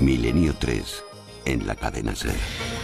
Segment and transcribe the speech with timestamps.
[0.00, 1.04] Milenio 3
[1.44, 2.79] en la cadena Ser.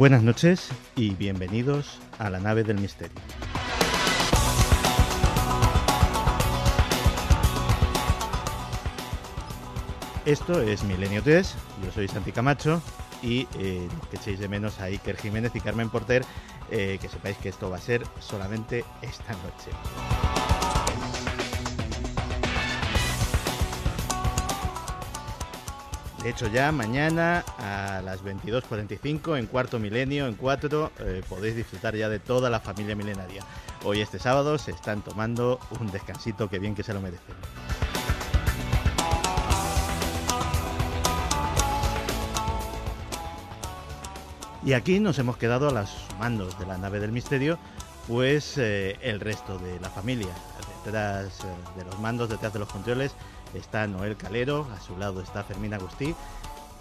[0.00, 3.20] Buenas noches y bienvenidos a la nave del misterio.
[10.24, 12.80] Esto es Milenio 3, yo soy Santi Camacho
[13.22, 16.24] y eh, que echéis de menos a Iker Jiménez y Carmen Porter,
[16.70, 19.70] eh, que sepáis que esto va a ser solamente esta noche.
[26.22, 31.96] De hecho, ya mañana a las 22.45 en cuarto milenio, en cuatro, eh, podéis disfrutar
[31.96, 33.42] ya de toda la familia milenaria.
[33.84, 37.34] Hoy, este sábado, se están tomando un descansito que bien que se lo merecen.
[44.62, 47.58] Y aquí nos hemos quedado a los mandos de la nave del misterio,
[48.06, 50.34] pues eh, el resto de la familia.
[50.84, 53.14] Detrás eh, de los mandos, detrás de los controles,
[53.54, 56.14] está Noel Calero, a su lado está Fermín Agustí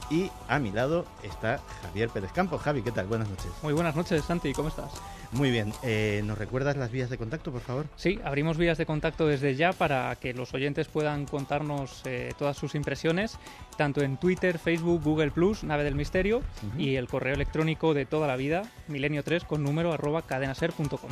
[0.10, 2.62] y a mi lado está Javier Pérez Campos.
[2.62, 3.08] Javi, ¿qué tal?
[3.08, 3.52] Buenas noches.
[3.62, 4.92] Muy buenas noches, Santi, ¿cómo estás?
[5.32, 7.86] Muy bien, eh, ¿nos recuerdas las vías de contacto, por favor?
[7.96, 12.58] Sí, abrimos vías de contacto desde ya para que los oyentes puedan contarnos eh, todas
[12.58, 13.38] sus impresiones,
[13.78, 16.42] tanto en Twitter, Facebook, Google Plus, Nave del Misterio,
[16.80, 21.12] y el correo electrónico de toda la vida, milenio3 con número arroba cadenaser.com.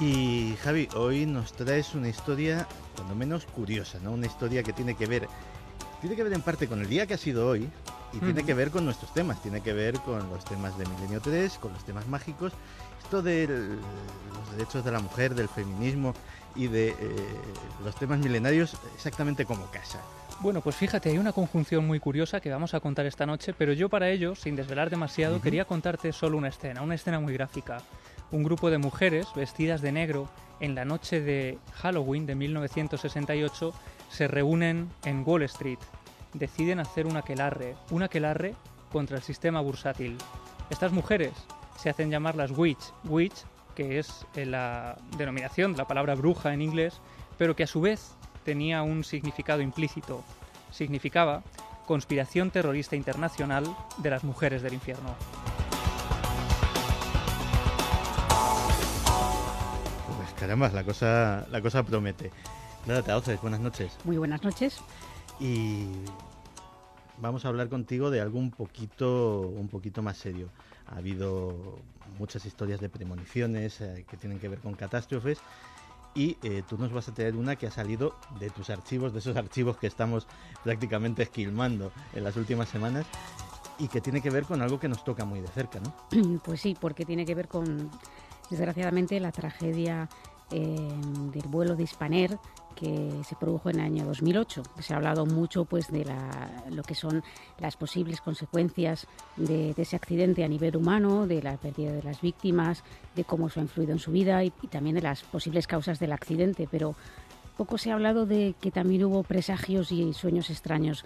[0.00, 2.66] Y Javi, hoy nos traes una historia,
[2.96, 4.10] cuando menos curiosa, ¿no?
[4.10, 5.28] Una historia que tiene que ver,
[6.00, 7.70] tiene que ver en parte con el día que ha sido hoy
[8.12, 11.20] y tiene que ver con nuestros temas, tiene que ver con los temas de Milenio
[11.20, 12.52] 3, con los temas mágicos,
[13.04, 16.12] esto de los derechos de la mujer, del feminismo
[16.56, 16.96] y de eh,
[17.84, 20.00] los temas milenarios exactamente como casa.
[20.40, 23.72] Bueno, pues fíjate, hay una conjunción muy curiosa que vamos a contar esta noche, pero
[23.72, 27.80] yo para ello, sin desvelar demasiado, quería contarte solo una escena, una escena muy gráfica
[28.34, 30.28] un grupo de mujeres vestidas de negro
[30.58, 33.72] en la noche de Halloween de 1968
[34.10, 35.78] se reúnen en Wall Street.
[36.32, 38.56] Deciden hacer un aquelarre, un aquelarre
[38.90, 40.18] contra el sistema bursátil.
[40.68, 41.32] Estas mujeres
[41.78, 43.44] se hacen llamar las witch, witch,
[43.76, 47.00] que es eh, la denominación de la palabra bruja en inglés,
[47.38, 50.24] pero que a su vez tenía un significado implícito.
[50.72, 51.44] Significaba
[51.86, 53.64] conspiración terrorista internacional
[53.98, 55.14] de las mujeres del infierno.
[60.44, 62.30] Caramba, la cosa, la cosa promete.
[62.86, 63.96] Nada, te buenas noches.
[64.04, 64.78] Muy buenas noches.
[65.40, 65.86] Y
[67.16, 70.50] vamos a hablar contigo de algo un poquito, un poquito más serio.
[70.86, 71.78] Ha habido
[72.18, 75.38] muchas historias de premoniciones eh, que tienen que ver con catástrofes
[76.14, 79.20] y eh, tú nos vas a traer una que ha salido de tus archivos, de
[79.20, 80.26] esos archivos que estamos
[80.62, 83.06] prácticamente esquilmando en las últimas semanas
[83.78, 86.40] y que tiene que ver con algo que nos toca muy de cerca, ¿no?
[86.44, 87.90] Pues sí, porque tiene que ver con,
[88.50, 90.10] desgraciadamente, la tragedia
[90.50, 92.38] del vuelo de Hispaner
[92.74, 94.62] que se produjo en el año 2008.
[94.80, 96.04] Se ha hablado mucho pues, de
[96.70, 97.22] lo que son
[97.58, 99.06] las posibles consecuencias
[99.36, 102.82] de, ese accidente a nivel humano, de la pérdida de las víctimas,
[103.14, 106.12] de cómo eso ha influido en su vida y, también de las posibles causas del
[106.12, 106.68] accidente.
[106.70, 106.94] Pero
[107.56, 111.04] poco se ha hablado de que también hubo presagios y sueños extraños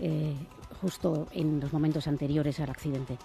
[0.00, 0.34] eh,
[0.80, 3.16] justo en los momentos anteriores al accidente.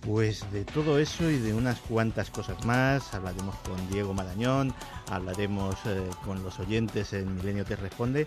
[0.00, 4.74] Pues de todo eso y de unas cuantas cosas más, hablaremos con Diego Marañón,
[5.10, 8.26] hablaremos eh, con los oyentes en Milenio Te Responde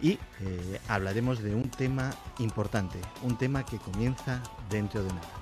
[0.00, 5.41] y eh, hablaremos de un tema importante, un tema que comienza dentro de nada.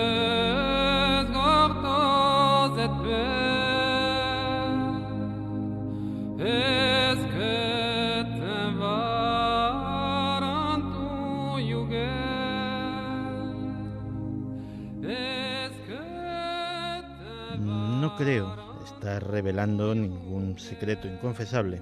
[19.51, 21.81] Revelando ningún secreto inconfesable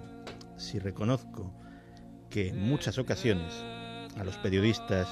[0.58, 1.54] si reconozco
[2.28, 3.54] que en muchas ocasiones
[4.18, 5.08] a los periodistas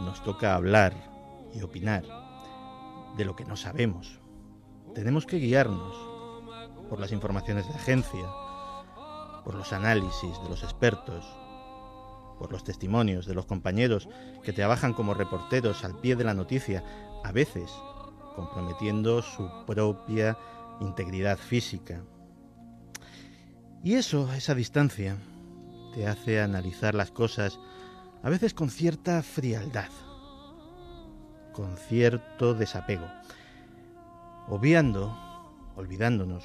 [0.00, 0.92] nos toca hablar
[1.54, 2.02] y opinar
[3.16, 4.18] de lo que no sabemos.
[4.92, 5.94] Tenemos que guiarnos
[6.90, 8.28] por las informaciones de agencia,
[9.44, 11.24] por los análisis de los expertos,
[12.40, 14.08] por los testimonios de los compañeros
[14.42, 16.82] que trabajan como reporteros al pie de la noticia,
[17.22, 17.70] a veces
[18.34, 20.36] comprometiendo su propia
[20.80, 22.02] integridad física.
[23.82, 25.16] Y eso, esa distancia,
[25.94, 27.58] te hace analizar las cosas
[28.22, 29.90] a veces con cierta frialdad,
[31.52, 33.06] con cierto desapego,
[34.48, 35.16] obviando,
[35.76, 36.44] olvidándonos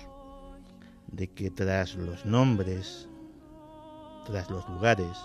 [1.07, 3.09] de que tras los nombres,
[4.25, 5.17] tras los lugares,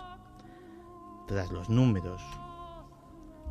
[1.26, 2.22] tras los números,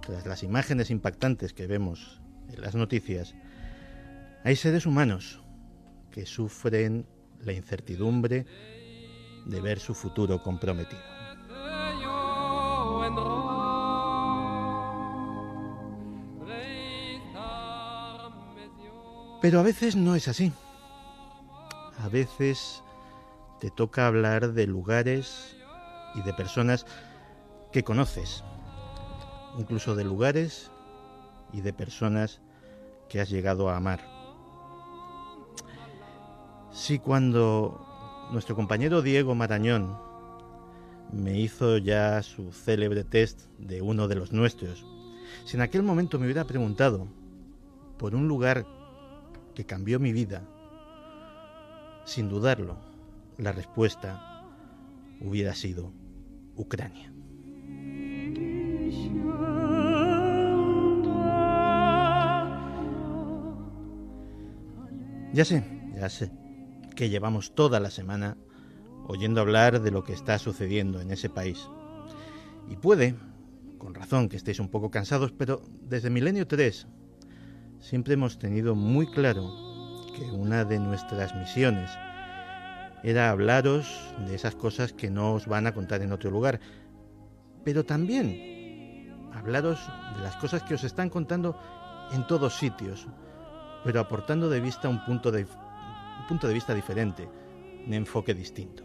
[0.01, 3.36] tras las imágenes impactantes que vemos en las noticias,
[4.44, 5.42] hay seres humanos
[6.17, 7.05] que sufren
[7.45, 8.47] la incertidumbre
[9.45, 10.99] de ver su futuro comprometido.
[19.43, 20.51] Pero a veces no es así.
[21.99, 22.81] A veces
[23.59, 25.55] te toca hablar de lugares
[26.15, 26.87] y de personas
[27.71, 28.43] que conoces,
[29.59, 30.71] incluso de lugares
[31.53, 32.41] y de personas
[33.07, 34.16] que has llegado a amar.
[36.77, 39.97] Si cuando nuestro compañero Diego Marañón
[41.12, 44.85] me hizo ya su célebre test de uno de los nuestros,
[45.44, 47.07] si en aquel momento me hubiera preguntado
[47.97, 48.68] por un lugar
[49.56, 50.44] que cambió mi vida,
[52.06, 52.77] sin dudarlo,
[53.39, 54.44] la respuesta
[55.19, 55.91] hubiera sido
[56.56, 57.12] Ucrania.
[65.33, 65.63] Ya sé,
[65.95, 66.46] ya sé
[66.97, 68.38] que llevamos toda la semana
[69.05, 71.69] oyendo hablar de lo que está sucediendo en ese país.
[72.67, 73.15] Y puede,
[73.77, 76.88] con razón, que estéis un poco cansados, pero desde Milenio 3
[77.79, 79.53] siempre hemos tenido muy claro
[80.15, 81.91] que una de nuestras misiones
[83.03, 83.88] era hablaros
[84.25, 86.59] de esas cosas que no os van a contar en otro lugar,
[87.63, 89.79] pero también hablaros
[90.15, 91.59] de las cosas que os están contando
[92.11, 93.07] en todos sitios,
[93.83, 95.45] pero aportando de vista un punto de,
[96.27, 97.27] punto de vista diferente,
[97.85, 98.83] un enfoque distinto.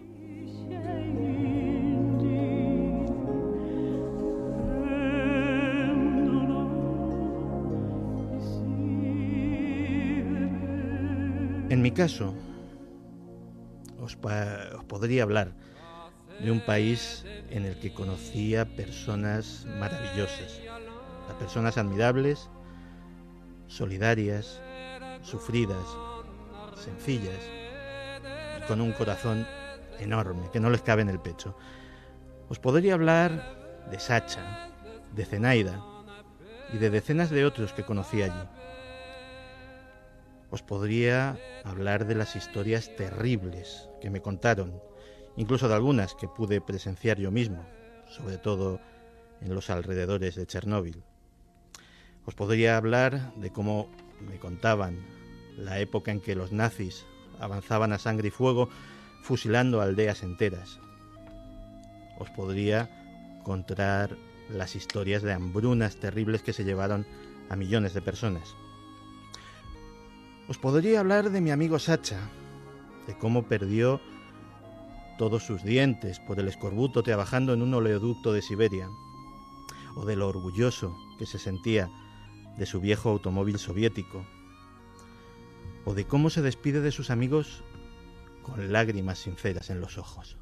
[11.69, 12.35] En mi caso,
[13.99, 15.55] os, podría hablar
[16.39, 20.61] de un país en el que conocía personas maravillosas,
[21.29, 22.51] a personas admirables,
[23.69, 24.61] solidarias,
[25.23, 25.87] sufridas,
[26.83, 27.39] sencillas
[28.59, 29.47] y con un corazón
[29.99, 31.57] enorme que no les cabe en el pecho.
[32.49, 34.69] Os podría hablar de Sacha,
[35.15, 35.83] de Zenaida
[36.73, 38.49] y de decenas de otros que conocí allí.
[40.51, 44.83] Os podría hablar de las historias terribles que me contaron,
[45.37, 47.65] incluso de algunas que pude presenciar yo mismo,
[48.09, 48.81] sobre todo
[49.41, 51.03] en los alrededores de Chernóbil.
[52.27, 53.89] Os podría hablar de cómo
[54.21, 55.22] me contaban
[55.57, 57.07] la época en que los nazis
[57.39, 58.69] avanzaban a sangre y fuego
[59.23, 60.81] fusilando aldeas enteras.
[62.19, 62.91] Os podría
[63.43, 64.17] contar
[64.49, 67.07] las historias de hambrunas terribles que se llevaron
[67.49, 68.55] a millones de personas.
[70.49, 72.21] Os podría hablar de mi amigo Sacha,
[73.07, 74.01] de cómo perdió
[75.19, 78.89] todos sus dientes por el escorbuto trabajando en un oleoducto de Siberia,
[79.95, 81.91] o de lo orgulloso que se sentía
[82.57, 84.27] de su viejo automóvil soviético,
[85.85, 87.63] o de cómo se despide de sus amigos
[88.43, 90.37] con lágrimas sinceras en los ojos.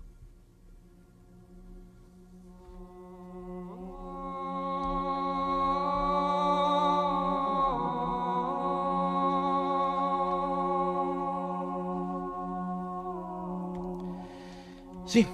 [15.10, 15.26] Sí,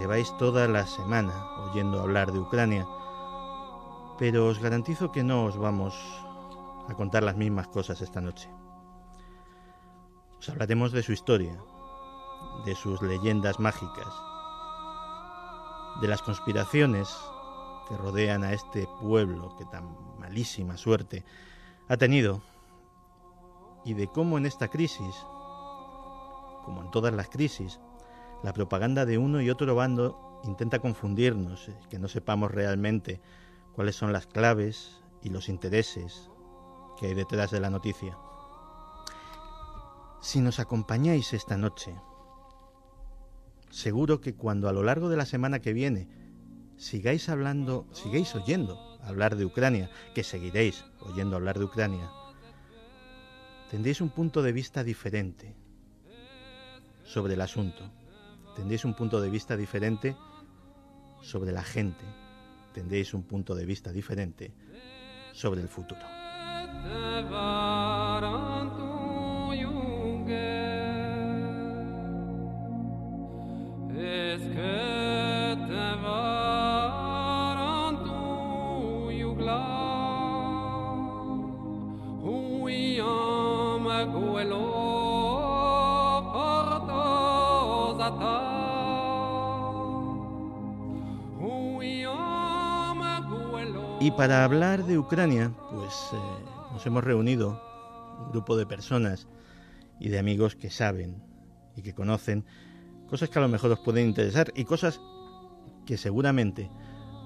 [0.00, 1.32] lleváis toda la semana
[1.70, 2.88] oyendo hablar de Ucrania,
[4.18, 5.94] pero os garantizo que no os vamos
[6.88, 8.55] a contar las mismas cosas esta noche.
[10.38, 11.56] Os hablaremos de su historia,
[12.64, 14.08] de sus leyendas mágicas,
[16.00, 17.08] de las conspiraciones
[17.88, 21.24] que rodean a este pueblo que tan malísima suerte
[21.88, 22.42] ha tenido
[23.84, 25.14] y de cómo en esta crisis,
[26.64, 27.80] como en todas las crisis,
[28.42, 33.20] la propaganda de uno y otro bando intenta confundirnos, eh, que no sepamos realmente
[33.72, 36.30] cuáles son las claves y los intereses
[36.98, 38.18] que hay detrás de la noticia.
[40.26, 41.94] Si nos acompañáis esta noche,
[43.70, 46.08] seguro que cuando a lo largo de la semana que viene
[46.76, 52.10] sigáis hablando, sigáis oyendo hablar de Ucrania, que seguiréis oyendo hablar de Ucrania,
[53.70, 55.54] tendréis un punto de vista diferente
[57.04, 57.88] sobre el asunto.
[58.56, 60.16] Tendréis un punto de vista diferente
[61.22, 62.04] sobre la gente.
[62.74, 64.52] Tendréis un punto de vista diferente
[65.32, 66.02] sobre el futuro.
[94.06, 96.16] Y para hablar de Ucrania, pues eh,
[96.70, 97.60] nos hemos reunido
[98.20, 99.26] un grupo de personas
[99.98, 101.24] y de amigos que saben
[101.74, 102.44] y que conocen
[103.10, 105.00] cosas que a lo mejor os pueden interesar y cosas
[105.86, 106.70] que seguramente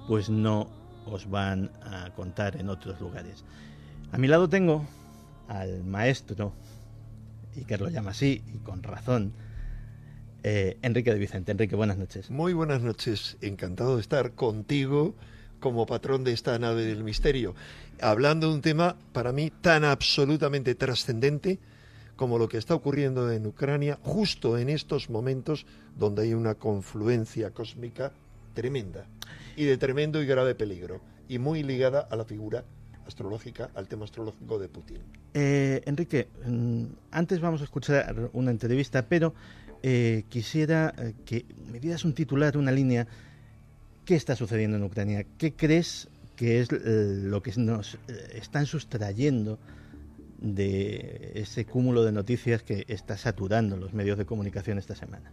[0.07, 0.71] pues no
[1.05, 3.45] os van a contar en otros lugares.
[4.11, 4.83] A mi lado tengo
[5.49, 6.51] al maestro,
[7.55, 9.33] y que lo llama así, y con razón,
[10.41, 11.51] eh, Enrique de Vicente.
[11.51, 12.31] Enrique, buenas noches.
[12.31, 15.15] Muy buenas noches, encantado de estar contigo
[15.61, 17.55] como patrón de esta nave del misterio,
[18.01, 21.59] hablando de un tema para mí tan absolutamente trascendente
[22.17, 25.65] como lo que está ocurriendo en Ucrania justo en estos momentos
[25.97, 28.11] donde hay una confluencia cósmica
[28.53, 29.05] tremenda
[29.55, 30.99] y de tremendo y grave peligro
[31.29, 32.65] y muy ligada a la figura
[33.07, 34.97] astrológica, al tema astrológico de Putin.
[35.33, 39.33] Eh, Enrique, mm, antes vamos a escuchar una entrevista, pero
[39.83, 43.07] eh, quisiera eh, que me dieras un titular, una línea
[44.11, 45.25] ¿Qué está sucediendo en Ucrania?
[45.37, 47.99] ¿Qué crees que es eh, lo que nos eh,
[48.33, 49.57] están sustrayendo
[50.37, 55.31] de ese cúmulo de noticias que está saturando los medios de comunicación esta semana?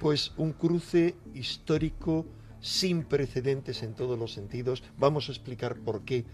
[0.00, 2.26] Pues un cruce histórico
[2.60, 4.82] sin precedentes en todos los sentidos.
[4.98, 6.24] Vamos a explicar por qué.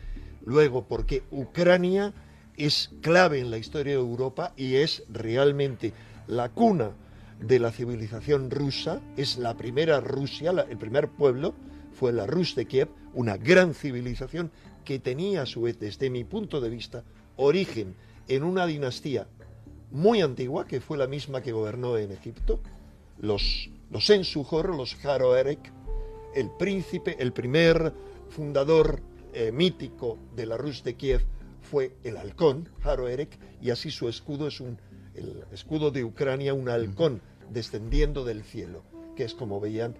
[0.46, 2.14] Luego, por qué Ucrania
[2.56, 5.92] es clave en la historia de Europa y es realmente
[6.28, 6.92] la cuna
[7.40, 11.54] de la civilización rusa, es la primera Rusia, el primer pueblo,
[11.94, 14.50] fue la Rus de Kiev, una gran civilización
[14.84, 17.04] que tenía a su vez, desde mi punto de vista,
[17.36, 17.94] origen
[18.28, 19.26] en una dinastía
[19.90, 22.60] muy antigua, que fue la misma que gobernó en Egipto,
[23.18, 25.72] los, los Ensuhor, los Haroerek,
[26.34, 27.92] el príncipe, el primer
[28.28, 29.00] fundador
[29.32, 31.24] eh, mítico de la Rus de Kiev
[31.62, 34.78] fue el halcón, Haroerek, y así su escudo es un,
[35.14, 37.20] el escudo de Ucrania, un halcón
[37.50, 38.82] descendiendo del cielo,
[39.16, 39.94] que es como veían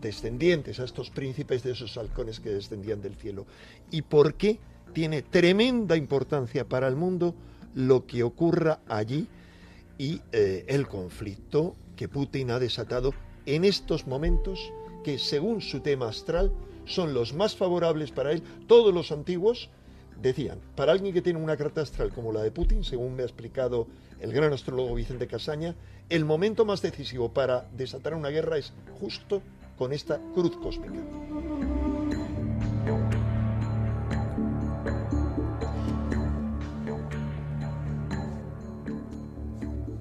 [0.00, 3.46] descendientes a estos príncipes de esos halcones que descendían del cielo.
[3.90, 4.58] ¿Y por qué
[4.92, 7.34] tiene tremenda importancia para el mundo
[7.74, 9.28] lo que ocurra allí
[9.98, 13.12] y eh, el conflicto que Putin ha desatado
[13.46, 14.72] en estos momentos
[15.04, 16.52] que según su tema astral
[16.86, 18.42] son los más favorables para él.
[18.66, 19.70] Todos los antiguos
[20.20, 23.26] decían, para alguien que tiene una carta astral como la de Putin, según me ha
[23.26, 23.86] explicado
[24.20, 25.74] el gran astrólogo Vicente Casaña,
[26.08, 29.42] el momento más decisivo para desatar una guerra es justo
[29.80, 30.92] con esta cruz cósmica.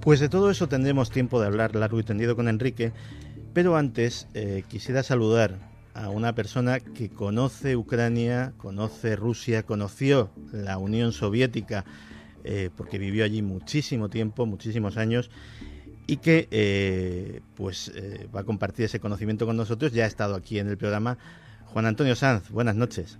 [0.01, 2.91] Pues de todo eso tendremos tiempo de hablar largo y tendido con Enrique,
[3.53, 5.57] pero antes eh, quisiera saludar
[5.93, 11.85] a una persona que conoce Ucrania, conoce Rusia, conoció la Unión Soviética,
[12.43, 15.31] eh, porque vivió allí muchísimo tiempo, muchísimos años,
[16.09, 19.91] y que eh, pues eh, va a compartir ese conocimiento con nosotros.
[19.91, 21.19] Ya ha estado aquí en el programa
[21.67, 22.49] Juan Antonio Sanz.
[22.49, 23.19] Buenas noches.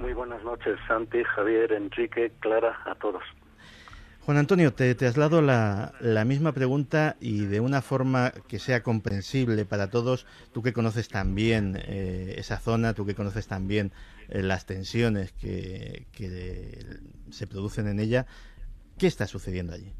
[0.00, 3.22] Muy buenas noches, Santi, Javier, Enrique, Clara, a todos.
[4.22, 9.64] Juan Antonio, te traslado la, la misma pregunta y de una forma que sea comprensible
[9.64, 13.92] para todos, tú que conoces también eh, esa zona, tú que conoces también
[14.28, 16.84] las tensiones que, que
[17.30, 18.26] se producen en ella,
[18.98, 19.94] ¿qué está sucediendo allí?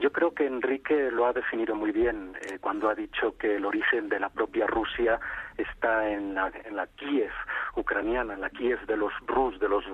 [0.00, 3.66] Yo creo que Enrique lo ha definido muy bien eh, cuando ha dicho que el
[3.66, 5.20] origen de la propia Rusia
[5.58, 7.30] está en la, en la Kiev
[7.76, 9.84] ucraniana, en la Kiev de los Rus, de los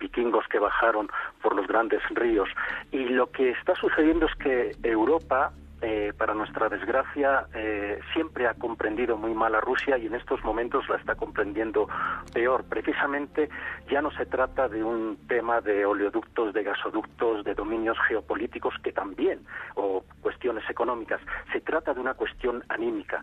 [0.00, 1.08] vikingos que bajaron
[1.40, 2.48] por los grandes ríos.
[2.90, 5.52] Y lo que está sucediendo es que Europa
[5.82, 10.42] eh, para nuestra desgracia, eh, siempre ha comprendido muy mal a Rusia y en estos
[10.44, 11.88] momentos la está comprendiendo
[12.32, 12.64] peor.
[12.64, 13.48] Precisamente
[13.90, 18.92] ya no se trata de un tema de oleoductos, de gasoductos, de dominios geopolíticos que
[18.92, 19.40] también,
[19.74, 21.20] o cuestiones económicas.
[21.52, 23.22] Se trata de una cuestión anímica.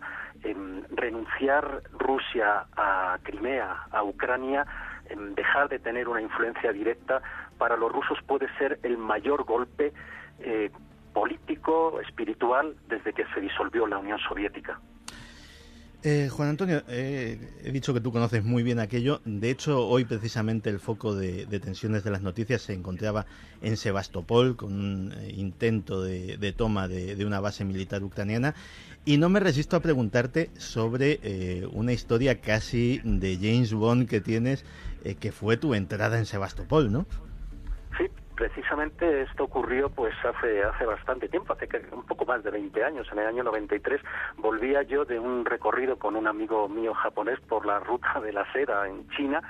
[0.90, 4.66] renunciar Rusia a Crimea, a Ucrania,
[5.34, 7.22] dejar de tener una influencia directa
[7.58, 9.92] para los rusos puede ser el mayor golpe
[10.40, 10.70] eh,
[11.12, 14.80] político, espiritual, desde que se disolvió la Unión Soviética.
[16.02, 19.20] Eh, Juan Antonio, eh, he dicho que tú conoces muy bien aquello.
[19.26, 23.26] De hecho, hoy precisamente el foco de, tensiones de las noticias se encontraba
[23.60, 28.54] en Sebastopol con un eh, intento de, toma de, una base militar ucraniana.
[29.04, 34.64] Y no me resisto a preguntarte sobre una historia casi de James Bond que tienes,
[35.20, 37.06] que fue tu entrada en Sebastopol, ¿no?
[38.40, 43.06] Precisamente esto ocurrió pues hace hace bastante tiempo, hace un poco más de 20 años,
[43.12, 44.00] en el año 93
[44.38, 48.50] volvía yo de un recorrido con un amigo mío japonés por la ruta de la
[48.54, 49.42] seda en China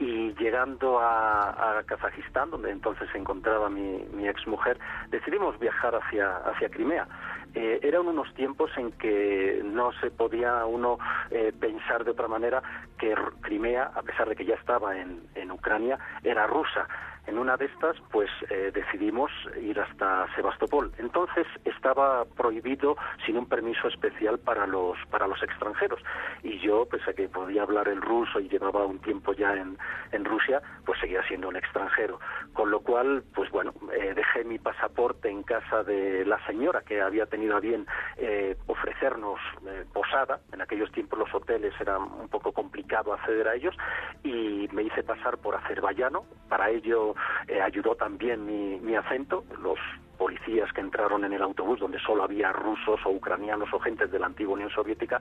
[0.00, 4.76] y llegando a, a, Kazajistán, donde entonces se encontraba mi, mi exmujer,
[5.10, 7.06] decidimos viajar hacia, hacia Crimea.
[7.54, 10.98] Eh, eran unos tiempos en que no se podía uno
[11.30, 12.60] eh, pensar de otra manera
[12.98, 16.88] que Crimea, a pesar de que ya estaba en, en Ucrania, era rusa.
[17.26, 20.92] En una de estas, pues eh, decidimos ir hasta Sebastopol.
[20.98, 26.00] Entonces estaba prohibido sin un permiso especial para los para los extranjeros.
[26.42, 29.78] Y yo, pese a que podía hablar el ruso y llevaba un tiempo ya en,
[30.10, 32.18] en Rusia, pues seguía siendo un extranjero.
[32.52, 37.00] Con lo cual, pues bueno, eh, dejé mi pasaporte en casa de la señora que
[37.00, 39.38] había tenido a bien eh, ofrecernos
[39.92, 40.40] posada.
[40.52, 43.76] En aquellos tiempos los hoteles era un poco complicado acceder a ellos
[44.22, 46.24] y me hice pasar por azerbaiyano.
[46.48, 47.11] Para ello
[47.48, 49.78] eh, ayudó también mi, mi acento, los
[50.18, 54.18] policías que entraron en el autobús donde solo había rusos o ucranianos o gentes de
[54.18, 55.20] la antigua Unión Soviética,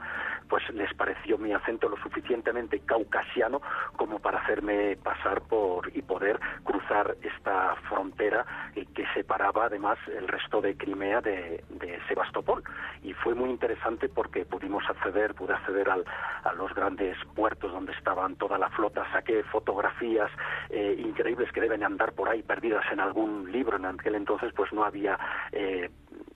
[0.49, 3.62] pues les pareció mi acento lo suficientemente caucasiano
[3.97, 8.45] como para hacerme pasar por y poder cruzar esta frontera
[8.93, 11.63] que separaba además el resto de Crimea de,
[12.08, 12.63] Sebastopol.
[13.04, 16.06] Y fue muy interesante porque pudimos acceder, pude acceder al,
[16.43, 20.30] a los grandes puertos donde estaban toda la flota, saqué fotografías
[20.69, 24.71] eh, increíbles que deben andar por ahí perdidas en algún libro en aquel entonces, pues
[24.73, 25.17] no había
[25.52, 25.89] eh,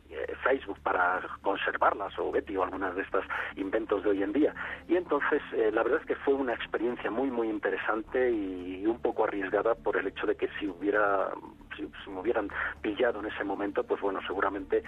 [0.09, 4.53] eh, Facebook para conservarlas o Betty o algunas de estos inventos de hoy en día.
[4.87, 8.99] Y entonces eh, la verdad es que fue una experiencia muy muy interesante y un
[8.99, 11.29] poco arriesgada por el hecho de que si hubiera
[11.75, 12.49] si, me hubieran
[12.81, 14.83] pillado en ese momento, pues bueno, seguramente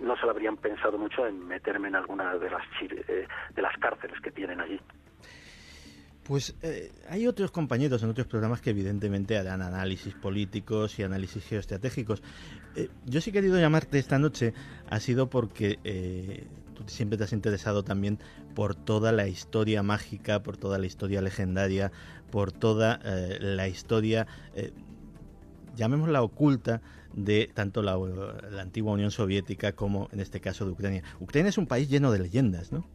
[0.00, 4.20] no se lo habrían pensado mucho en meterme en alguna de las de las cárceles
[4.20, 4.80] que tienen allí.
[6.30, 11.42] Pues eh, hay otros compañeros en otros programas que evidentemente harán análisis políticos y análisis
[11.42, 12.22] geoestratégicos.
[12.76, 14.54] Eh, yo sí he querido llamarte esta noche,
[14.88, 18.20] ha sido porque eh, tú siempre te has interesado también
[18.54, 21.90] por toda la historia mágica, por toda la historia legendaria,
[22.30, 23.00] por toda
[23.40, 24.28] la historia,
[25.74, 26.80] llamémosla oculta,
[27.12, 27.98] de tanto la,
[28.52, 31.02] la antigua Unión Soviética como en este caso de Ucrania.
[31.18, 32.86] Ucrania es un país lleno de leyendas, ¿no?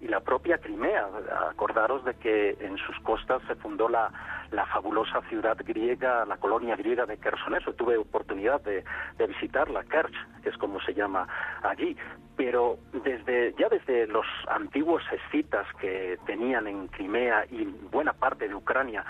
[0.00, 1.08] Y la propia Crimea.
[1.50, 4.10] Acordaros de que en sus costas se fundó la,
[4.52, 7.72] la fabulosa ciudad griega, la colonia griega de Kersoneso.
[7.74, 8.84] Tuve oportunidad de,
[9.18, 11.26] de visitarla, Kerch, que es como se llama
[11.62, 11.96] allí.
[12.36, 18.54] Pero desde, ya desde los antiguos escitas que tenían en Crimea y buena parte de
[18.54, 19.04] Ucrania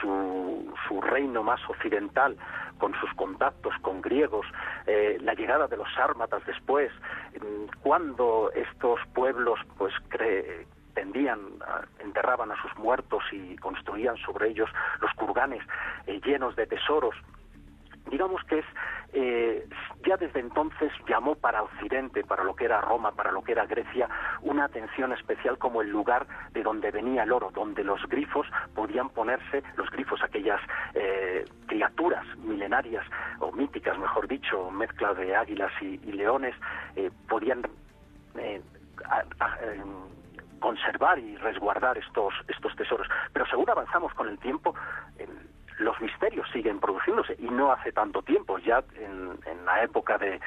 [0.00, 2.36] su, su reino más occidental,
[2.78, 4.46] con sus contactos con griegos,
[4.86, 6.92] eh, la llegada de los sármatas después,
[7.40, 11.38] mm, cuando estos pueblos pues cre tendían,
[12.00, 15.62] enterraban a sus muertos y construían sobre ellos los kurganes
[16.06, 17.14] eh, llenos de tesoros.
[18.10, 18.64] Digamos que es
[19.12, 19.68] eh,
[20.06, 23.66] ya desde entonces llamó para Occidente, para lo que era Roma, para lo que era
[23.66, 24.08] Grecia,
[24.42, 29.10] una atención especial como el lugar de donde venía el oro, donde los grifos podían
[29.10, 30.60] ponerse, los grifos, aquellas
[30.94, 33.04] eh, criaturas milenarias
[33.40, 36.54] o míticas, mejor dicho, mezcla de águilas y, leones,
[36.94, 37.62] eh, podían
[40.60, 43.08] conservar y resguardar estos, estos tesoros.
[43.32, 44.74] Pero según avanzamos con el tiempo,
[45.78, 50.40] los misterios siguen produciéndose y no hace tanto tiempo, ya en, la época de,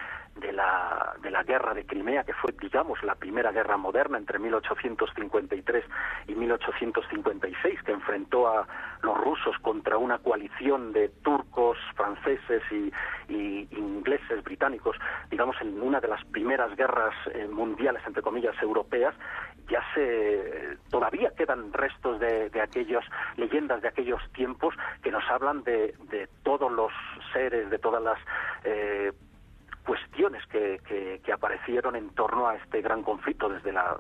[0.51, 5.85] la, de la guerra de Crimea, que fue, digamos, la primera guerra moderna entre 1853
[6.27, 8.67] y 1856, que enfrentó a
[9.01, 12.91] los rusos contra una coalición de turcos, franceses y,
[13.29, 14.97] ingleses, británicos,
[15.29, 19.13] digamos, en una de las primeras guerras eh, mundiales, entre comillas, europeas,
[19.69, 23.05] ya se todavía quedan restos de, de aquellas
[23.37, 24.73] leyendas de aquellos tiempos
[25.03, 26.91] que nos hablan de, de todos los
[27.33, 28.17] seres, de todas las
[28.63, 29.11] eh,
[29.89, 30.79] cuestiones que,
[31.23, 33.97] que, aparecieron en torno a este gran conflicto desde la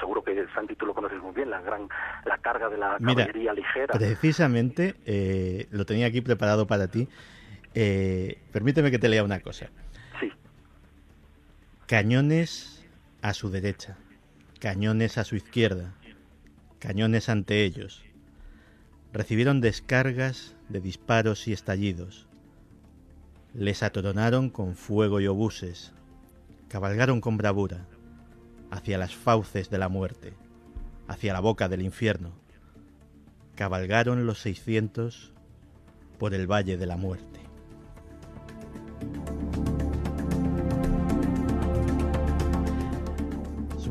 [0.00, 1.88] seguro que Santi tú lo conoces muy bien la gran
[2.24, 3.94] la carga de la caballería ligera.
[3.96, 7.08] precisamente eh, lo tenía aquí preparado para ti.
[7.74, 9.70] Eh, permíteme que te lea una cosa.
[10.18, 10.32] Sí.
[11.86, 12.84] Cañones
[13.22, 13.96] a su derecha
[14.58, 15.94] cañones a su izquierda
[16.80, 18.02] cañones ante ellos.
[19.12, 22.26] Recibieron descargas de disparos y estallidos
[23.54, 25.92] les atoronaron con fuego y obuses,
[26.68, 27.86] cabalgaron con bravura
[28.70, 30.32] hacia las fauces de la muerte,
[31.06, 32.32] hacia la boca del infierno.
[33.54, 35.32] Cabalgaron los seiscientos
[36.18, 37.41] por el valle de la muerte.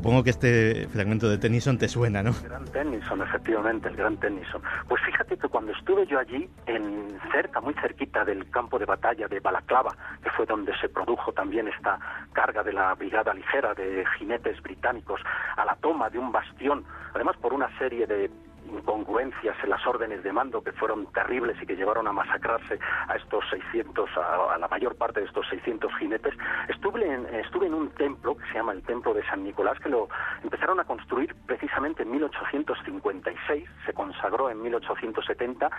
[0.02, 2.32] Supongo que este fragmento de Tennyson te suena, ¿no?
[2.32, 4.60] El gran Tennyson, efectivamente, el gran Tennyson.
[4.88, 9.28] Pues fíjate que cuando estuve yo allí, en cerca, muy cerquita del campo de batalla
[9.28, 12.00] de Balaclava, que fue donde se produjo también esta
[12.34, 15.22] carga de la brigada ligera de jinetes británicos
[15.56, 16.84] a la toma de un bastión,
[17.14, 18.32] además por una serie de
[18.72, 23.16] incongruencias en las órdenes de mando que fueron terribles y que llevaron a masacrarse a
[23.16, 26.34] estos 600, a, la mayor parte de estos 600 jinetes,
[26.68, 29.90] estuve en, estuve en un templo que se llama el Templo de San Nicolás, que
[29.90, 30.08] lo
[30.44, 35.70] empezaron a construir precisamente en 1856, se consagró en 1870,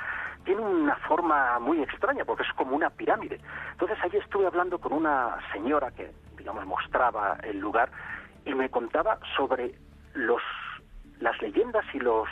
[0.45, 3.41] tiene una forma muy extraña porque es como una pirámide.
[3.73, 7.91] Entonces allí estuve hablando con una señora que, digamos, mostraba el lugar
[8.45, 9.75] y me contaba sobre
[10.15, 10.43] los
[11.21, 12.29] las leyendas y los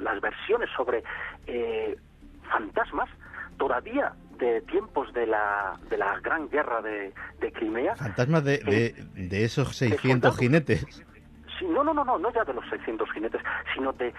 [0.00, 1.02] las versiones sobre
[1.46, 1.96] eh,
[2.50, 3.08] fantasmas
[3.58, 7.94] todavía de tiempos de la, de la gran guerra de, de Crimea.
[7.96, 8.58] ¿Fantasmas de,
[9.14, 10.86] de, esos 600 jinetes?
[11.58, 13.40] Sí, no, no, no, no, no ya de los 600 jinetes,
[13.74, 14.12] sino de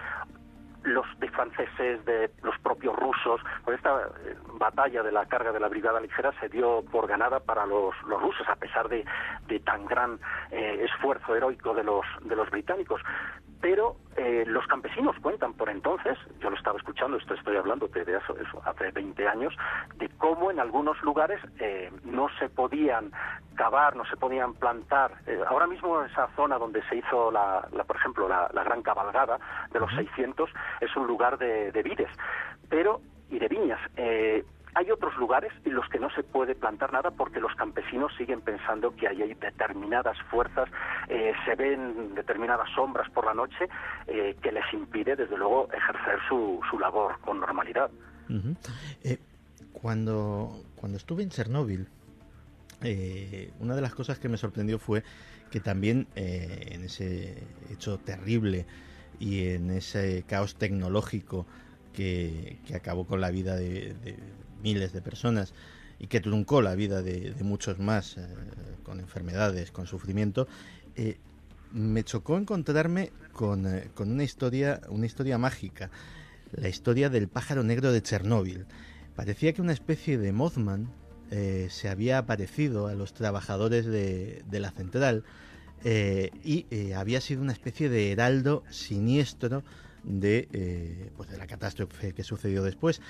[0.84, 3.40] los de franceses, de los propios rusos.
[3.64, 7.40] Pues esta eh, batalla de la carga de la brigada ligera se dio por ganada
[7.40, 9.04] para los, los rusos, a pesar de,
[9.46, 10.18] de tan gran
[10.50, 13.00] eh, esfuerzo heroico de los, de los británicos
[13.60, 18.02] pero eh, los campesinos cuentan por entonces, yo lo estaba escuchando, esto estoy hablando de
[18.02, 19.54] eso, hace 20 años,
[19.96, 23.10] de cómo en algunos lugares eh, no se podían
[23.54, 25.12] cavar, no se podían plantar.
[25.26, 29.38] Eh, ahora mismo esa zona donde se hizo, la, por ejemplo, la, gran cabalgada
[29.72, 32.10] de los 600 es un lugar de, de vides,
[32.68, 33.80] pero y de viñas.
[34.74, 38.40] Hay otros lugares en los que no se puede plantar nada porque los campesinos siguen
[38.40, 40.68] pensando que hay determinadas fuerzas,
[41.08, 43.68] eh, se ven determinadas sombras por la noche
[44.08, 47.88] eh, que les impide, desde luego, ejercer su, su labor con normalidad.
[49.04, 49.18] Eh,
[49.72, 51.88] cuando, cuando estuve en Chernóbil,
[53.60, 55.04] una de las cosas que me sorprendió fue
[55.50, 58.66] que también en ese hecho terrible
[59.18, 61.46] y en ese caos tecnológico
[61.94, 63.94] que, acabó con la vida de,
[64.64, 65.52] miles de personas
[65.98, 68.26] y que truncó la vida de, muchos más eh,
[68.82, 70.48] con enfermedades, con sufrimiento,
[70.96, 71.18] eh,
[71.72, 75.90] me chocó encontrarme con, eh, con, una historia, una historia mágica,
[76.52, 78.66] la historia del pájaro negro de Chernóbil.
[79.14, 80.90] Parecía que una especie de Mothman
[81.68, 85.24] se había aparecido a los trabajadores de, de la central
[85.84, 89.64] y había sido una especie de heraldo siniestro
[90.04, 93.00] de, pues de la catástrofe que sucedió después.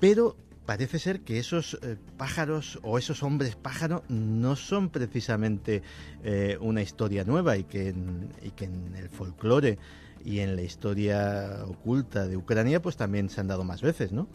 [0.00, 5.82] Pero parece ser que esos eh, pájaros o esos hombres pájaro no son precisamente
[6.22, 9.78] eh, una historia nueva y que, en, y que en el folclore
[10.24, 14.28] y en la historia oculta de Ucrania pues también se han dado más veces, ¿no?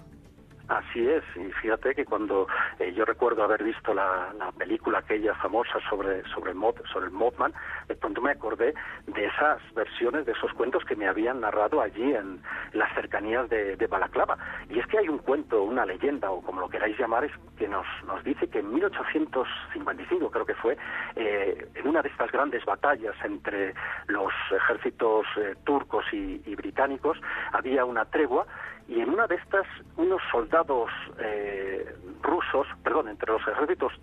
[0.70, 5.80] Así es, y fíjate que cuando eh, yo recuerdo haber visto la, película aquella famosa
[5.90, 6.58] sobre sobre el,
[6.94, 7.54] sobre el Mothman,
[7.88, 8.76] de pronto me acordé
[9.08, 13.88] de esas versiones, de esos cuentos que me habían narrado allí en las cercanías de,
[13.90, 14.38] Balaclava.
[14.70, 17.68] Y es que hay un cuento, una leyenda, o como lo queráis llamar, es que
[17.68, 20.78] nos, nos dice que en 1855, creo que fue,
[21.16, 23.74] eh, en una de estas grandes batallas entre
[24.06, 27.18] los ejércitos eh, turcos y británicos,
[27.52, 28.46] había una tregua
[28.90, 33.94] y en una de estas unos soldados eh, rusos, perdón, entre los ejércitos,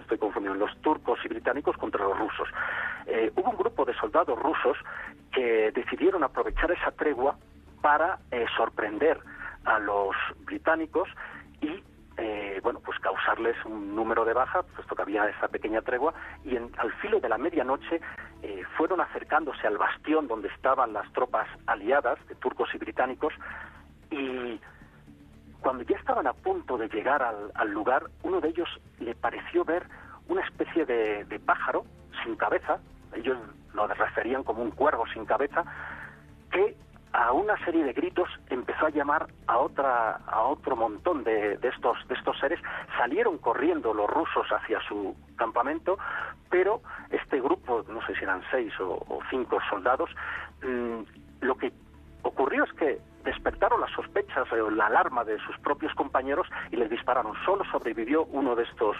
[0.00, 2.48] estoy confundiendo, los turcos y británicos contra los rusos,
[3.06, 4.76] eh, hubo un grupo de soldados rusos
[5.32, 7.36] que decidieron aprovechar esa tregua
[7.82, 9.18] para eh, sorprender
[9.64, 10.16] a los
[10.46, 11.08] británicos
[11.60, 11.82] y
[12.18, 16.12] eh, bueno, pues causarles un número de bajas, puesto que había esa pequeña tregua,
[16.44, 18.00] y en, al filo de la medianoche
[18.42, 23.32] eh, fueron acercándose al bastión donde estaban las tropas aliadas de turcos y británicos,
[24.12, 24.60] y
[25.60, 29.86] cuando ya estaban a punto de llegar al, lugar, uno de ellos le pareció ver
[30.28, 31.84] una especie de, de pájaro
[32.22, 32.80] sin cabeza,
[33.14, 33.38] ellos
[33.74, 35.64] lo referían como un cuervo sin cabeza,
[36.50, 36.76] que
[37.12, 41.96] a una serie de gritos empezó a llamar a otra a otro montón de, estos
[42.08, 42.58] de estos seres.
[42.96, 45.98] Salieron corriendo los rusos hacia su campamento
[46.50, 50.10] pero este grupo no sé si eran seis o, cinco soldados
[50.62, 51.00] mm,
[51.40, 51.72] lo que
[52.22, 56.90] ocurrió es que despertaron las sospechas o la alarma de sus propios compañeros y les
[56.90, 58.96] dispararon solo sobrevivió uno de estos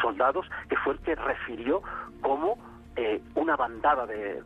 [0.00, 1.82] soldados que fue el que refirió
[2.20, 2.58] como
[2.96, 4.42] eh, una bandada de,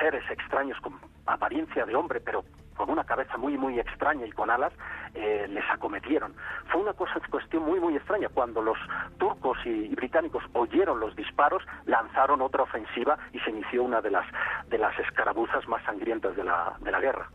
[0.00, 2.44] seres extraños con apariencia de hombre, pero
[2.76, 4.72] con una cabeza muy, muy extraña y con alas,
[5.14, 6.34] eh, les acometieron.
[6.66, 8.28] Fue una cosa, cuestión muy, muy extraña.
[8.28, 8.76] Cuando los
[9.18, 14.26] turcos y, británicos oyeron los disparos, lanzaron otra ofensiva y se inició una de las,
[14.66, 17.30] de las escarabuzas más sangrientas de la, de la guerra.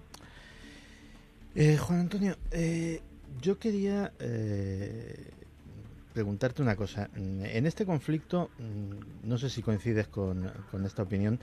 [1.62, 2.38] Eh, Juan Antonio,
[3.42, 4.14] yo quería
[6.14, 7.10] preguntarte una cosa.
[7.16, 10.50] En este conflicto, mm, no sé si coincides con,
[10.86, 11.42] esta opinión,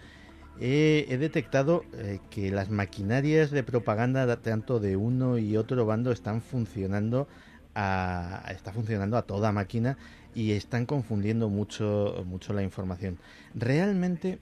[0.58, 6.40] he, detectado eh, que las maquinarias de propaganda tanto de uno y otro bando están
[6.40, 7.28] funcionando
[7.74, 9.98] a, está funcionando a toda máquina
[10.34, 13.18] y están confundiendo mucho, mucho la información.
[13.54, 14.38] Realmente,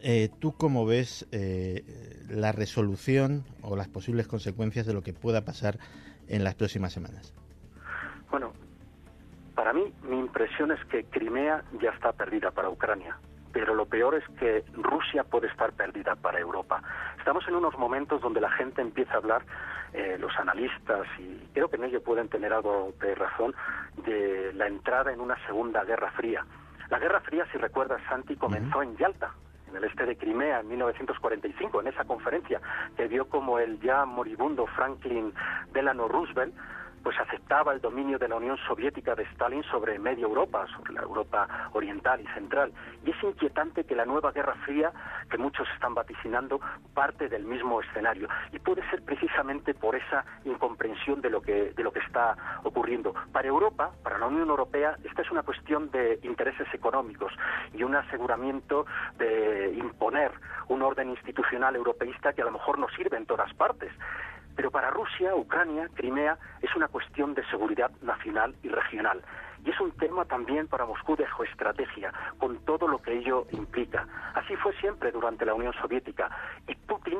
[0.00, 1.84] eh, ¿tú cómo ves eh,
[2.28, 5.78] la resolución o las posibles consecuencias de lo que pueda pasar
[6.28, 7.34] en las próximas semanas?
[8.30, 8.52] Bueno,
[9.54, 13.18] para mí, mi impresión es que Crimea ya está perdida para Ucrania,
[13.52, 16.82] pero lo peor es que Rusia puede estar perdida para Europa.
[17.18, 19.42] Estamos en unos momentos donde la gente empieza a hablar,
[19.92, 23.54] eh, los analistas, y creo que en ello pueden tener algo de razón,
[24.04, 26.44] de la entrada en una segunda guerra fría.
[26.90, 29.32] La guerra fría, si recuerdas, Santi, comenzó en Yalta,
[29.68, 32.60] en el este de Crimea en 1945, en esa conferencia
[32.96, 35.32] que vio como el ya moribundo Franklin
[35.72, 36.54] Delano Roosevelt
[37.06, 41.02] pues aceptaba el dominio de la Unión Soviética de Stalin sobre media Europa, sobre la
[41.02, 42.72] Europa oriental y central.
[43.04, 44.90] Y es inquietante que la nueva Guerra Fría,
[45.30, 46.60] que muchos están vaticinando,
[46.94, 48.26] parte del mismo escenario.
[48.50, 53.14] Y puede ser precisamente por esa incomprensión de lo que, de lo que está ocurriendo.
[53.30, 57.32] Para Europa, para la Unión Europea, esta es una cuestión de intereses económicos
[57.72, 58.84] y un aseguramiento
[59.16, 60.32] de imponer
[60.66, 63.92] un orden institucional europeísta que a lo mejor no sirve en todas partes.
[64.56, 69.22] Pero para Rusia, Ucrania, Crimea es una cuestión de seguridad nacional y regional.
[69.64, 74.06] Y es un tema también para Moscú de geoestrategia, con todo lo que ello implica.
[74.34, 76.30] Así fue siempre durante la Unión Soviética.
[76.66, 77.18] Y Putin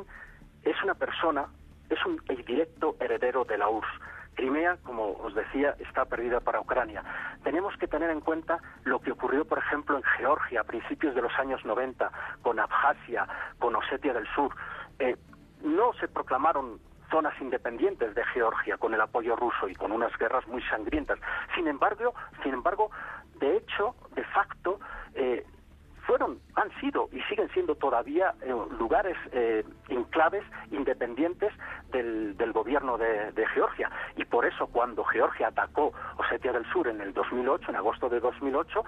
[0.62, 1.46] es una persona,
[1.90, 4.00] es un directo heredero de la URSS.
[4.34, 7.02] Crimea, como os decía, está perdida para Ucrania.
[7.42, 11.22] Tenemos que tener en cuenta lo que ocurrió, por ejemplo, en Georgia a principios de
[11.22, 12.10] los años 90,
[12.42, 13.26] con Abjasia,
[13.58, 14.54] con Osetia del Sur.
[14.98, 15.16] Eh,
[15.62, 16.78] no se proclamaron
[17.10, 21.18] zonas independientes de Georgia con el apoyo ruso y con unas guerras muy sangrientas.
[21.54, 22.90] Sin embargo, sin embargo,
[23.38, 24.80] de hecho, de facto,
[25.14, 25.44] eh,
[26.06, 31.52] fueron, han sido y siguen siendo todavía eh, lugares eh, enclaves independientes
[31.90, 33.90] del, gobierno de, de, Georgia.
[34.16, 38.20] Y por eso cuando Georgia atacó Osetia del Sur en el 2008, en agosto de
[38.20, 38.84] 2008,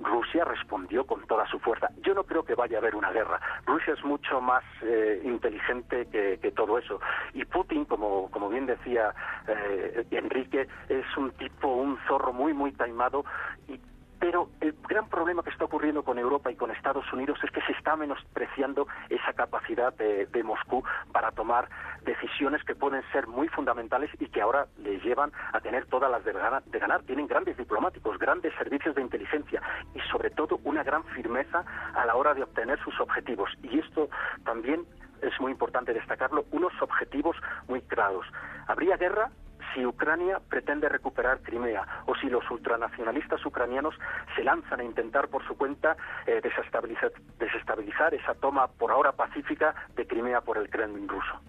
[0.00, 1.90] Rusia respondió con toda su fuerza.
[2.02, 3.40] Yo no creo que vaya a haber una guerra.
[3.66, 7.00] Rusia es mucho más eh, inteligente que, todo eso.
[7.34, 9.14] Y Putin, como, como bien decía
[9.46, 13.24] eh, Enrique, es un tipo, un zorro muy, muy taimado
[13.68, 13.78] y
[14.18, 17.60] pero el gran problema que está ocurriendo con Europa y con Estados Unidos es que
[17.62, 21.68] se está menospreciando esa capacidad de, Moscú para tomar
[22.04, 26.24] decisiones que pueden ser muy fundamentales y que ahora le llevan a tener todas las
[26.24, 27.02] de ganar, de ganar.
[27.02, 29.60] Tienen grandes diplomáticos, grandes servicios de inteligencia
[29.94, 33.50] y sobre todo una gran firmeza a la hora de obtener sus objetivos.
[33.62, 34.08] Y esto
[34.44, 34.86] también
[35.20, 38.26] es muy importante destacarlo, unos objetivos muy claros.
[38.68, 39.30] Habría guerra
[39.74, 43.94] si Ucrania pretende recuperar Crimea o si los ultranacionalistas ucranianos
[44.36, 49.74] se lanzan a intentar por su cuenta eh, desestabilizar, desestabilizar esa toma por ahora pacífica
[49.96, 51.40] de Crimea por el Kremlin ruso.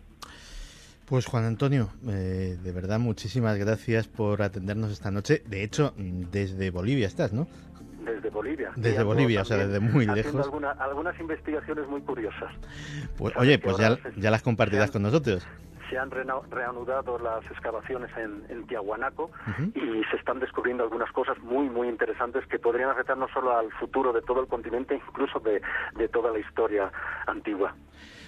[1.06, 5.42] Pues Juan Antonio, eh, de verdad muchísimas gracias por atendernos esta noche.
[5.48, 7.48] De hecho, desde Bolivia estás, ¿no?
[8.06, 8.72] Desde Bolivia.
[8.76, 10.48] Desde Bolivia, o sea, desde muy lejos.
[10.78, 12.54] algunas investigaciones muy curiosas.
[13.18, 15.48] Pues, oye, pues ya, ya las compartirás con nosotros
[15.90, 19.32] se han reanudado las excavaciones en, Tiahuanaco
[19.74, 23.72] y se están descubriendo algunas cosas muy, muy interesantes que podrían afectar no solo al
[23.74, 25.62] futuro de todo el continente, incluso de,
[26.10, 26.92] toda la historia
[27.26, 27.76] antigua.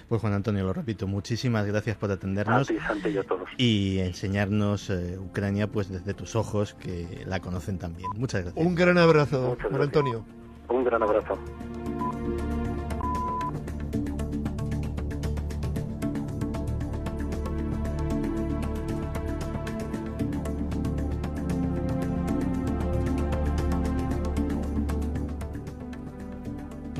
[0.10, 3.50] Pues Juan Antonio, lo repito, muchísimas gracias por atendernos A ti, Santi, y a todos.
[3.58, 8.10] y enseñarnos eh, Ucrania pues desde tus ojos que la conocen también.
[8.16, 8.66] Muchas gracias.
[8.66, 9.82] Un gran abrazo, Juan.
[9.82, 10.26] Antonio.
[10.68, 11.38] Un gran abrazo.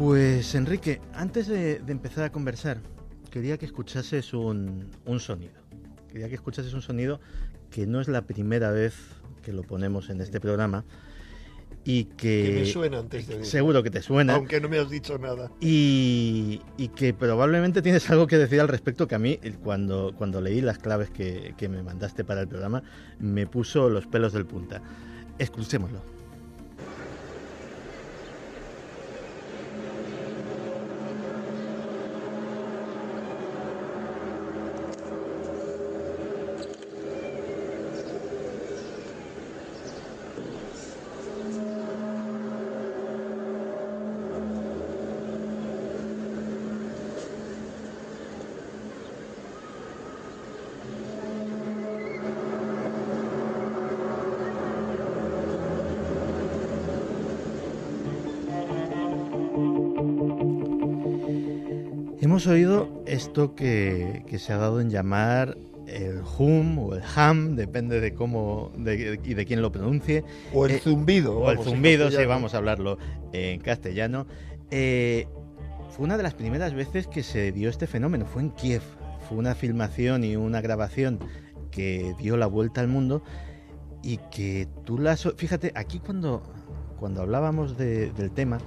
[0.02, 2.80] Pues Enrique, antes de, de empezar a conversar,
[3.30, 5.54] quería que escuchases un, un sonido.
[6.12, 7.20] Quería que escuchases un sonido
[7.70, 8.96] que no es la primera vez
[9.44, 10.86] que lo ponemos en este programa
[11.84, 14.90] y que, Que me suena antes de seguro que te suena Aunque no me has
[14.90, 15.52] dicho nada.
[15.62, 20.42] y, y que probablemente tienes algo que decir al respecto que a mí cuando, cuando
[20.42, 22.82] leí las claves que, que me mandaste para el programa
[23.20, 24.82] me puso los pelos del punta.
[25.38, 26.02] Escuchémoslo.
[62.32, 67.58] Hemos oído esto que, que se ha dado en llamar el hum o el ham,
[67.58, 71.38] depende de cómo de- y de quién lo pronuncie, O el Eh, zumbido.
[71.38, 72.98] o el vamos, zumbido, sí, vamos a hablarlo
[73.34, 74.28] en castellano.
[74.70, 75.28] Eh,
[75.90, 78.82] fue una de las primeras veces que se dio este fenómeno, fue en Kiev.
[79.28, 81.20] Fue una filmación y una grabación
[81.70, 83.24] que dio la vuelta al mundo
[84.04, 85.28] y que tú las...
[85.36, 86.44] Fíjate, aquí cuando,
[86.98, 88.58] cuando hablábamos de- del tema,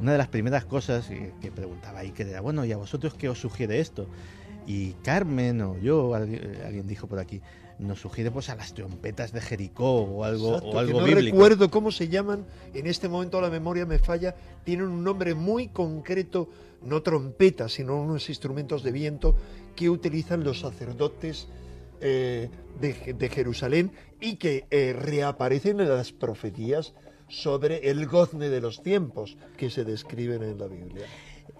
[0.00, 3.14] una de las primeras cosas que, que preguntaba ahí, que era, bueno, ¿y a vosotros
[3.14, 4.06] qué os sugiere esto?
[4.66, 7.40] Y Carmen o yo, alguien, alguien dijo por aquí,
[7.78, 11.06] nos sugiere pues a las trompetas de Jericó o algo, Exacto, o algo que no
[11.06, 11.36] bíblico.
[11.36, 12.44] recuerdo cómo se llaman.
[12.74, 14.36] En este momento la memoria me falla.
[14.64, 16.48] Tienen un nombre muy concreto,
[16.82, 19.34] no trompetas, sino unos instrumentos de viento
[19.74, 21.48] que utilizan los sacerdotes
[22.00, 22.50] eh,
[22.80, 26.94] de, de Jerusalén y que eh, reaparecen en las profecías
[27.32, 31.06] sobre el gozne de los tiempos que se describen en la Biblia.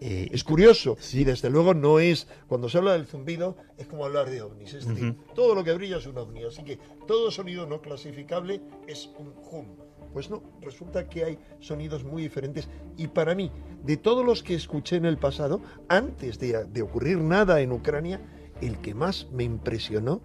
[0.02, 1.20] Eh, Es curioso, Sí.
[1.20, 4.74] y desde luego no es, cuando se habla del zumbido, es como hablar de ovnis,
[4.74, 8.61] es decir, todo lo que brilla es un ovni, así que todo sonido no clasificable
[8.87, 9.66] es un hum.
[10.12, 13.50] Pues no, resulta que hay sonidos muy diferentes y para mí,
[13.82, 18.20] de todos los que escuché en el pasado, antes de, de ocurrir nada en Ucrania,
[18.61, 20.20] el que más me impresionó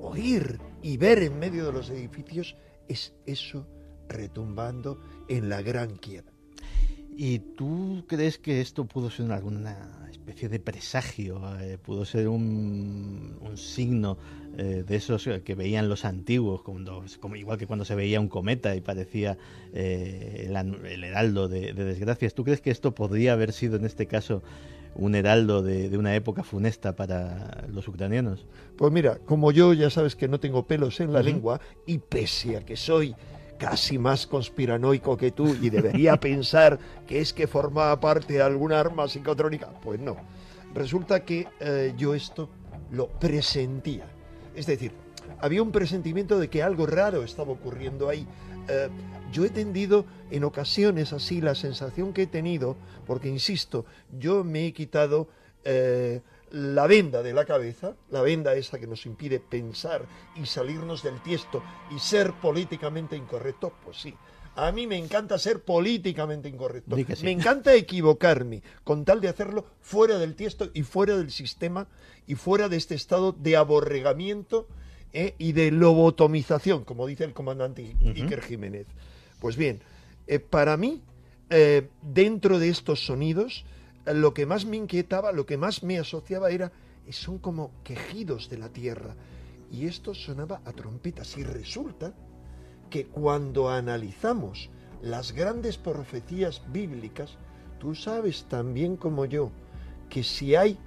[0.00, 3.66] oír y ver en medio de los edificios es eso
[4.08, 6.24] retumbando en la gran Kiev.
[7.20, 11.40] ¿Y tú crees que esto pudo ser alguna especie de presagio?
[11.60, 14.18] eh, ¿Pudo ser un, un signo
[14.56, 18.28] eh, de esos que veían los antiguos, cuando, como igual que cuando se veía un
[18.28, 19.36] cometa y parecía
[19.72, 22.34] eh, el, heraldo de, de desgracias?
[22.34, 24.42] ¿Tú crees que esto podría haber sido en este caso
[24.94, 28.46] un heraldo de, de una época funesta para los ucranianos?
[28.76, 32.56] Pues mira, como yo ya sabes que no tengo pelos en la lengua y pese
[32.56, 33.14] a que soy
[33.58, 38.80] casi más conspiranoico que tú y debería pensar que es que formaba parte de alguna
[38.80, 40.16] arma psicotrónica, pues no.
[40.74, 42.48] Resulta que eh, yo esto
[42.90, 44.06] lo presentía.
[44.54, 44.92] Es decir,
[45.40, 48.26] había un presentimiento de que algo raro estaba ocurriendo ahí.
[48.68, 48.88] Eh,
[49.32, 53.84] yo he tendido en ocasiones así la sensación que he tenido, porque insisto,
[54.18, 55.28] yo me he quitado
[55.64, 60.06] eh, la venda de la cabeza, la venda esa que nos impide pensar
[60.36, 61.62] y salirnos del tiesto
[61.94, 64.14] y ser políticamente incorrecto, pues sí.
[64.56, 66.96] A mí me encanta ser políticamente incorrecto.
[66.96, 67.24] Sí.
[67.24, 71.86] Me encanta equivocarme con tal de hacerlo fuera del tiesto y fuera del sistema
[72.26, 74.66] y fuera de este estado de aborregamiento
[75.12, 75.34] ¿eh?
[75.38, 77.94] y de lobotomización, como dice el comandante.
[78.04, 78.86] Iker Jiménez.
[79.40, 79.80] Pues bien,
[80.26, 81.02] eh, para mí,
[81.50, 83.64] eh, dentro de estos sonidos,
[84.12, 86.72] lo que más me inquietaba, lo que más me asociaba era,
[87.06, 89.14] eh, son como quejidos de la tierra.
[89.70, 91.36] Y esto sonaba a trompetas.
[91.36, 92.14] Y resulta
[92.90, 94.70] que cuando analizamos
[95.02, 97.36] las grandes profecías bíblicas,
[97.78, 99.50] tú sabes también como yo
[100.08, 100.78] que si hay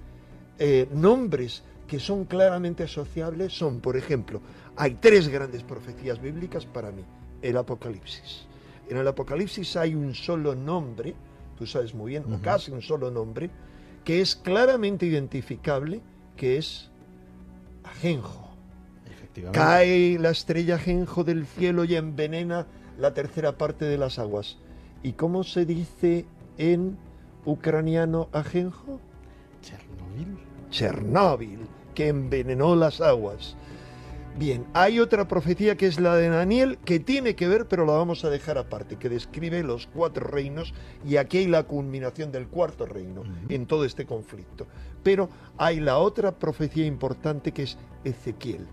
[0.57, 4.41] eh, nombres que son claramente asociables, son, por ejemplo,
[4.75, 7.03] hay tres grandes profecías bíblicas para mí.
[7.41, 8.45] El Apocalipsis.
[8.89, 11.15] En el Apocalipsis hay un solo nombre,
[11.61, 13.51] tú sabes muy bien, o casi un solo nombre,
[14.03, 16.01] que es claramente identificable,
[16.35, 16.89] que es
[17.83, 18.49] Ajenjo.
[19.51, 22.65] Cae la estrella Ajenjo del cielo y envenena
[22.97, 24.57] la tercera parte de las aguas.
[25.03, 26.25] ¿Y cómo se dice
[26.57, 26.97] en
[27.45, 28.99] ucraniano Ajenjo?
[29.61, 30.39] Chernobyl.
[30.71, 31.59] Chernóbil,
[31.93, 33.55] que envenenó las aguas.
[34.37, 37.93] Bien, hay otra profecía que es la de Daniel, que tiene que ver, pero la
[37.93, 40.73] vamos a dejar aparte, que describe los cuatro reinos
[41.05, 44.67] y aquí hay la culminación del cuarto reino en todo este conflicto.
[45.03, 48.65] Pero hay la otra profecía importante que es Ezequiel.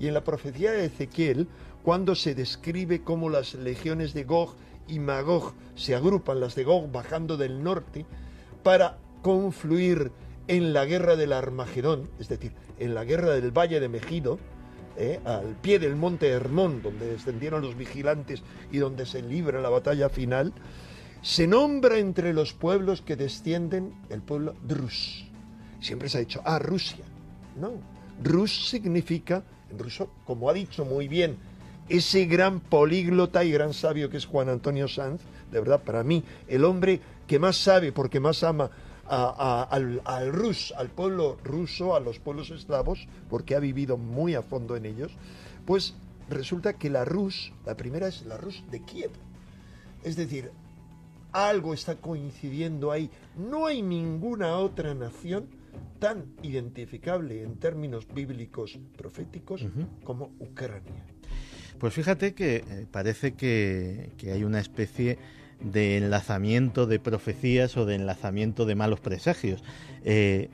[0.00, 1.46] Y en la profecía de Ezequiel,
[1.84, 4.56] cuando se describe cómo las legiones de Gog
[4.88, 8.04] y Magog se agrupan, las de Gog bajando del norte,
[8.64, 10.10] para confluir
[10.48, 14.38] en la guerra del Armagedón, es decir, en la guerra del Valle de Megido,
[14.96, 15.20] ¿eh?
[15.24, 20.08] al pie del monte Hermón, donde descendieron los vigilantes y donde se libra la batalla
[20.08, 20.52] final,
[21.22, 25.26] se nombra entre los pueblos que descienden el pueblo Drus.
[25.80, 27.04] Siempre se ha dicho, ah, Rusia.
[27.56, 27.72] No,
[28.22, 31.38] Rus significa, en ruso, como ha dicho muy bien
[31.88, 35.20] ese gran políglota y gran sabio que es Juan Antonio Sanz,
[35.50, 38.70] de verdad, para mí, el hombre que más sabe porque más ama
[39.08, 44.42] al, al Rus, al pueblo ruso, a los pueblos eslavos, porque ha vivido muy a
[44.42, 45.12] fondo en ellos,
[45.66, 45.94] pues
[46.28, 49.10] resulta que la Rus, la primera es la Rus de Kiev.
[50.02, 50.50] Es decir,
[51.32, 53.10] algo está coincidiendo ahí.
[53.36, 55.46] No hay ninguna otra nación
[55.98, 59.66] tan identificable en términos bíblicos proféticos
[60.04, 61.04] como Ucrania.
[61.78, 65.18] Pues fíjate que eh, parece que, que hay una especie
[65.60, 69.62] de enlazamiento de profecías o de enlazamiento de malos presagios.
[70.04, 70.50] Eh,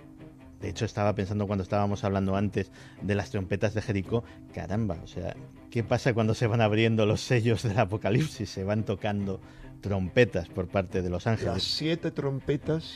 [0.61, 2.71] de hecho, estaba pensando cuando estábamos hablando antes
[3.01, 4.25] de las trompetas de Jericó,
[4.55, 5.35] caramba, o sea,
[5.71, 8.51] ¿qué pasa cuando se van abriendo los sellos del Apocalipsis?
[8.51, 9.41] Se van tocando
[9.81, 11.55] trompetas por parte de los ángeles.
[11.55, 12.93] Las siete trompetas.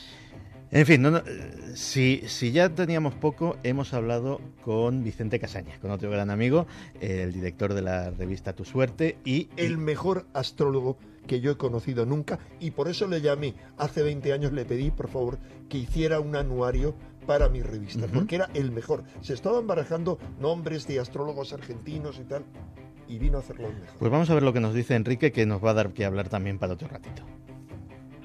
[0.71, 1.05] En fin,
[1.75, 6.67] si, si, ya teníamos poco, hemos hablado con Vicente Casaña, con otro gran amigo,
[6.99, 9.47] el director de la revista Tu Suerte y...
[9.57, 14.33] El mejor astrólogo que yo he conocido nunca y por eso le llamé, hace 20
[14.33, 16.95] años le pedí por favor que hiciera un anuario
[17.25, 19.03] para mi revista, porque era el mejor.
[19.21, 22.45] Se estaban barajando nombres de astrólogos argentinos y tal,
[23.07, 23.97] y vino a hacerlo mejor.
[23.97, 26.05] Pues vamos a ver lo que nos dice Enrique, que nos va a dar que
[26.05, 27.23] hablar también para otro ratito.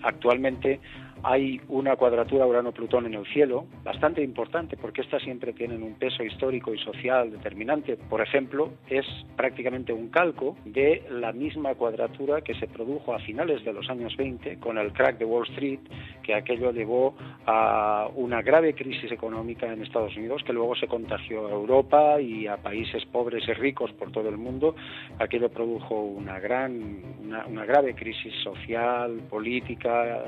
[0.03, 0.81] Actualmente
[1.23, 6.23] hay una cuadratura Urano-Plutón en el cielo bastante importante porque estas siempre tienen un peso
[6.23, 7.97] histórico y social determinante.
[7.97, 9.07] Por ejemplo, es
[9.37, 14.17] prácticamente un calco de la misma cuadratura que se produjo a finales de los años
[14.17, 15.81] 20 con el crack de Wall Street,
[16.23, 17.15] que aquello llevó
[17.47, 22.47] a una grave crisis económica en Estados Unidos que luego se contagió a Europa y
[22.47, 24.75] a países pobres y ricos por todo el mundo.
[25.19, 30.25] Aquello produjo una gran, una, grave crisis social, política.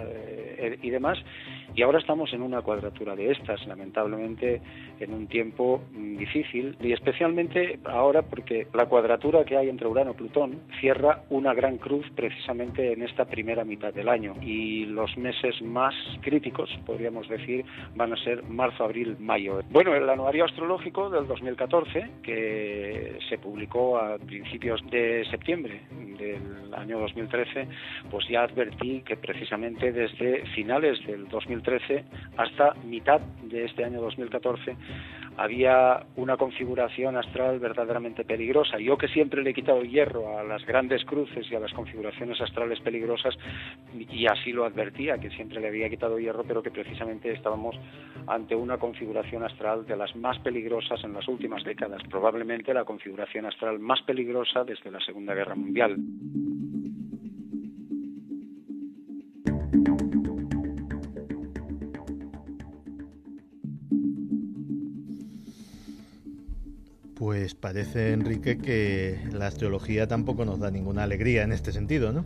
[0.82, 1.18] Y demás.
[1.74, 4.60] Y ahora estamos en una cuadratura de estas, lamentablemente,
[5.00, 10.10] en un tiempo mm, difícil y especialmente ahora porque la cuadratura que hay entre Urano
[10.10, 15.16] y Plutón cierra una gran cruz precisamente en esta primera mitad del año y los
[15.16, 17.64] meses más críticos, podríamos decir,
[17.94, 19.60] van a ser marzo, abril, mayo.
[19.70, 25.80] Bueno, el anuario astrológico del 2014, que se publicó a principios de septiembre
[26.18, 27.66] del año 2013,
[28.10, 32.04] pues ya advertí que precisamente desde finales del 2013
[32.38, 34.74] hasta mitad de este año 2014
[35.36, 38.78] había una configuración astral verdaderamente peligrosa.
[38.78, 42.40] Yo que siempre le he quitado hierro a las grandes cruces y a las configuraciones
[42.40, 43.34] astrales peligrosas,
[43.94, 47.76] y así lo advertía, que siempre le había quitado hierro, pero que precisamente estábamos
[48.26, 53.46] ante una configuración astral de las más peligrosas en las últimas décadas, probablemente la configuración
[53.46, 55.96] astral más peligrosa desde la Segunda Guerra Mundial.
[67.22, 72.24] Pues parece, Enrique, que la astrología tampoco nos da ninguna alegría en este sentido, ¿no?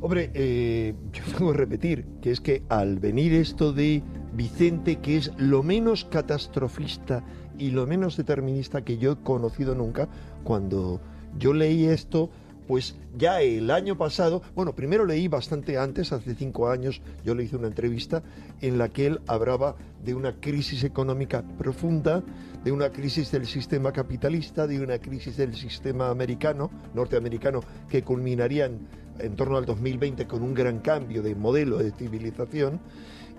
[0.00, 4.02] Hombre, eh, yo tengo que repetir que es que al venir esto de
[4.32, 7.24] Vicente, que es lo menos catastrofista
[7.58, 10.08] y lo menos determinista que yo he conocido nunca,
[10.44, 10.98] cuando
[11.38, 12.30] yo leí esto,
[12.66, 17.44] pues ya el año pasado, bueno, primero leí bastante antes, hace cinco años, yo le
[17.44, 18.22] hice una entrevista
[18.60, 22.22] en la que él hablaba de una crisis económica profunda,
[22.64, 28.80] de una crisis del sistema capitalista, de una crisis del sistema americano, norteamericano, que culminarían
[29.18, 32.80] en torno al 2020 con un gran cambio de modelo de civilización.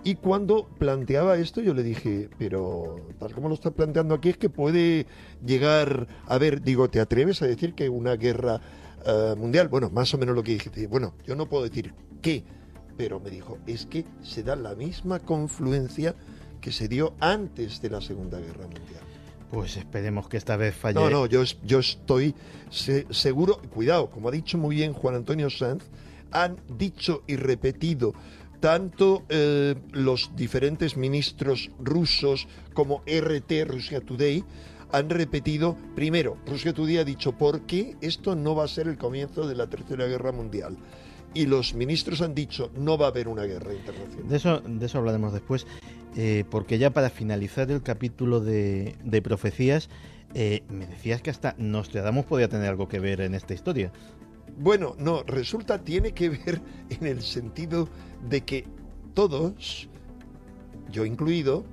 [0.03, 4.37] Y cuando planteaba esto, yo le dije, pero tal como lo está planteando aquí, es
[4.37, 5.05] que puede
[5.45, 8.61] llegar a ver, digo, ¿te atreves a decir que una guerra
[9.05, 9.67] eh, mundial.
[9.67, 10.87] Bueno, más o menos lo que dije.
[10.87, 12.43] Bueno, yo no puedo decir qué,
[12.97, 16.15] pero me dijo, es que se da la misma confluencia
[16.61, 19.01] que se dio antes de la Segunda Guerra Mundial.
[19.49, 20.99] Pues esperemos que esta vez falle.
[20.99, 22.35] No, no, yo, yo estoy
[22.69, 25.85] seguro, cuidado, como ha dicho muy bien Juan Antonio Sanz,
[26.31, 28.13] han dicho y repetido
[28.59, 34.43] tanto eh, los diferentes ministros rusos como RT, Russia Today,
[34.91, 38.97] han repetido, primero, Rusia Today ha dicho, ¿por qué esto no va a ser el
[38.97, 40.77] comienzo de la Tercera Guerra Mundial?
[41.33, 44.27] Y los ministros han dicho, no va a haber una guerra internacional.
[44.27, 45.67] De eso, de eso hablaremos después,
[46.15, 49.89] eh, porque ya para finalizar el capítulo de, de profecías,
[50.33, 53.91] eh, me decías que hasta Nostradamus podía tener algo que ver en esta historia.
[54.57, 57.89] Bueno, no, resulta tiene que ver en el sentido
[58.27, 58.65] de que
[59.13, 59.89] todos,
[60.89, 61.65] yo incluido,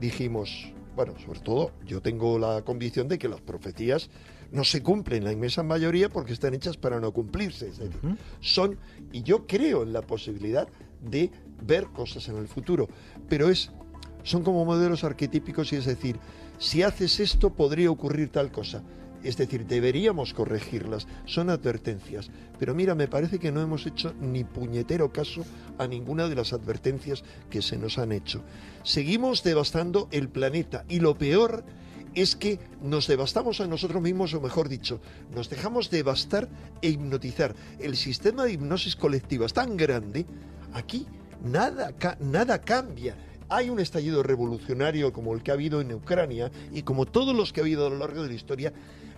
[0.00, 4.10] dijimos, bueno, sobre todo yo tengo la convicción de que las profecías
[4.50, 7.68] no se cumplen la inmensa mayoría porque están hechas para no cumplirse.
[7.68, 8.76] Es decir, son,
[9.12, 10.66] y yo creo en la posibilidad
[11.00, 11.30] de
[11.64, 12.88] ver cosas en el futuro,
[13.28, 13.70] pero es,
[14.24, 16.18] son como modelos arquetípicos y es decir,
[16.58, 18.82] si haces esto podría ocurrir tal cosa.
[19.22, 22.30] Es decir, deberíamos corregirlas, son advertencias.
[22.58, 25.44] Pero mira, me parece que no hemos hecho ni puñetero caso
[25.76, 28.42] a ninguna de las advertencias que se nos han hecho.
[28.88, 31.62] Seguimos devastando el planeta y lo peor
[32.14, 34.98] es que nos devastamos a nosotros mismos, o mejor dicho,
[35.30, 36.48] nos dejamos devastar
[36.80, 37.54] e hipnotizar.
[37.80, 40.24] El sistema de hipnosis colectiva es tan grande,
[40.72, 41.06] aquí
[41.44, 43.14] nada, nada cambia
[43.50, 47.52] hay un estallido revolucionario como el que ha habido en Ucrania y como todos los
[47.52, 48.72] que ha habido a lo largo de la historia,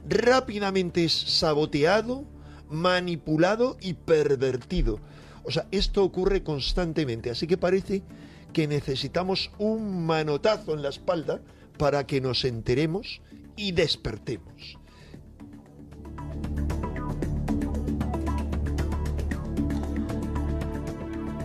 [0.09, 2.25] rápidamente es saboteado,
[2.69, 4.99] manipulado y pervertido.
[5.45, 8.03] O sea, esto ocurre constantemente, así que parece
[8.53, 11.41] que necesitamos un manotazo en la espalda
[11.79, 13.23] para que nos enteremos
[13.57, 14.79] y despertemos.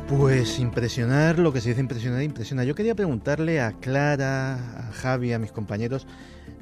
[0.08, 2.64] Pues impresionar, lo que se dice impresionar, impresiona.
[2.64, 6.06] Yo quería preguntarle a Clara, a Javi, a mis compañeros,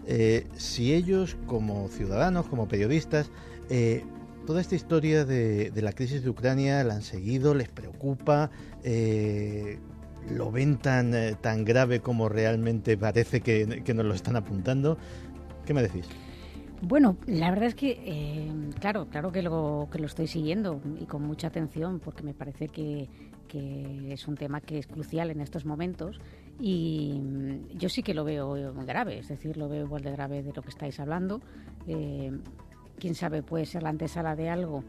[0.08, 3.32] eh, si ellos como ciudadanos, como periodistas,
[3.70, 4.06] eh,
[4.46, 8.50] toda esta historia de, la crisis de Ucrania la han seguido, les preocupa,
[8.84, 9.80] eh,
[10.30, 14.98] lo ven tan, tan grave como realmente parece que, que nos lo están apuntando.
[15.66, 16.08] ¿Qué me decís?
[16.86, 18.52] Bueno, la verdad es que,
[18.82, 22.68] claro, claro que lo, que lo estoy siguiendo y con mucha atención porque me parece
[22.68, 23.08] que,
[23.48, 26.20] que es un tema que es crucial en estos momentos
[26.60, 30.44] y mm, yo sí que lo veo grave, es decir, lo veo igual de grave
[30.44, 31.40] de lo que estáis hablando.
[31.88, 32.32] Eh,
[33.00, 34.84] quién sabe, puede ser la antesala de algo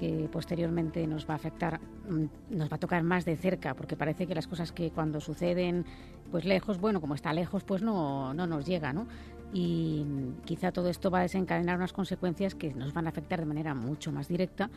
[0.00, 1.78] que posteriormente nos va a afectar,
[2.08, 5.20] mm, nos va a tocar más de cerca, porque parece que las cosas que cuando
[5.20, 5.84] suceden
[6.30, 9.06] pues lejos, bueno, como está lejos, pues no, no nos llega, ¿no?
[9.52, 10.06] Y
[10.44, 13.74] quizá todo esto va a desencadenar unas consecuencias que nos van a afectar de manera
[13.74, 14.70] mucho más directa.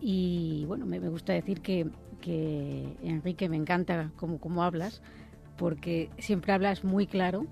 [0.00, 1.90] Y bueno, me, me gusta decir que
[2.22, 5.02] que Enrique me encanta cómo, cómo hablas,
[5.58, 7.46] porque siempre hablas muy claro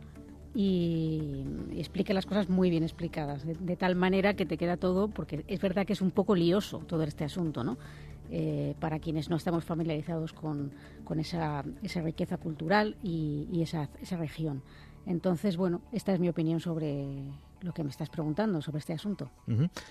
[0.54, 1.44] y,
[1.76, 5.60] explica las cosas muy bien explicadas, de, tal manera que te queda todo, porque es
[5.60, 7.78] verdad que es un poco lioso todo este asunto, ¿no?
[8.32, 10.72] Eh, para quienes no estamos familiarizados con,
[11.04, 14.62] con esa, esa, riqueza cultural y, y esa, esa región.
[15.04, 17.24] Entonces, bueno, esta es mi opinión sobre
[17.62, 19.30] lo que me estás preguntando sobre este asunto.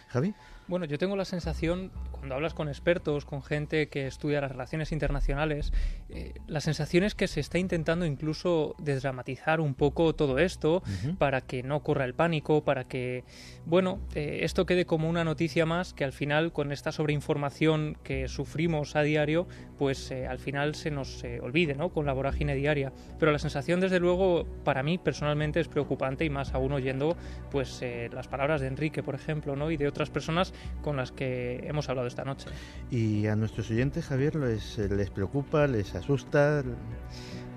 [0.08, 0.34] Javi.
[0.70, 4.92] Bueno, yo tengo la sensación, cuando hablas con expertos, con gente que estudia las relaciones
[4.92, 5.74] internacionales,
[6.10, 10.84] eh, la sensación es que se está intentando incluso desdramatizar un poco todo esto
[11.18, 13.24] para que no ocurra el pánico, para que,
[13.66, 18.28] bueno, eh, esto quede como una noticia más que al final, con esta sobreinformación que
[18.28, 19.48] sufrimos a diario,
[19.80, 21.90] pues eh, al final se nos olvide, ¿no?
[21.90, 22.94] Con la vorágine diaria.
[23.18, 27.18] Pero la sensación, desde luego, para mí personalmente es preocupante y más aún oyendo,
[27.50, 29.72] pues, las palabras de Enrique, por ejemplo, ¿no?
[29.72, 32.48] Y de otras personas con las que hemos hablado esta noche.
[32.92, 36.64] ¿Y a nuestros oyentes, Javier, les, les preocupa, les asusta?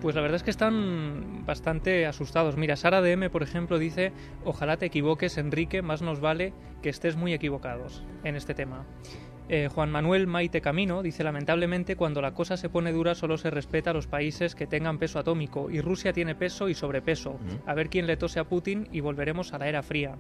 [0.01, 2.57] Pues la verdad es que están bastante asustados.
[2.57, 4.13] Mira, Sara DM, por ejemplo, dice,
[4.45, 8.85] ojalá te equivoques, Enrique, más nos vale que estés muy equivocados en este tema.
[9.55, 13.51] Eh, Juan Manuel Maite Camino dice, lamentablemente, cuando la cosa se pone dura solo se
[13.51, 17.39] respeta a los países que tengan peso atómico y Rusia tiene peso y sobrepeso.
[17.67, 20.17] A ver quién le tose a Putin y volveremos a la era fría.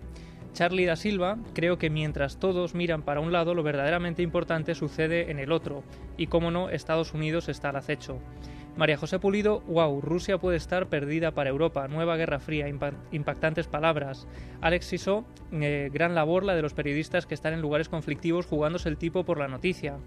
[0.52, 5.30] Charlie da Silva, creo que mientras todos miran para un lado, lo verdaderamente importante sucede
[5.30, 5.82] en el otro,
[6.18, 8.18] y como no, Estados Unidos está al acecho.
[8.76, 14.26] María José Pulido, wow, Rusia puede estar perdida para Europa, nueva guerra fría, impactantes palabras.
[14.62, 18.88] Alex Siso, eh, gran labor la de los periodistas que están en lugares conflictivos jugándose
[18.88, 19.98] el tipo por la noticia.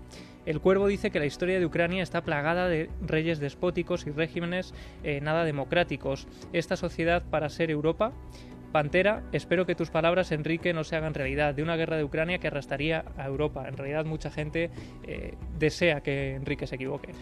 [0.48, 4.74] El Cuervo dice que la historia de Ucrania está plagada de reyes despóticos y regímenes
[5.04, 6.28] eh, nada democráticos.
[6.52, 8.14] Esta sociedad para ser Europa
[8.76, 12.40] Pantera, espero que tus palabras, Enrique, no se hagan realidad de una guerra de Ucrania
[12.40, 13.70] que arrastraría a Europa.
[13.70, 14.70] En realidad, mucha gente
[15.04, 17.14] eh, desea que Enrique se equivoque.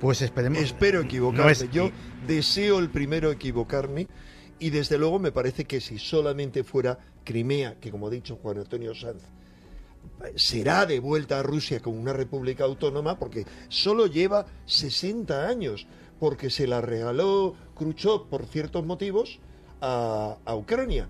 [0.00, 0.58] Pues esperemos.
[0.58, 1.68] Espero equivocarme.
[1.72, 1.90] Yo
[2.26, 4.06] deseo el primero equivocarme.
[4.60, 8.58] Y desde luego me parece que si solamente fuera Crimea, que como ha dicho Juan
[8.58, 9.22] Antonio Sanz,
[10.34, 15.86] será devuelta a Rusia como una república autónoma porque solo lleva 60 años,
[16.18, 19.38] porque se la regaló Khrushchev por ciertos motivos
[19.80, 21.08] a, a Ucrania.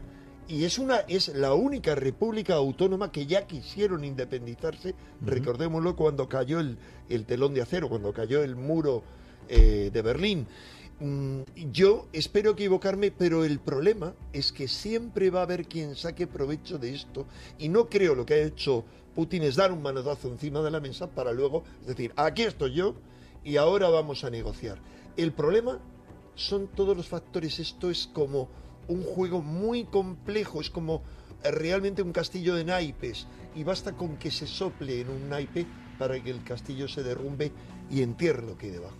[0.49, 6.59] Y es, una, es la única república autónoma que ya quisieron independizarse, recordémoslo cuando cayó
[6.59, 6.78] el,
[7.11, 9.03] el, telón de acero, cuando cayó el muro
[9.49, 10.46] eh, de Berlín.
[11.01, 16.26] Mm, yo espero equivocarme, pero el problema es que siempre va a haber quien saque
[16.26, 17.26] provecho de esto
[17.59, 18.84] y no creo lo que ha hecho
[19.14, 22.94] Putin es dar un manotazo encima de la mesa para luego decir, aquí estoy yo
[23.44, 24.78] y ahora vamos a negociar.
[25.16, 25.80] El problema
[26.34, 28.49] son todos los factores, esto es como
[28.89, 31.03] un juego muy complejo, es como
[31.45, 35.66] eh, realmente un castillo de naipes y basta con que se sople en un naipe
[35.99, 37.53] para que el castillo se derrumbe
[37.91, 38.97] y entierre lo que hay debajo.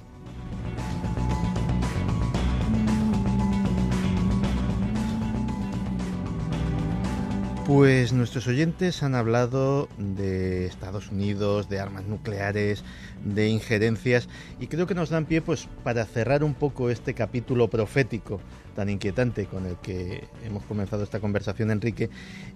[7.68, 12.82] Pues nuestros oyentes han hablado de Estados Unidos, de armas nucleares,
[13.22, 14.26] de injerencias
[14.58, 18.40] y creo que nos dan pie pues para cerrar un poco este capítulo profético
[18.74, 22.08] tan inquietante con el que hemos comenzado esta conversación Enrique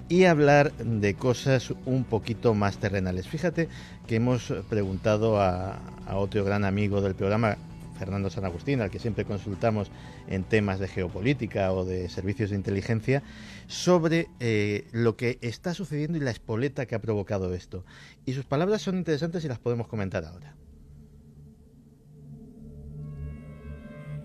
[0.09, 3.29] y hablar de cosas un poquito más terrenales.
[3.29, 3.69] Fíjate
[4.07, 7.59] que hemos preguntado a, a otro gran amigo del programa
[8.03, 9.93] Fernando San Agustín, al que siempre consultamos
[10.27, 13.23] en temas de geopolítica o de servicios de inteligencia,
[13.69, 17.85] sobre eh, lo que está sucediendo y la espoleta que ha provocado esto.
[18.27, 20.53] Y sus palabras son interesantes y las podemos comentar ahora.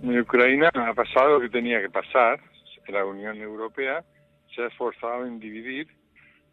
[0.01, 2.39] En Ucrania ha pasado lo que tenía que pasar.
[2.87, 4.03] La Unión Europea
[4.55, 5.87] se ha esforzado en dividir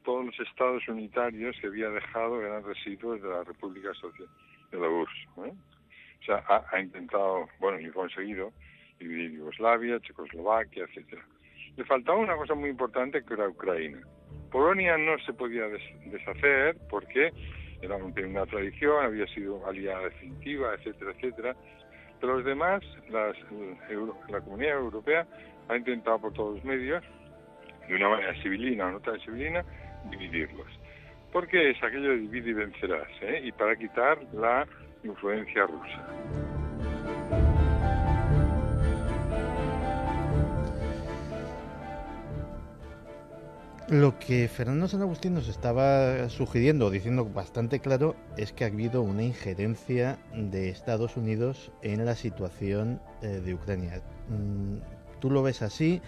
[0.04, 4.28] todos los estados unitarios que había dejado eran residuos de la República Social
[4.70, 5.46] de la URSS.
[5.46, 5.54] ¿eh?
[6.28, 8.52] Ha, intentado, bueno, y conseguido
[8.98, 11.22] dividir Yugoslavia, Checoslovaquia, etcétera.
[11.76, 14.00] Le faltaba una cosa muy importante que era Ucrania.
[14.50, 15.64] Polonia no se podía
[16.06, 17.32] deshacer porque
[17.82, 21.56] era una tradición, había sido aliada definitiva, etcétera, etcétera.
[22.20, 25.26] Pero los demás, la comunidad europea
[25.68, 27.02] ha intentado por todos los medios,
[27.88, 29.64] de una manera civilina o no tan civilina,
[30.10, 30.68] dividirlos.
[31.32, 33.40] Porque es aquello de dividir y vencerás, ¿eh?
[33.44, 34.66] y para quitar la
[35.04, 37.14] influencia rusa.
[43.90, 49.02] Lo que Fernando San Agustín nos estaba sugiriendo, diciendo bastante claro, es que ha habido
[49.02, 54.00] una injerencia de Estados Unidos en la situación eh, de Ucrania.
[54.30, 54.78] Mm,
[55.20, 56.00] ¿Tú lo ves así?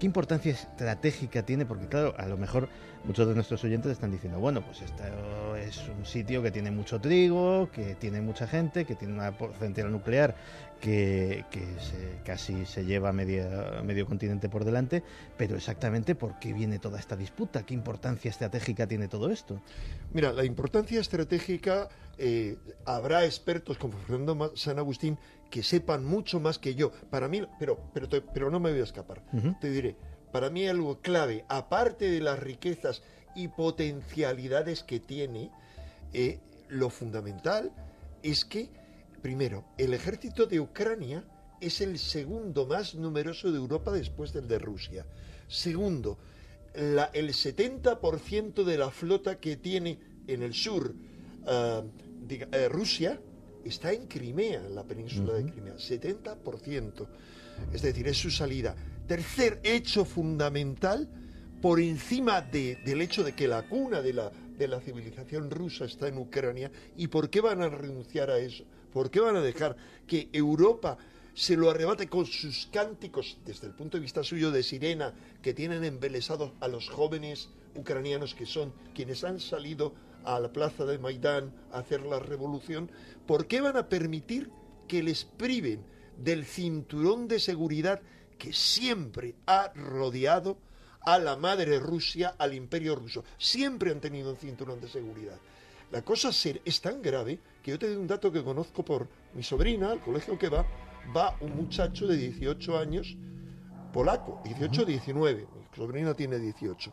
[0.00, 1.66] ¿Qué importancia estratégica tiene?
[1.66, 2.70] Porque claro, a lo mejor
[3.04, 5.04] muchos de nuestros oyentes están diciendo, bueno, pues esto
[5.56, 9.92] es un sitio que tiene mucho trigo, que tiene mucha gente, que tiene una central
[9.92, 10.34] nuclear
[10.80, 11.44] que,
[12.24, 15.02] casi se lleva medio continente por delante,
[15.36, 19.60] pero exactamente por qué viene toda esta disputa, qué importancia estratégica tiene todo esto.
[20.14, 25.18] Mira, la importancia estratégica, eh, habrá expertos como Fernando San Agustín
[25.50, 26.92] que sepan mucho más que yo.
[27.10, 29.22] Para mí, pero, pero, pero no me voy a escapar.
[29.60, 29.96] Te diré,
[30.32, 33.02] para mí algo clave, aparte de las riquezas
[33.34, 35.50] y potencialidades que tiene,
[36.12, 37.72] eh, lo fundamental
[38.22, 38.70] es que,
[39.22, 41.24] primero, el ejército de Ucrania
[41.60, 45.04] es el segundo más numeroso de Europa después del de Rusia.
[45.48, 46.18] Segundo,
[46.74, 50.94] el 70% de la flota que tiene en el sur
[51.46, 51.82] ah,
[52.28, 53.20] eh, Rusia
[53.64, 55.74] está en Crimea, en la península de Crimea.
[55.74, 57.06] 70%.
[57.72, 58.74] Es decir, es su salida.
[59.06, 61.08] Tercer hecho fundamental,
[61.60, 66.08] por encima del hecho de que la cuna de la, de la civilización rusa está
[66.08, 68.64] en Ucrania, ¿y por qué van a renunciar a eso?
[68.92, 70.96] ¿Por qué van a dejar que Europa
[71.34, 75.54] se lo arrebate con sus cánticos, desde el punto de vista suyo de sirena, que
[75.54, 79.94] tienen embelesados a los jóvenes ucranianos que son quienes han salido
[80.24, 82.90] a la plaza de Maidán a hacer la revolución?
[83.26, 84.50] ¿Por qué van a permitir
[84.88, 85.84] que les priven
[86.16, 88.00] del cinturón de seguridad
[88.38, 90.58] que siempre ha rodeado
[91.02, 93.24] a la madre Rusia, al imperio ruso.
[93.38, 95.38] Siempre han tenido un cinturón de seguridad.
[95.90, 96.30] La cosa
[96.64, 100.00] es tan grave que yo te doy un dato que conozco por mi sobrina, al
[100.00, 100.64] colegio que va,
[101.16, 103.16] va un muchacho de 18 años,
[103.92, 106.92] polaco, 18 19, mi sobrina tiene 18,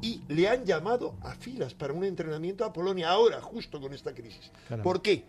[0.00, 4.14] y le han llamado a filas para un entrenamiento a Polonia ahora, justo con esta
[4.14, 4.50] crisis.
[4.82, 5.24] ¿Por qué?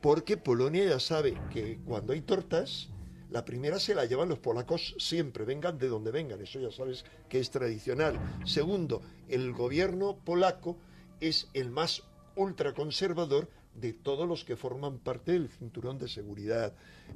[0.00, 2.88] Porque Polonia ya sabe que cuando hay tortas,
[3.30, 7.04] la primera se la llevan los polacos siempre, vengan de donde vengan, eso ya sabes
[7.28, 8.18] que es tradicional.
[8.44, 10.76] Segundo, el gobierno polaco
[11.20, 12.02] es el más
[12.36, 16.74] ultraconservador de todos los que forman parte del cinturón de seguridad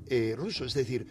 [0.09, 0.65] eh, ruso.
[0.65, 1.07] Es decir,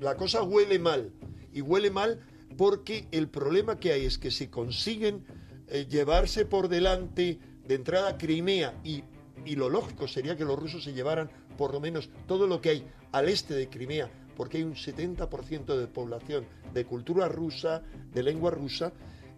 [0.00, 1.12] la cosa huele mal.
[1.52, 2.20] Y huele mal
[2.56, 5.24] porque el problema que hay es que se consiguen
[5.68, 9.04] eh, llevarse por delante de entrada Crimea y,
[9.44, 12.70] y lo lógico sería que los rusos se llevaran por lo menos todo lo que
[12.70, 17.82] hay al este de Crimea, porque hay un 70% de población de cultura rusa,
[18.12, 18.92] de lengua rusa,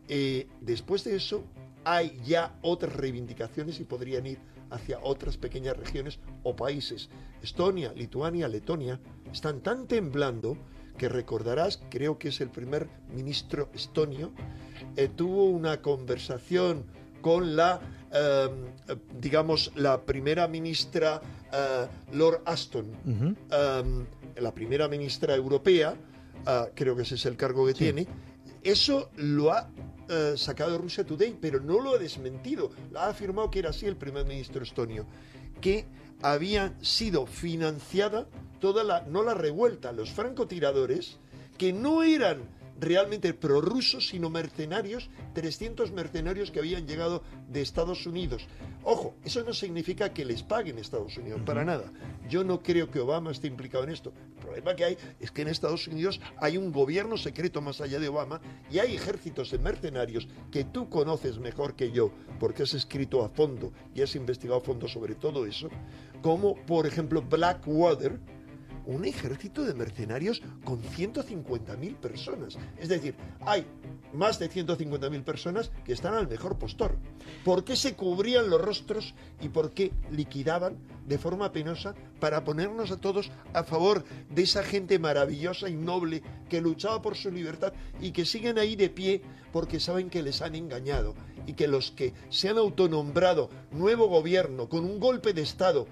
[0.09, 1.45] eh, después de eso
[1.85, 4.39] hay ya otras reivindicaciones y podrían ir
[4.71, 7.09] hacia otras pequeñas regiones o países.
[7.43, 9.01] Estonia, Lituania, Letonia
[9.33, 10.57] están tan temblando
[10.99, 14.33] que recordarás, creo que es el primer ministro estonio,
[14.97, 16.85] eh, tuvo una conversación
[17.23, 17.81] con la,
[18.13, 18.67] em,
[19.19, 21.23] digamos, la primera ministra
[21.53, 25.95] eh, Lord Aston, em, la primera ministra europea,
[26.47, 28.07] eh, creo que ese es el cargo que tiene,
[28.63, 29.71] eso lo ha
[30.37, 34.25] sacado Russia Today, pero no lo ha desmentido, ha afirmado que era así el primer
[34.25, 35.05] ministro estonio,
[35.61, 35.85] que
[36.23, 38.27] había sido financiada
[38.61, 41.19] toda la, no la revuelta, los francotiradores,
[41.57, 48.47] que no eran realmente prorrusos, sino mercenarios, 300 mercenarios que habían llegado de Estados Unidos.
[48.85, 51.93] Ojo, eso no significa que les paguen Estados Unidos, para nada.
[52.29, 54.13] Yo no creo que Obama esté implicado en esto.
[54.37, 57.99] El problema que hay es que en Estados Unidos hay un gobierno secreto más allá
[57.99, 58.41] de Obama
[58.71, 63.29] y hay ejércitos de mercenarios que tú conoces mejor que yo, porque has escrito a
[63.29, 65.69] fondo y has investigado a fondo sobre todo eso,
[66.23, 68.19] como por ejemplo Blackwater,
[68.89, 72.57] un ejército de mercenarios con 150.000 personas.
[72.79, 73.67] Es decir, hay
[74.15, 76.97] más de 150.000 personas que están al mejor postor.
[77.45, 82.91] ¿Por qué se cubrían los rostros y por qué liquidaban de forma penosa para ponernos
[82.91, 87.75] a todos a favor de esa gente maravillosa y noble que luchaba por su libertad
[88.01, 89.21] y que siguen ahí de pie
[89.53, 91.15] porque saben que les han engañado
[91.47, 95.87] y que los que se han autonombrado nuevo gobierno con un golpe de Estado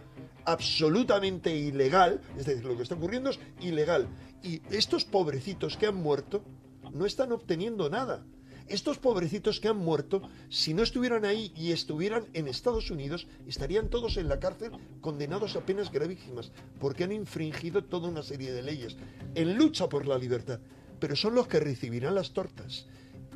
[0.47, 4.09] absolutamente ilegal, es decir, lo que está ocurriendo es ilegal.
[4.43, 6.45] Y estos pobrecitos que han muerto
[6.93, 8.25] no están obteniendo nada.
[8.69, 13.91] Estos pobrecitos que han muerto, si no estuvieran ahí y estuvieran en Estados Unidos, estarían
[13.91, 18.63] todos en la cárcel condenados a penas gravísimas, porque han infringido toda una serie de
[18.63, 18.97] leyes
[19.37, 20.59] en lucha por la libertad.
[20.99, 22.87] Pero son los que recibirán las tortas.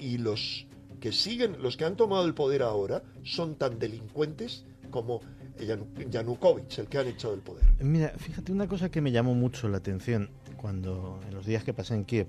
[0.00, 0.66] Y los
[0.98, 5.20] que siguen, los que han tomado el poder ahora, son tan delincuentes como
[5.66, 7.64] Yanukovych, el que han echado del poder.
[7.80, 11.72] Mira, fíjate una cosa que me llamó mucho la atención cuando en los días que
[11.72, 12.26] pasé en Kiev.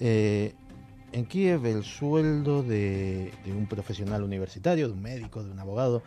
[0.00, 0.54] Eh,
[1.12, 6.02] en Kiev el sueldo de, un profesional universitario, de un médico, de un abogado,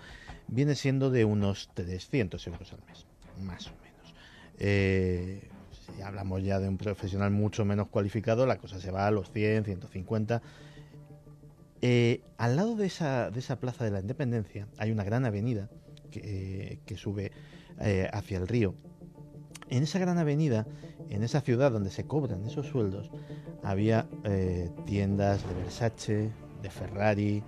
[0.47, 3.05] viene siendo de unos 300 euros al mes,
[3.41, 4.13] más o menos.
[4.59, 5.49] Eh,
[5.95, 9.31] si hablamos ya de un profesional mucho menos cualificado, la cosa se va a los
[9.31, 10.41] 100, 150.
[11.81, 15.69] Eh, al lado de esa, de esa plaza de la Independencia hay una gran avenida
[16.09, 17.31] que, sube
[17.79, 18.75] eh, hacia el río.
[19.69, 20.65] En esa gran avenida,
[21.09, 23.11] en esa ciudad donde se cobran esos sueldos,
[23.63, 26.29] había eh, tiendas de Versace,
[26.61, 27.43] de Ferrari,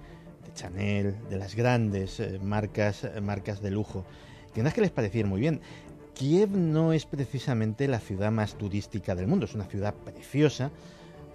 [0.46, 4.06] de Chanel, de las grandes eh, marcas, marcas de lujo.
[4.54, 5.62] Tiendas que les parecían muy bien.
[6.14, 10.72] Kiev no es precisamente la ciudad más turística del mundo, es una ciudad preciosa,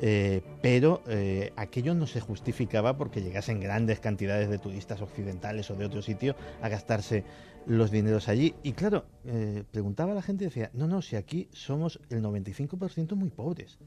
[0.00, 5.74] eh, pero eh, aquello no se justificaba porque llegasen grandes cantidades de turistas occidentales o
[5.74, 7.24] de otro sitio a gastarse
[7.66, 8.54] los dineros allí.
[8.62, 12.22] Y claro, eh, preguntaba a la gente y decía, no, no, si aquí somos el
[12.22, 13.78] 95% muy pobres,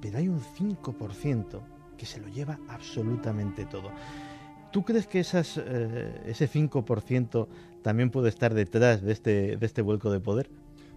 [0.00, 1.60] pero hay un 5%
[1.96, 3.90] que se lo lleva absolutamente todo.
[4.72, 7.48] ¿Tú crees que esas, ese 5%
[7.82, 10.50] también puede estar detrás de este, de este vuelco de poder?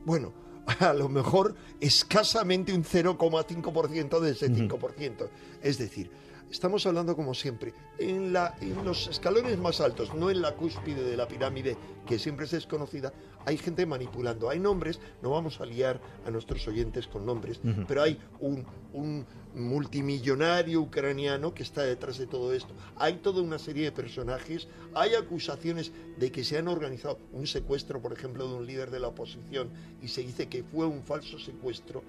[0.05, 0.33] Bueno,
[0.79, 5.29] a lo mejor escasamente un 0,5% de ese 5%.
[5.61, 6.09] Es decir,
[6.51, 11.03] estamos hablando como siempre, en, la, en los escalones más altos, no en la cúspide
[11.03, 13.13] de la pirámide, que siempre es desconocida,
[13.45, 14.49] hay gente manipulando.
[14.49, 19.25] Hay nombres, no vamos a liar a nuestros oyentes con nombres, pero hay un, un
[19.55, 22.73] multimillonario ucraniano que está detrás de todo esto.
[22.97, 28.01] Hay toda una serie de personajes, hay acusaciones de que se han organizado un secuestro,
[28.01, 29.69] por ejemplo, de un líder de la oposición
[30.01, 32.03] y se dice que fue un falso secuestro.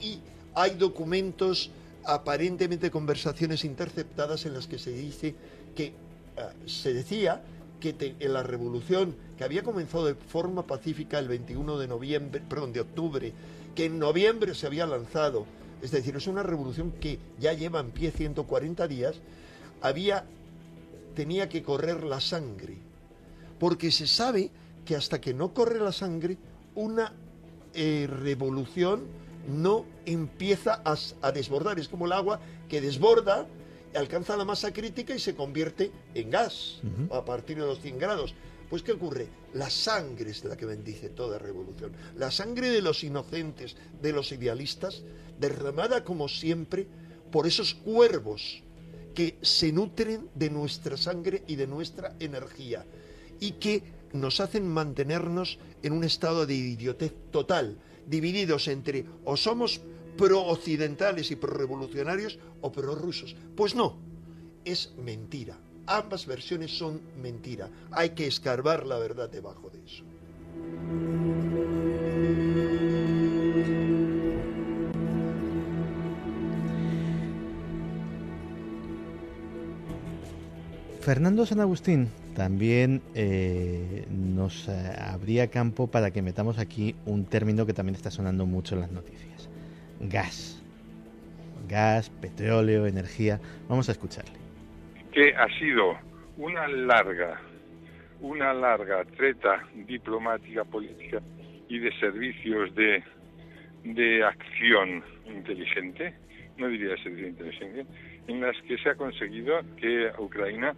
[0.00, 0.18] Y
[0.54, 1.70] hay documentos,
[2.04, 5.34] aparentemente conversaciones interceptadas en las que se dice
[5.74, 5.92] que
[6.36, 7.42] ah, se decía
[7.80, 12.72] que en la revolución que había comenzado de forma pacífica el 21 de noviembre, perdón,
[12.72, 13.32] de octubre,
[13.74, 15.46] que en noviembre se había lanzado
[15.82, 19.16] es decir, es una revolución que ya lleva en pie 140 días,
[19.80, 20.24] había,
[21.16, 22.76] tenía que correr la sangre,
[23.58, 24.50] porque se sabe
[24.86, 26.38] que hasta que no corre la sangre,
[26.76, 27.12] una
[27.74, 29.02] eh, revolución
[29.48, 33.46] no empieza a, desbordar, es como el agua que desborda,
[33.94, 36.80] alcanza la masa crítica y se convierte en gas
[37.10, 38.34] a partir de los 100 grados.
[38.70, 39.28] Pues ¿qué ocurre?
[39.52, 41.92] La sangre es la que bendice toda revolución.
[42.16, 45.02] La sangre de los inocentes, de los idealistas,
[45.38, 46.86] derramada como siempre
[47.30, 48.62] por esos cuervos
[49.14, 52.86] que se nutren de nuestra sangre y de nuestra energía
[53.40, 53.82] y que
[54.12, 57.76] nos hacen mantenernos en un estado de idiotez total,
[58.06, 59.80] divididos entre o somos
[60.16, 63.34] pro-occidentales y pro-revolucionarios o pro-rusos.
[63.56, 63.96] Pues no,
[64.64, 65.58] es mentira.
[65.86, 67.68] Ambas versiones son mentira.
[67.90, 70.04] Hay que escarbar la verdad debajo de eso.
[81.00, 87.66] Fernando San Agustín también eh, nos eh, abría campo para que metamos aquí un término
[87.66, 89.50] que también está sonando mucho en las noticias.
[90.00, 90.62] Gas.
[91.68, 93.40] Gas, petróleo, energía.
[93.68, 94.32] Vamos a escucharle.
[95.12, 95.96] Que ha sido
[96.38, 97.40] una larga,
[98.20, 101.20] una larga treta diplomática, política
[101.68, 103.02] y de servicios de,
[103.84, 106.14] de acción inteligente,
[106.56, 107.86] no diría servicio inteligente,
[108.26, 110.74] en las que se ha conseguido que Ucrania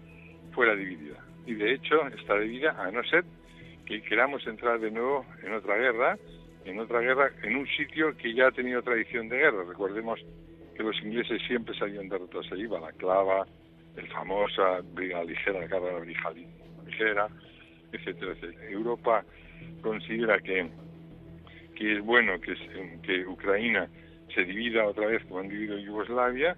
[0.53, 1.25] fuera dividida.
[1.47, 3.25] Y de hecho está dividida a no ser
[3.87, 6.19] que queramos entrar de nuevo en otra guerra,
[6.65, 9.65] en otra guerra, en un sitio que ya ha tenido tradición de guerra.
[9.69, 10.21] Recordemos
[10.75, 13.47] que los ingleses siempre salían derrotados allí, Balaclava,
[13.97, 16.35] el famosa brigada ligera, la carga de la brigada
[16.87, 17.29] ligera,
[17.93, 18.71] etcétera, etcétera.
[18.71, 19.25] Europa
[19.83, 20.67] considera que,
[21.77, 22.55] que es bueno que,
[23.03, 23.89] que Ucrania
[24.35, 26.57] se divida otra vez como han dividido Yugoslavia,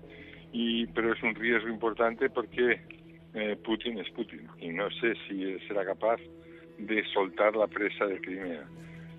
[0.52, 2.80] y, pero es un riesgo importante porque
[3.36, 6.18] eh, Putin es Putin y no sé si será capaz
[6.78, 8.64] de soltar la presa de Crimea.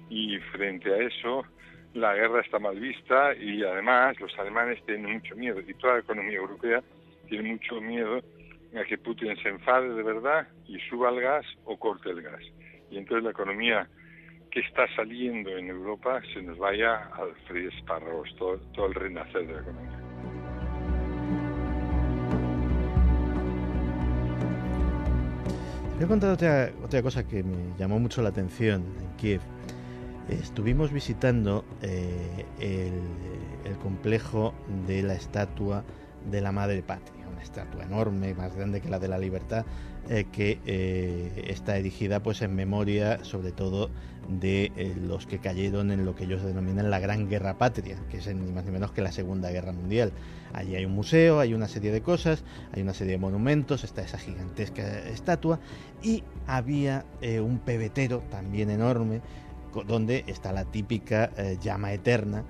[0.09, 1.45] Y frente a eso,
[1.93, 5.99] la guerra está mal vista y además los alemanes tienen mucho miedo y toda la
[5.99, 6.81] economía europea
[7.29, 8.21] tiene mucho miedo
[8.75, 12.41] a que Putin se enfade de verdad y suba el gas o corte el gas.
[12.89, 13.87] Y entonces la economía
[14.49, 17.69] que está saliendo en Europa se nos vaya al frío
[18.37, 20.06] todo, todo el renacer de la economía.
[25.99, 29.41] A contar otra, cosa que me llamó mucho la atención en Kiev.
[30.29, 34.53] Estuvimos visitando eh, el, complejo
[34.85, 35.83] de la estatua
[36.29, 39.65] de la Madre Patria, una estatua enorme, más grande que la de la Libertad,
[40.09, 43.89] eh, que eh, está erigida pues en memoria sobre todo
[44.29, 48.19] de eh, los que cayeron en lo que ellos denominan la Gran Guerra Patria, que
[48.19, 50.13] es ni más ni menos que la Segunda Guerra Mundial.
[50.53, 54.01] Allí hay un museo, hay una serie de cosas, hay una serie de monumentos, está
[54.01, 55.59] esa gigantesca estatua
[56.01, 57.05] y había
[57.43, 59.19] un pebetero también enorme
[59.87, 61.31] donde está la típica
[61.61, 62.45] llama eterna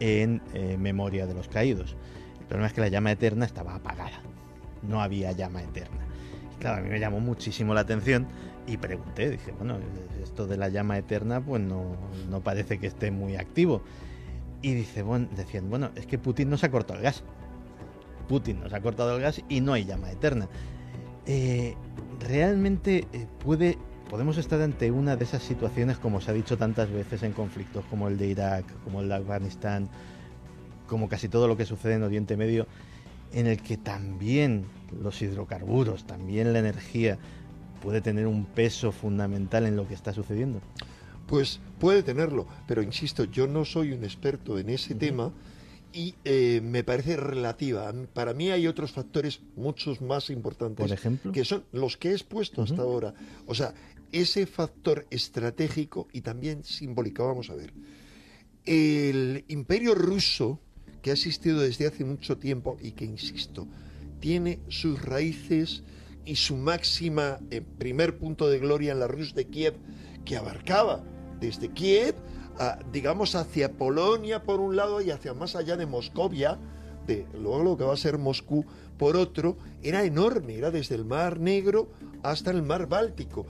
[0.00, 0.40] en
[0.78, 1.94] memoria de los caídos.
[2.40, 4.22] El problema es que la llama eterna estaba apagada,
[4.82, 6.11] no había llama eterna.
[6.62, 8.28] Claro, a mí me llamó muchísimo la atención
[8.68, 9.78] y pregunté, dije, bueno,
[10.22, 11.96] esto de la llama eterna pues no,
[12.30, 13.82] no parece que esté muy activo.
[14.62, 17.24] Y dice, bueno, decían, bueno, es que Putin nos ha cortado el gas.
[18.28, 20.48] Putin nos ha cortado el gas y no hay llama eterna.
[21.26, 21.74] Eh,
[22.20, 23.76] realmente eh, puede,
[24.08, 27.84] podemos estar ante una de esas situaciones, como se ha dicho tantas veces en conflictos
[27.90, 29.88] como el de Irak, como el de Afganistán,
[30.86, 32.68] como casi todo lo que sucede en Oriente Medio,
[33.32, 34.66] en el que también
[35.00, 37.18] los hidrocarburos, también la energía
[37.82, 40.60] puede tener un peso fundamental en lo que está sucediendo?
[41.26, 45.32] Pues puede tenerlo, pero insisto, yo no soy un experto en ese tema
[45.92, 47.92] y eh, me parece relativa.
[48.12, 50.86] Para mí hay otros factores muchos más importantes.
[50.86, 51.32] Por ejemplo.
[51.32, 53.14] Que son los que he expuesto hasta ahora.
[53.46, 53.74] O sea,
[54.10, 57.26] ese factor estratégico y también simbólico.
[57.26, 57.72] Vamos a ver.
[58.64, 60.60] El imperio ruso,
[61.02, 63.66] que ha existido desde hace mucho tiempo y que, insisto,
[64.22, 65.82] tiene sus raíces
[66.24, 69.74] y su máxima eh, primer punto de gloria en la Rus de Kiev,
[70.24, 71.02] que abarcaba
[71.40, 72.14] desde Kiev,
[72.92, 76.56] digamos, hacia Polonia por un lado y hacia más allá de Moscovia,
[77.08, 78.64] de luego lo que va a ser Moscú
[78.96, 81.88] por otro, era enorme, era desde el Mar Negro
[82.22, 83.44] hasta el Mar Báltico.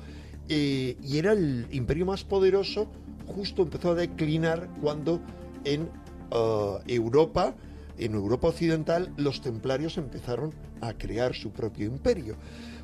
[0.49, 2.89] Eh, y era el imperio más poderoso,
[3.27, 5.21] justo empezó a declinar cuando
[5.65, 5.83] en
[6.31, 7.55] uh, Europa,
[7.99, 12.37] en Europa Occidental, los templarios empezaron a crear su propio imperio.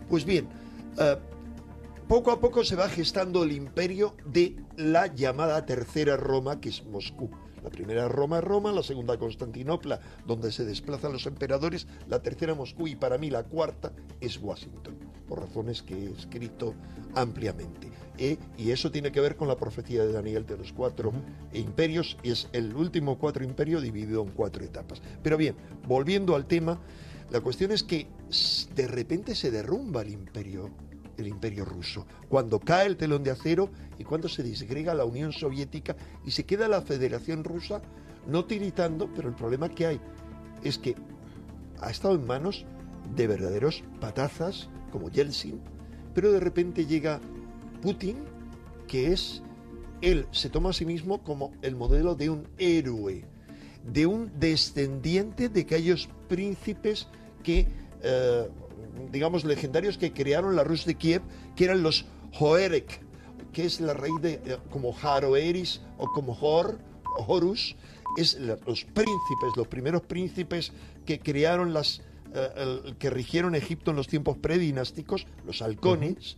[0.09, 0.46] Pues bien,
[0.96, 1.18] uh,
[2.09, 6.84] poco a poco se va gestando el imperio de la llamada Tercera Roma, que es
[6.84, 7.30] Moscú.
[7.62, 12.54] La primera Roma es Roma, la segunda Constantinopla, donde se desplazan los emperadores, la tercera
[12.54, 14.96] Moscú y para mí la cuarta es Washington,
[15.28, 16.74] por razones que he escrito
[17.14, 17.90] ampliamente.
[18.18, 18.36] ¿eh?
[18.56, 21.12] Y eso tiene que ver con la profecía de Daniel de los cuatro
[21.52, 25.02] imperios, y es el último cuatro imperio dividido en cuatro etapas.
[25.22, 25.56] Pero bien,
[25.86, 26.80] volviendo al tema,
[27.30, 28.06] la cuestión es que
[28.74, 30.70] de repente se derrumba el imperio
[31.18, 35.32] el imperio ruso, cuando cae el telón de acero y cuando se disgrega la Unión
[35.32, 37.82] Soviética y se queda la Federación Rusa
[38.26, 40.00] no tiritando, pero el problema que hay
[40.62, 40.94] es que
[41.80, 42.64] ha estado en manos
[43.14, 45.60] de verdaderos patazas como Yeltsin,
[46.14, 47.20] pero de repente llega
[47.82, 48.16] Putin,
[48.86, 49.42] que es,
[50.00, 53.24] él se toma a sí mismo como el modelo de un héroe,
[53.84, 57.08] de un descendiente de aquellos príncipes
[57.42, 57.68] que,
[58.02, 58.48] eh,
[59.11, 61.22] digamos, legendarios que crearon la Rus de Kiev,
[61.57, 62.07] que eran los
[62.38, 63.01] Hoerek,
[63.53, 66.78] que es la raíz de eh, como Haroeris o como Hor,
[67.26, 67.76] Horus,
[68.16, 70.72] es los príncipes, los primeros príncipes
[71.05, 72.03] que crearon las,
[72.34, 76.36] eh, que rigieron Egipto en los tiempos predinásticos, los halcones.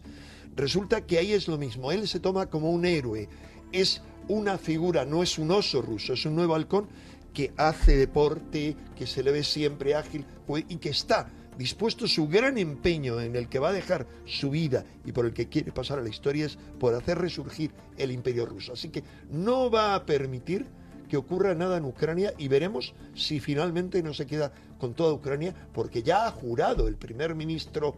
[0.56, 3.28] Resulta que ahí es lo mismo, él se toma como un héroe,
[3.72, 6.88] es una figura, no es un oso ruso, es un nuevo halcón
[7.32, 10.26] que hace deporte, que se le ve siempre ágil
[10.68, 11.30] y que está
[11.60, 15.34] dispuesto su gran empeño en el que va a dejar su vida y por el
[15.34, 18.72] que quiere pasar a la historia es por hacer resurgir el imperio ruso.
[18.72, 20.64] Así que no va a permitir
[21.10, 25.54] que ocurra nada en Ucrania y veremos si finalmente no se queda con toda Ucrania,
[25.74, 27.94] porque ya ha jurado el primer ministro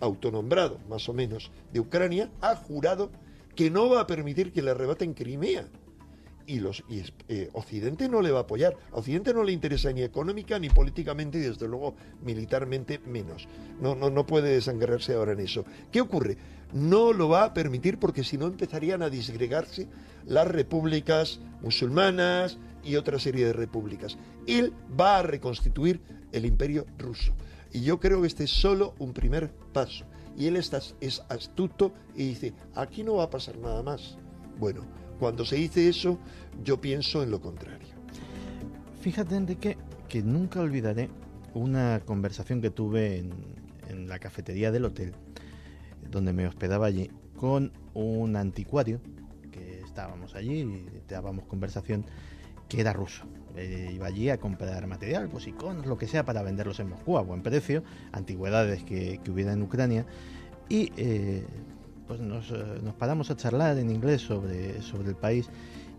[0.00, 3.10] autonombrado, más o menos, de Ucrania, ha jurado
[3.54, 5.66] que no va a permitir que le arrebaten Crimea
[6.46, 8.76] y, los, y eh, Occidente no le va a apoyar.
[8.92, 13.48] Occidente no le interesa ni económica ni políticamente y desde luego militarmente menos.
[13.80, 15.64] No, no, no puede desangrarse ahora en eso.
[15.90, 16.36] ¿Qué ocurre?
[16.72, 19.88] No lo va a permitir porque si no empezarían a disgregarse
[20.24, 24.16] las repúblicas musulmanas y otra serie de repúblicas.
[24.46, 26.00] Él va a reconstituir
[26.32, 27.34] el imperio ruso.
[27.72, 30.04] Y yo creo que este es solo un primer paso.
[30.36, 34.18] Y él está, es astuto y dice, aquí no va a pasar nada más.
[34.58, 34.86] Bueno,
[35.18, 36.18] cuando se dice eso,
[36.64, 37.88] yo pienso en lo contrario.
[39.00, 39.76] Fíjate, Enrique,
[40.08, 41.10] que nunca olvidaré
[41.54, 43.56] una conversación que tuve en,
[44.08, 45.14] la cafetería del hotel,
[46.10, 49.00] donde me hospedaba allí, con un anticuario,
[49.52, 52.04] que estábamos allí y dábamos conversación,
[52.68, 53.24] que era ruso.
[53.56, 55.48] Eh, iba allí a comprar material, pues
[55.86, 59.62] lo que sea, para venderlos en Moscú a buen precio, antigüedades que, que hubiera en
[59.62, 60.04] Ucrania.
[60.68, 61.46] Y eh,
[62.06, 65.48] pues nos, eh, nos, paramos a charlar en inglés sobre, sobre el país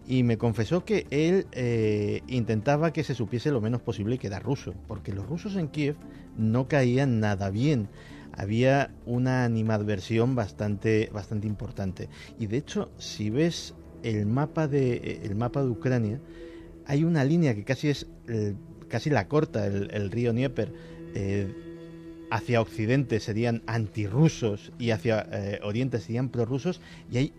[0.07, 4.39] y me confesó que él eh, intentaba que se supiese lo menos posible que era
[4.39, 5.95] ruso, porque los rusos en Kiev
[6.37, 7.89] no caían nada bien.
[8.31, 12.07] Había una animadversión bastante, bastante importante.
[12.39, 16.21] Y de hecho, si ves el mapa de, el mapa de Ucrania,
[16.85, 18.07] hay una línea que casi es
[18.87, 20.73] casi la corta, el, río Dnieper.
[21.13, 21.53] Eh,
[22.29, 27.33] hacia Occidente serían antirrusos y hacia eh, Oriente serían prorrusos y hay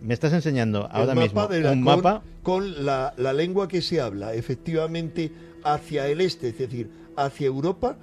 [0.00, 5.32] me estás enseñando ahora mismo un mapa con la, la, lengua que se habla efectivamente
[5.64, 7.96] hacia el este, es decir, hacia Europa,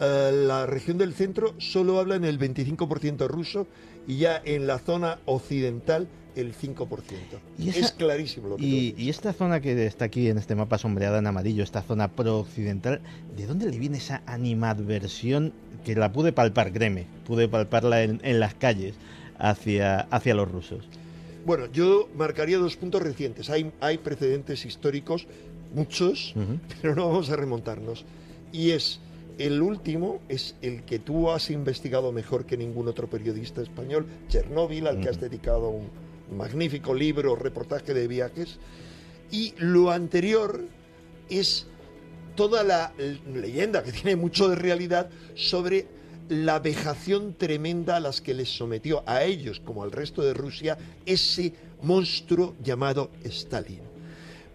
[0.00, 3.66] eh, la región del centro solo habla en el 25% ruso
[4.06, 6.88] y ya en la zona occidental el 5%.
[7.58, 10.78] ¿Y es clarísimo lo que y, y, esta zona que está aquí en este mapa
[10.78, 13.02] sombreada en amarillo, esta zona pro-occidental,
[13.36, 15.52] ¿de dónde le viene esa animadversión
[15.84, 18.94] que la pude palpar, créeme, pude palparla en, en las calles
[19.38, 20.84] hacia, hacia los rusos?
[21.44, 23.50] Bueno, yo marcaría dos puntos recientes.
[23.50, 25.26] Hay, hay precedentes históricos,
[25.74, 26.58] muchos, uh -huh.
[26.80, 28.04] pero no vamos a remontarnos.
[28.52, 29.00] Y es
[29.38, 34.86] el último es el que tú has investigado mejor que ningún otro periodista español, Chernóbil,
[34.86, 35.02] al uh -huh.
[35.02, 35.88] que has dedicado un
[36.36, 38.58] magnífico libro, reportaje de viajes.
[39.30, 40.60] Y lo anterior
[41.28, 41.66] es
[42.34, 42.92] toda la
[43.32, 45.86] leyenda que tiene mucho de realidad sobre
[46.28, 50.78] la vejación tremenda a las que les sometió a ellos, como al resto de Rusia,
[51.04, 51.52] ese
[51.82, 53.80] monstruo llamado Stalin.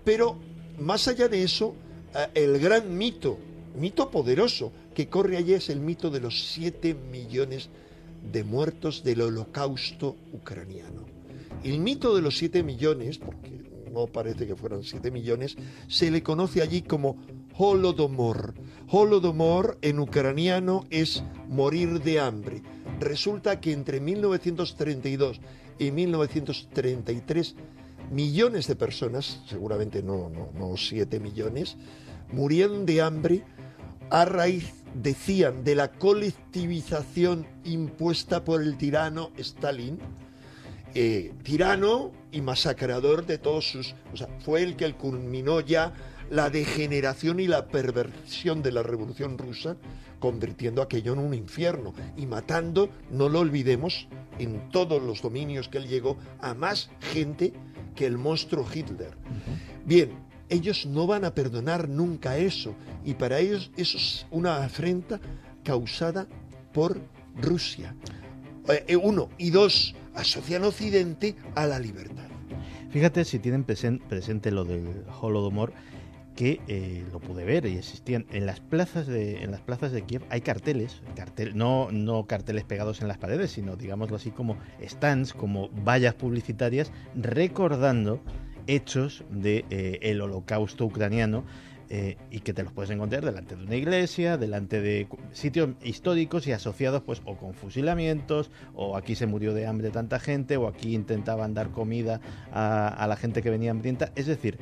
[0.04, 0.38] Pero
[0.80, 1.76] más allá de eso,
[2.16, 3.38] eh, el gran mito,
[3.76, 7.70] mito poderoso que corre allí es el mito de los 7 millones
[8.32, 11.06] de muertos del holocausto ucraniano.
[11.64, 13.52] El mito de los 7 millones, porque
[13.92, 15.56] no parece que fueran 7 millones,
[15.88, 17.18] se le conoce allí como
[17.58, 18.54] Holodomor.
[18.90, 22.62] Holodomor en ucraniano es morir de hambre.
[23.00, 25.42] Resulta que entre 1932
[25.80, 27.56] y 1933
[28.12, 31.78] millones de personas, seguramente no, no, no 7 millones,
[32.32, 33.44] murieron de hambre
[34.10, 40.00] a raíz, decían, de la colectivización impuesta por el tirano Stalin,
[40.96, 43.96] eh, tirano y masacrador de todos sus...
[44.14, 45.94] O sea, fue el que culminó ya
[46.30, 49.78] la degeneración y la perversión de la revolución rusa,
[50.20, 54.08] convirtiendo aquello en un infierno y matando, no lo olvidemos,
[54.40, 57.54] en todos los dominios que él llegó, a más gente
[57.96, 59.18] que el monstruo Hitler.
[59.86, 60.12] Bien,
[60.50, 65.20] ellos no van a perdonar nunca eso y para ellos eso es una afrenta
[65.64, 66.28] causada
[66.74, 67.00] por
[67.36, 67.96] Rusia.
[68.68, 72.28] Eh, uno y dos, asocian Occidente a la libertad.
[72.90, 75.74] Fíjate si tienen presente lo del Holodomor,
[76.38, 80.04] que eh, lo pude ver y existían en las plazas de en las plazas de
[80.04, 84.56] Kiev hay carteles cartel, no no carteles pegados en las paredes sino digámoslo así como
[84.82, 88.22] stands como vallas publicitarias recordando
[88.68, 91.44] hechos de eh, el holocausto ucraniano
[91.90, 96.46] eh, y que te los puedes encontrar delante de una iglesia, delante de sitios históricos
[96.46, 100.68] y asociados pues o con fusilamientos, o aquí se murió de hambre tanta gente, o
[100.68, 102.20] aquí intentaban dar comida
[102.52, 104.12] a, a la gente que venía hambrienta.
[104.18, 104.58] Es decir,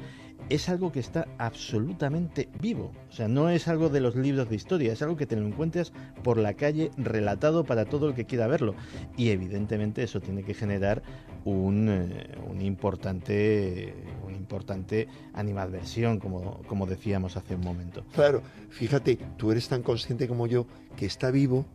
[0.49, 2.91] es algo que está absolutamente vivo.
[3.09, 5.45] O sea, no es algo de los libros de historia, es algo que te lo
[5.47, 5.91] encuentras
[6.23, 8.75] por la calle relatado para todo el que quiera verlo.
[9.17, 11.01] Y evidentemente eso tiene que generar
[11.45, 13.93] un, eh, un importante,
[14.25, 18.05] un importante animadversión, como, como decíamos hace un momento.
[18.13, 21.65] Claro, fíjate, tú eres tan consciente como yo que está vivo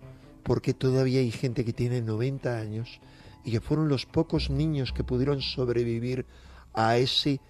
[0.43, 3.01] porque todavía hay gente que tiene 90 años
[3.45, 6.27] y que fueron los pocos niños que pudieron sobrevivir
[6.75, 7.41] a ese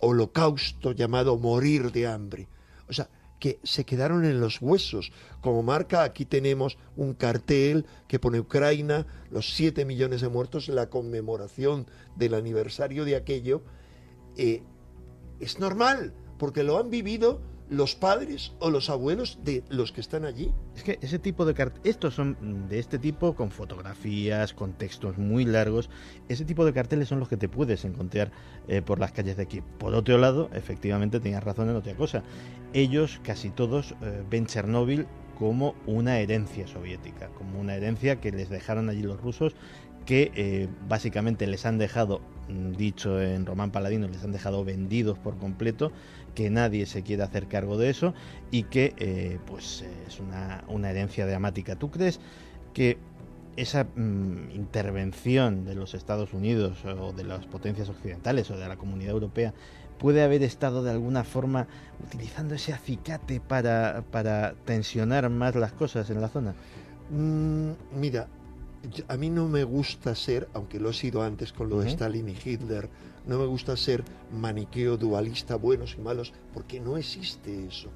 [0.00, 2.48] holocausto llamado morir de hambre.
[2.88, 5.12] O sea, que se quedaron en los huesos.
[5.40, 10.90] Como marca, aquí tenemos un cartel que pone Ucrania, los 7 millones de muertos, la
[10.90, 11.86] conmemoración
[12.16, 13.62] del aniversario de aquello.
[14.36, 14.62] Eh,
[15.40, 17.40] es normal, porque lo han vivido
[17.70, 20.52] los padres o los abuelos de los que están allí.
[20.76, 25.18] Es que ese tipo de carteles, estos son de este tipo, con fotografías, con textos
[25.18, 25.90] muy largos,
[26.28, 28.30] ese tipo de carteles son los que te puedes encontrar
[28.68, 29.62] eh, por las calles de aquí.
[29.78, 32.22] Por otro lado, efectivamente tenías razón en otra cosa.
[32.72, 35.06] Ellos, casi todos, eh, ven Chernóbil
[35.38, 39.54] como una herencia soviética, como una herencia que les dejaron allí los rusos
[40.08, 45.18] que eh, básicamente les han dejado, mm, dicho en Román Paladino, les han dejado vendidos
[45.18, 45.92] por completo,
[46.38, 48.14] que nadie se quiere hacer cargo de eso
[48.52, 51.74] y que eh, pues es una, una, herencia dramática.
[51.74, 52.20] ¿Tú crees
[52.72, 52.96] que
[53.56, 58.76] esa mm, intervención de los Estados Unidos o de las potencias occidentales o de la
[58.76, 59.52] comunidad europea
[59.98, 61.66] puede haber estado de alguna forma
[62.06, 66.54] utilizando ese acicate para, para tensionar más las cosas en la zona?
[67.10, 68.28] Mm, mira,
[69.08, 71.88] a mí no me gusta ser, aunque lo he sido antes con lo de.
[71.88, 72.88] Stalin y Hitler,
[73.28, 74.02] no me gusta ser
[74.32, 77.88] maniqueo dualista, buenos y malos, porque no existe eso.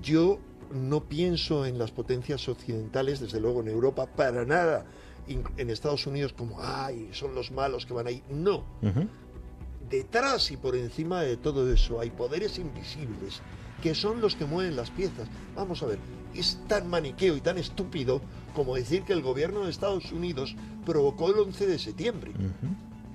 [0.00, 0.38] Yo
[0.72, 4.86] no pienso en las potencias occidentales, desde luego en Europa, para nada.
[5.28, 8.22] En Estados Unidos como, ay, son los malos que van ahí.
[8.30, 8.64] No,
[9.90, 13.42] detrás y por encima de todo eso hay poderes invisibles
[13.82, 15.28] que son los que mueven las piezas.
[15.56, 15.98] Vamos a ver,
[16.34, 18.20] es tan maniqueo y tan estúpido
[18.54, 20.54] como decir que el gobierno de Estados Unidos
[20.86, 22.32] provocó el 11 de septiembre.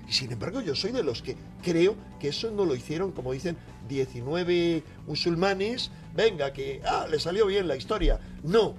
[0.08, 3.34] Y sin embargo yo soy de los que creo que eso no lo hicieron, como
[3.34, 3.58] dicen,
[3.90, 8.20] 19 musulmanes, venga, que ah, le salió bien la historia.
[8.44, 8.76] No,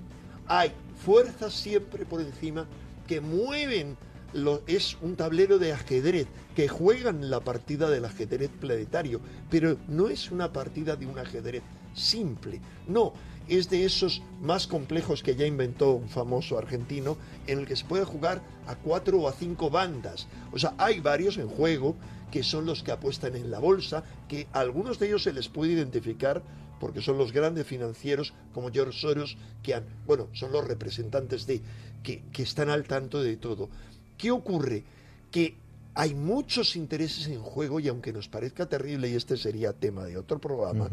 [0.47, 0.72] hay
[1.05, 2.66] fuerzas siempre por encima
[3.07, 3.97] que mueven,
[4.33, 9.20] lo, es un tablero de ajedrez, que juegan la partida del ajedrez planetario,
[9.51, 11.62] pero no es una partida de un ajedrez
[11.95, 13.12] simple, no,
[13.49, 17.84] es de esos más complejos que ya inventó un famoso argentino, en el que se
[17.84, 20.26] puede jugar a cuatro o a cinco bandas.
[20.53, 21.96] O sea, hay varios en juego
[22.30, 25.49] que son los que apuestan en la bolsa, que a algunos de ellos se les
[25.49, 26.42] puede identificar
[26.78, 31.61] porque son los grandes financieros como George Soros, que han, bueno, son los representantes de,
[32.03, 33.68] que, están al tanto de todo.
[34.16, 34.84] ¿Qué ocurre?
[35.30, 35.57] Que
[35.94, 40.16] hay muchos intereses en juego y aunque nos parezca terrible, y este sería tema de
[40.16, 40.88] otro programa.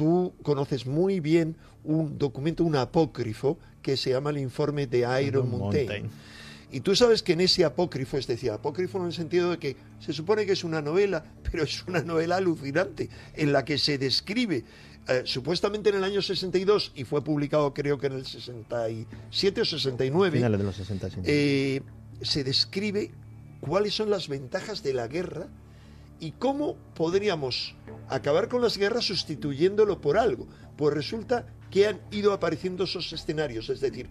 [0.00, 5.50] Tú conoces muy bien un documento, un apócrifo, que se llama el informe de Iron
[5.50, 6.08] Mountain.
[6.72, 9.76] Y tú sabes que en ese apócrifo, es decir, apócrifo en el sentido de que
[9.98, 13.98] se supone que es una novela, pero es una novela alucinante, en la que se
[13.98, 14.64] describe,
[15.06, 19.64] eh, supuestamente en el año 62, y fue publicado creo que en el 67 o
[19.66, 21.10] 69, Finales de los 60.
[21.10, 21.16] sí.
[21.24, 21.82] eh,
[22.22, 23.10] se describe
[23.60, 25.48] cuáles son las ventajas de la guerra
[26.20, 27.74] y cómo podríamos
[28.08, 30.46] acabar con las guerras sustituyéndolo por algo.
[30.76, 34.10] Pues resulta que han ido apareciendo esos escenarios, es decir,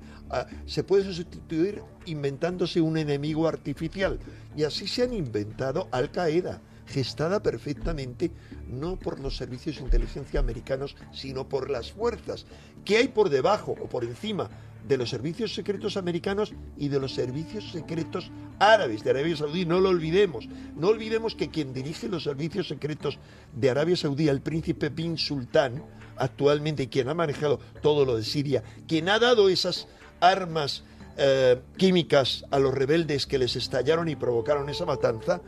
[0.65, 4.19] se puede sustituir inventándose un enemigo artificial.
[4.56, 8.31] Y así se han inventado Al Qaeda, gestada perfectamente
[8.68, 12.45] no por los servicios de inteligencia americanos, sino por las fuerzas
[12.86, 14.49] que hay por debajo o por encima
[14.90, 19.64] de los servicios secretos americanos y de los servicios secretos árabes de Arabia Saudí.
[19.64, 20.49] No lo olvidemos.
[20.76, 23.20] No olvidemos que quien dirige los servicios secretos
[23.53, 25.84] de Arabia Saudí, el príncipe Bin Sultán,
[26.18, 29.88] actualmente quien ha manejado todo lo de Siria, quien ha dado esas
[30.22, 30.84] armas
[31.18, 35.41] eh, químicas a los rebeldes que les estallaron y provocaron esa matanza,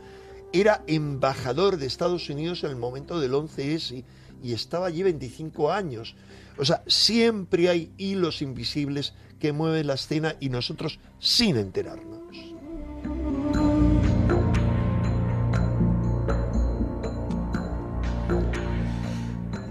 [0.52, 4.04] era embajador de Estados Unidos en el momento del 11S
[4.40, 6.14] y estaba allí 25 años.
[6.58, 12.20] O sea, siempre hay hilos invisibles que mueven la escena y nosotros sin enterarnos.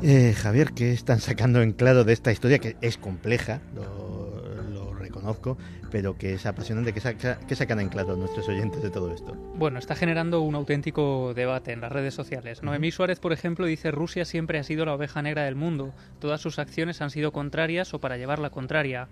[0.03, 3.61] Eh, Javier, ¿qué están sacando en claro de esta historia que es compleja?
[3.73, 4.43] Lo,
[4.73, 5.57] lo reconozco,
[5.89, 6.91] pero que es apasionante.
[6.91, 9.35] ¿Qué, saca, ¿Qué sacan en claro nuestros oyentes de todo esto?
[9.55, 12.61] Bueno, está generando un auténtico debate en las redes sociales.
[12.61, 15.93] Noemí Suárez, por ejemplo, dice Rusia siempre ha sido la oveja negra del mundo.
[16.19, 19.07] Todas sus acciones han sido contrarias o para llevar la contraria.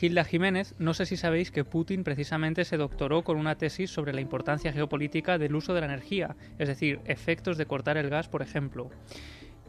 [0.00, 4.12] Hilda Jiménez, no sé si sabéis que Putin precisamente se doctoró con una tesis sobre
[4.12, 8.28] la importancia geopolítica del uso de la energía, es decir, efectos de cortar el gas,
[8.28, 8.90] por ejemplo.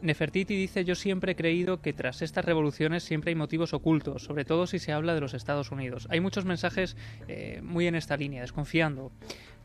[0.02, 4.44] Nefertiti dice yo siempre he creído que tras estas revoluciones siempre hay motivos ocultos, sobre
[4.44, 6.06] todo si se habla de los Estados Unidos.
[6.10, 6.96] Hay muchos mensajes
[7.28, 9.12] eh, muy en esta línea, desconfiando.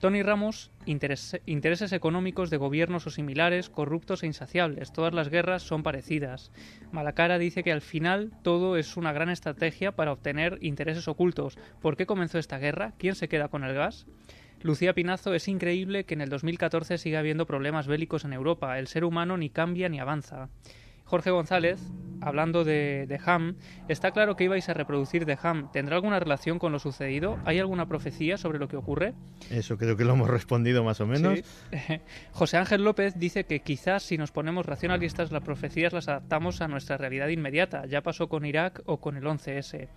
[0.01, 4.91] Tony Ramos, interes intereses económicos de gobiernos o similares, corruptos e insaciables.
[4.91, 6.51] Todas las guerras son parecidas.
[6.91, 11.59] Malacara dice que al final todo es una gran estrategia para obtener intereses ocultos.
[11.83, 12.93] ¿Por qué comenzó esta guerra?
[12.97, 14.07] ¿Quién se queda con el gas?
[14.63, 18.79] Lucía Pinazo, es increíble que en el 2014 siga habiendo problemas bélicos en Europa.
[18.79, 20.49] El ser humano ni cambia ni avanza.
[21.11, 21.81] Jorge González,
[22.21, 23.57] hablando de, de, Ham,
[23.89, 25.69] está claro que ibais a reproducir de Ham.
[25.73, 27.37] ¿Tendrá alguna relación con lo sucedido?
[27.43, 29.13] ¿Hay alguna profecía sobre lo que ocurre?
[29.49, 31.39] Eso creo que lo hemos respondido más o menos.
[31.39, 31.99] Sí.
[32.31, 36.69] José Ángel López dice que quizás si nos ponemos racionalistas las profecías las adaptamos a
[36.69, 37.85] nuestra realidad inmediata.
[37.87, 39.89] Ya pasó con Irak o con el 11S.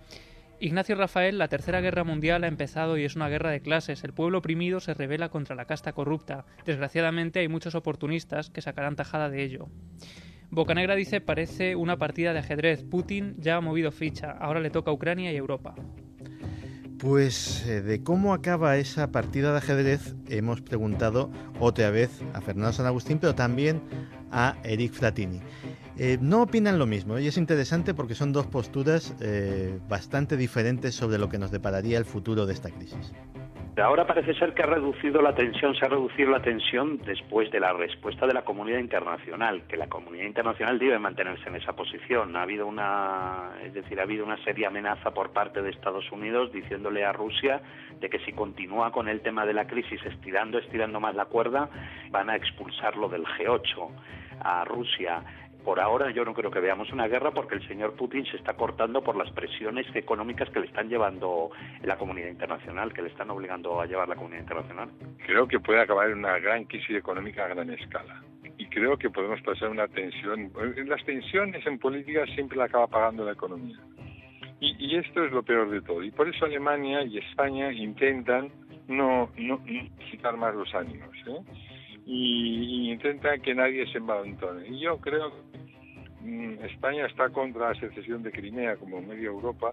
[0.59, 4.03] Ignacio Rafael, la Tercera Guerra Mundial ha empezado y es una guerra de clases.
[4.03, 6.45] El pueblo oprimido se revela contra la casta corrupta.
[6.65, 9.69] Desgraciadamente hay muchos oportunistas que sacarán tajada de ello.
[10.49, 12.83] Bocanegra dice parece una partida de ajedrez.
[12.83, 14.31] Putin ya ha movido ficha.
[14.31, 15.75] Ahora le toca a Ucrania y Europa.
[16.97, 22.71] Pues eh, de cómo acaba esa partida de ajedrez hemos preguntado otra vez a Fernando
[22.71, 23.81] San Agustín, pero también
[24.31, 25.41] a Eric Fratini.
[25.97, 30.95] Eh, no opinan lo mismo y es interesante porque son dos posturas eh, bastante diferentes
[30.95, 33.13] sobre lo que nos depararía el futuro de esta crisis.
[33.77, 37.59] Ahora parece ser que ha reducido la tensión, se ha reducido la tensión después de
[37.59, 42.37] la respuesta de la comunidad internacional, que la comunidad internacional debe mantenerse en esa posición.
[42.37, 46.53] Ha habido una, es decir, ha habido una seria amenaza por parte de Estados Unidos
[46.53, 47.61] diciéndole a Rusia
[47.99, 51.69] de que si continúa con el tema de la crisis estirando, estirando más la cuerda,
[52.11, 53.89] van a expulsarlo del G8
[54.39, 55.21] a Rusia
[55.65, 58.53] por ahora yo no creo que veamos una guerra porque el señor Putin se está
[58.53, 61.49] cortando por las presiones económicas que le están llevando
[61.81, 64.89] la comunidad internacional, que le están obligando a llevar la comunidad internacional.
[65.25, 68.23] Creo que puede acabar en una gran crisis económica a gran escala.
[68.57, 70.51] Y creo que podemos pasar una tensión.
[70.85, 73.77] Las tensiones en política siempre la acaba pagando la economía.
[74.59, 76.03] Y, y esto es lo peor de todo.
[76.03, 78.51] Y por eso Alemania y España intentan
[78.87, 81.09] no, no, no quitar más los ánimos.
[81.27, 81.39] ¿eh?
[82.05, 84.67] Y, y intentan que nadie se envalentone.
[84.67, 89.71] Y yo creo que mm, España está contra la secesión de Crimea, como media Europa,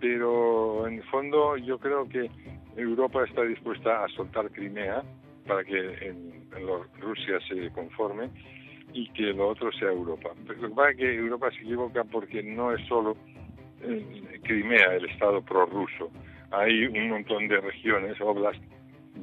[0.00, 2.30] pero en el fondo yo creo que
[2.76, 5.02] Europa está dispuesta a soltar Crimea
[5.46, 8.30] para que en, en Rusia se conforme
[8.92, 10.30] y que lo otro sea Europa.
[10.46, 13.16] Lo que pasa es que Europa se equivoca porque no es solo
[13.82, 16.10] eh, Crimea el Estado prorruso.
[16.50, 18.60] Hay un montón de regiones, oblast,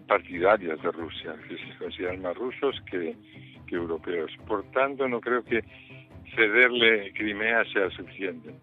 [0.07, 3.15] partidarias de Rusia, que se consideran más rusos que,
[3.68, 4.31] que europeos.
[4.47, 5.64] Por tanto, no creo que
[6.35, 8.53] cederle Crimea sea suficiente.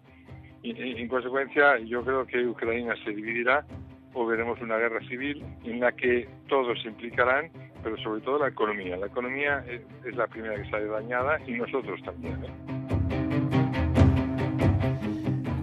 [0.63, 3.65] Y, en consecuencia, yo creo que Ucrania se dividirá
[4.13, 7.51] o veremos una guerra civil en la que todos se implicarán,
[7.83, 8.97] pero sobre todo la economía.
[8.97, 12.43] La economía es, es la primera que sale dañada y nosotros también.
[12.45, 12.84] ¿eh?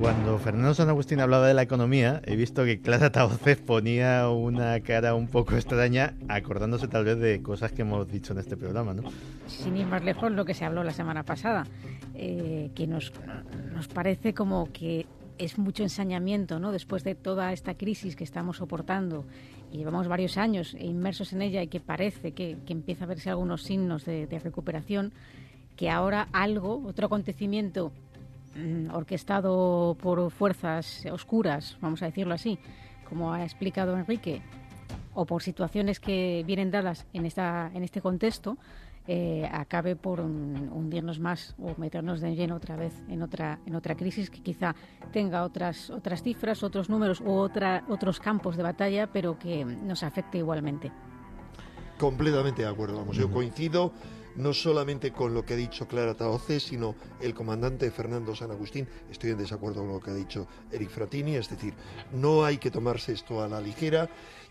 [0.03, 4.81] Cuando Fernando San Agustín hablaba de la economía, he visto que Clara Taucez ponía una
[4.81, 8.95] cara un poco extraña, acordándose tal vez de cosas que hemos dicho en este programa,
[8.95, 9.05] ¿no?
[9.47, 11.69] Sin ir más lejos, lo que se habló la semana pasada,
[12.17, 13.13] eh, que nos,
[13.73, 15.07] nos parece como que
[15.39, 16.73] es mucho ensañamiento, ¿no?
[16.73, 19.25] Después de toda esta crisis que estamos soportando
[19.71, 23.31] y llevamos varios años inmersos en ella y que parece que, que empieza a verse
[23.31, 25.13] algunos signos de, de recuperación,
[25.77, 27.93] que ahora algo, otro acontecimiento
[28.93, 32.59] orquestado por fuerzas oscuras, vamos a decirlo así,
[33.09, 34.43] como ha explicado Enrique,
[35.15, 38.57] o por situaciones que vienen dadas en, esta, en este contexto,
[39.09, 43.75] eh, acabe por un, hundirnos más o meternos de lleno otra vez en otra, en
[43.75, 44.77] otra crisis que quizá
[45.11, 50.05] tenga otras, otras cifras, otros números u otra, otros campos de batalla, pero que nos
[50.05, 50.93] afecte igualmente.
[51.99, 53.93] Completamente de acuerdo, vamos, yo coincido
[54.37, 58.89] no solamente con lo que ha dicho Clara Taoce, sino el comandante Fernando San Agustín.
[59.11, 61.75] Estoy en desacuerdo con lo que ha dicho Eric Fratini, es decir,
[62.13, 64.09] no hay que tomarse esto a la ligera.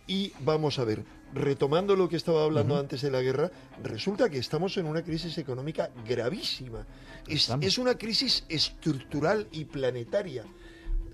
[0.08, 2.82] Y vamos a ver, retomando lo que estaba hablando uh -huh.
[2.82, 3.52] antes de la guerra,
[3.84, 6.86] resulta que estamos en una crisis económica gravísima.
[7.28, 10.44] Es, es, una crisis estructural y planetaria.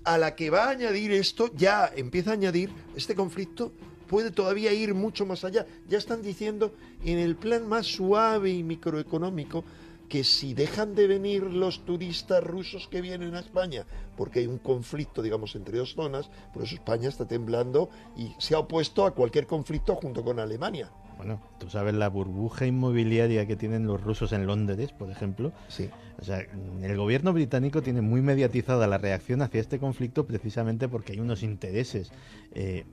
[0.04, 3.72] A la que va a añadir esto, ya empieza a añadir este conflicto
[4.08, 5.66] puede todavía ir mucho más allá.
[5.88, 6.72] Ya están diciendo
[7.04, 9.64] en el plan más suave y microeconómico
[10.08, 13.84] que si dejan de venir los turistas rusos que vienen a España,
[14.16, 18.54] porque hay un conflicto, digamos, entre dos zonas, por eso España está temblando y se
[18.54, 20.90] ha opuesto a cualquier conflicto junto con Alemania.
[21.18, 25.52] Bueno, tú sabes la burbuja inmobiliaria que tienen los rusos en Londres, por ejemplo.
[25.66, 25.90] Sí.
[26.20, 26.46] O sea,
[26.80, 31.42] el gobierno británico tiene muy mediatizada la reacción hacia este conflicto precisamente porque hay unos
[31.42, 32.12] intereses.
[32.52, 32.84] Eh,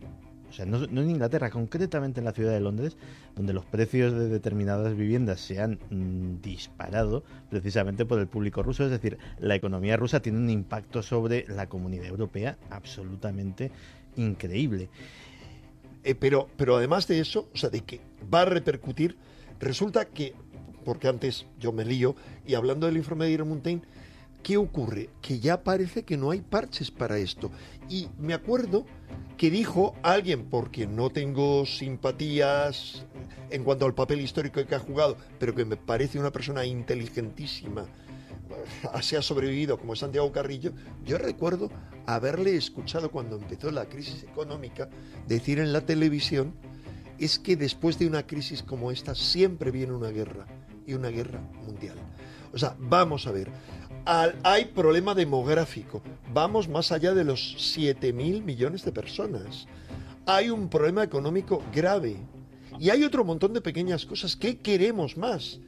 [0.56, 2.98] sea, no, en Inglaterra, concretamente en la ciudad de Londres,
[3.36, 8.86] donde los precios de determinadas viviendas se han mm, disparado precisamente por el público ruso.
[8.86, 13.72] Es decir, la economía rusa tiene un impacto sobre la comunidad europea absolutamente
[14.16, 14.90] increíble.
[16.04, 18.00] Eh, pero, pero además de eso, o sea, de que
[18.34, 19.18] va a repercutir,
[19.60, 20.34] resulta que,
[20.84, 22.16] porque antes yo me lío,
[22.46, 23.82] y hablando del informe de Montaigne,
[24.44, 25.10] ¿qué ocurre?
[25.22, 27.52] Que ya parece que no hay parches para esto.
[27.90, 28.86] Y me acuerdo
[29.38, 33.06] que dijo alguien, porque no tengo simpatías
[33.50, 37.86] en cuanto al papel histórico que ha jugado, pero que me parece una persona inteligentísima,
[39.02, 40.72] se ha sobrevivido como Santiago Carrillo,
[41.04, 41.70] yo recuerdo
[42.06, 44.90] haberle escuchado cuando empezó la crisis económica
[45.28, 46.54] decir en la televisión
[47.18, 50.46] es que después de una crisis como esta siempre viene una guerra
[50.86, 51.98] y una guerra mundial.
[52.54, 53.50] O sea, vamos a ver,
[54.06, 56.02] hay problema demográfico,
[56.34, 59.68] vamos más allá de los 7 mil millones de personas.
[60.26, 62.18] Hay un problema económico grave
[62.80, 64.36] y hay otro montón de pequeñas cosas.
[64.36, 65.60] ¿Qué queremos más?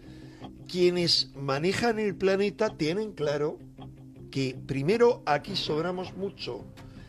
[0.67, 3.57] quienes manejan el planeta tienen claro
[4.29, 6.65] que primero aquí sobramos mucho.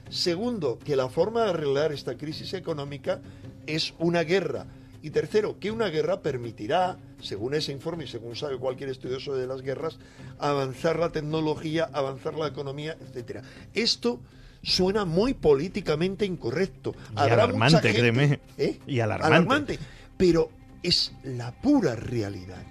[0.08, 3.20] Segundo, que la forma de arreglar esta crisis económica
[3.66, 4.66] es una guerra.
[5.02, 9.46] Y tercero, que una guerra permitirá, según ese informe y según sabe cualquier estudioso de
[9.46, 9.98] las guerras,
[10.38, 13.44] avanzar la tecnología, avanzar la economía, etc.
[13.74, 14.20] Esto
[14.62, 16.94] suena muy políticamente incorrecto.
[17.16, 18.40] Y alarmante, créeme.
[18.56, 18.78] ¿eh?
[18.86, 19.78] Y alarmante.
[20.16, 20.50] Pero
[20.82, 22.64] es la pura realidad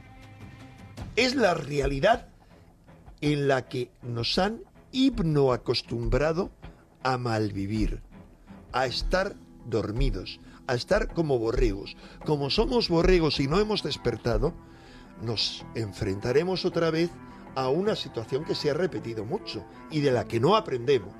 [1.17, 2.27] es la realidad
[3.21, 6.51] en la que nos han hipnoacostumbrado
[7.03, 8.01] a malvivir,
[8.71, 9.35] a estar
[9.65, 11.95] dormidos, a estar como borregos.
[12.25, 14.53] Como somos borregos y no hemos despertado,
[15.21, 17.09] nos enfrentaremos otra vez
[17.55, 21.15] a una situación que se ha repetido mucho y de la que no aprendemos.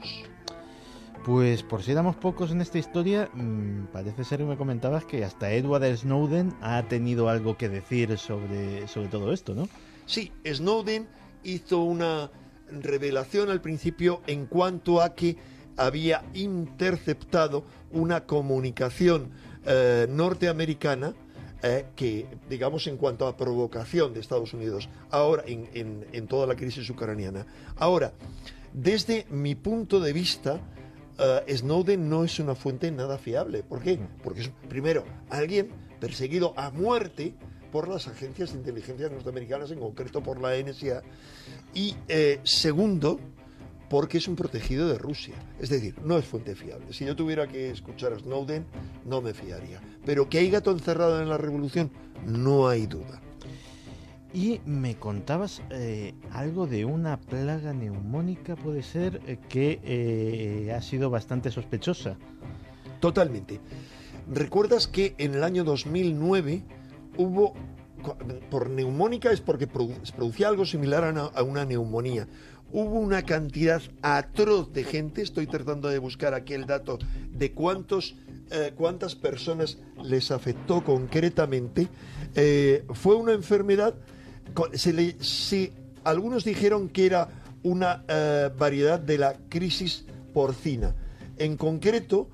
[1.26, 5.26] Pues por si éramos pocos en esta historia, mm, parece ser que me comentabas que
[5.26, 9.68] hasta Edward Snowden ha tenido algo que decir sobre, sobre todo esto, ¿no?
[10.06, 11.08] Sí, Snowden
[11.44, 12.32] hizo una
[12.72, 15.38] revelación al principio en cuanto a que
[15.78, 19.30] había interceptado una comunicación
[19.66, 21.14] eh, norteamericana
[21.64, 26.88] eh, que, digamos, en cuanto a provocación de Estados Unidos, ahora en, toda la crisis
[26.90, 27.48] ucraniana.
[27.78, 28.14] Ahora,
[28.74, 30.60] desde mi punto de vista,
[31.18, 33.64] eh, Snowden no es una fuente nada fiable.
[33.64, 33.98] ¿Por qué?
[33.98, 34.08] Mm.
[34.24, 37.34] Porque es, primero, alguien perseguido a muerte
[37.72, 41.02] por las agencias de inteligencia norteamericanas, en concreto por la NSA,
[41.74, 43.20] y eh, segundo,
[43.90, 45.36] porque es un protegido de Rusia.
[45.60, 46.94] Es decir, no es fuente fiable.
[46.94, 48.66] Si yo tuviera que escuchar a Snowden,
[49.06, 49.82] no me fiaría.
[50.06, 51.92] Pero que hay gato encerrado en la revolución,
[52.26, 53.22] no hay duda.
[54.34, 61.10] Y me contabas eh, algo de una plaga neumónica, puede ser, eh, que ha sido
[61.10, 62.18] bastante sospechosa.
[63.00, 63.60] Totalmente.
[64.30, 66.64] ¿Recuerdas que en el año 2009
[67.18, 67.54] hubo,
[68.50, 71.04] por neumónica es porque producía algo similar
[71.34, 72.28] a una, neumonía.
[72.72, 77.00] Hubo una cantidad atroz de gente, estoy tratando de buscar aquí el dato
[77.32, 78.16] de cuántos,
[78.52, 81.88] eh, cuántas personas les afectó concretamente.
[82.36, 83.96] Eh, fue una enfermedad,
[86.04, 87.30] algunos dijeron que era
[87.64, 90.04] una eh, variedad de la crisis
[90.34, 90.94] porcina.
[91.38, 92.28] En concreto,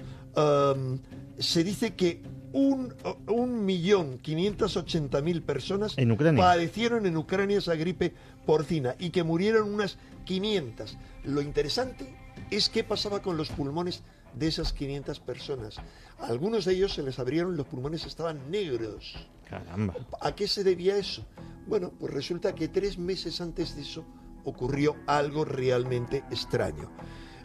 [1.38, 2.24] se dice que
[2.54, 2.94] un,
[3.28, 5.96] un millón quinientos ochenta mil personas
[6.38, 8.14] padecieron en Ucrania esa gripe
[8.46, 10.98] porcina y que murieron unas 500.
[11.26, 12.16] Lo interesante
[12.52, 14.04] es qué pasaba con los pulmones
[14.36, 15.78] de esas 500 personas.
[16.20, 19.16] A algunos de ellos se les abrieron, los pulmones estaban negros.
[19.50, 19.96] Caramba.
[20.22, 21.26] ¿A qué se debía eso?
[21.68, 24.06] Bueno, pues resulta que tres meses antes de eso
[24.46, 26.92] ocurrió algo realmente extraño.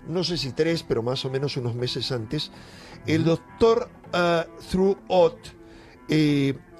[0.06, 2.51] No sé si tres, pero más o menos unos meses antes,
[3.06, 4.44] el doctor uh,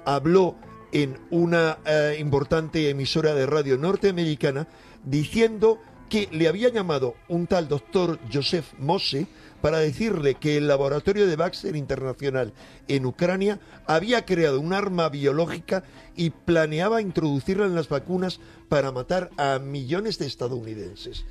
[0.05, 0.55] habló
[0.91, 4.67] en una eh, importante emisora de radio norteamericana
[5.03, 5.79] diciendo
[6.09, 9.27] que le había llamado un tal doctor Joseph Mose
[9.61, 12.53] para decirle que el laboratorio de Baxter Internacional
[12.87, 15.83] en Ucrania había creado un arma biológica
[16.15, 18.39] y planeaba introducirla en las vacunas
[18.69, 21.25] para matar a millones de estadounidenses.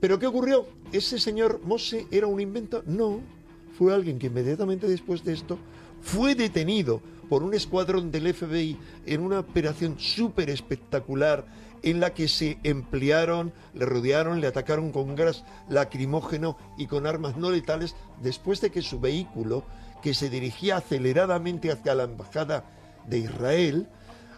[0.00, 0.66] ¿Pero qué ocurrió?
[0.92, 2.82] ¿Ese señor Mose era un invento?
[2.86, 3.20] No,
[3.76, 5.58] fue alguien que inmediatamente después de esto
[6.00, 11.44] fue detenido por un escuadrón del FBI en una operación súper espectacular
[11.82, 17.36] en la que se emplearon, le rodearon, le atacaron con gas lacrimógeno y con armas
[17.36, 19.64] no letales después de que su vehículo,
[20.02, 22.64] que se dirigía aceleradamente hacia la embajada
[23.06, 23.88] de Israel,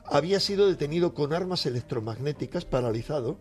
[0.04, 3.38] había sido detenido con armas electromagnéticas, paralizado,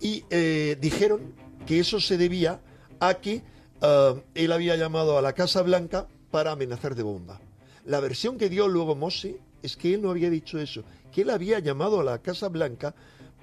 [0.00, 1.34] y eh, dijeron
[1.66, 2.60] que eso se debía
[2.98, 3.42] a que
[3.80, 7.40] eh, él había llamado a la Casa Blanca para amenazar de bomba.
[7.84, 11.30] La versión que dio luego Mossi es que él no había dicho eso, que él
[11.30, 12.94] había llamado a la Casa Blanca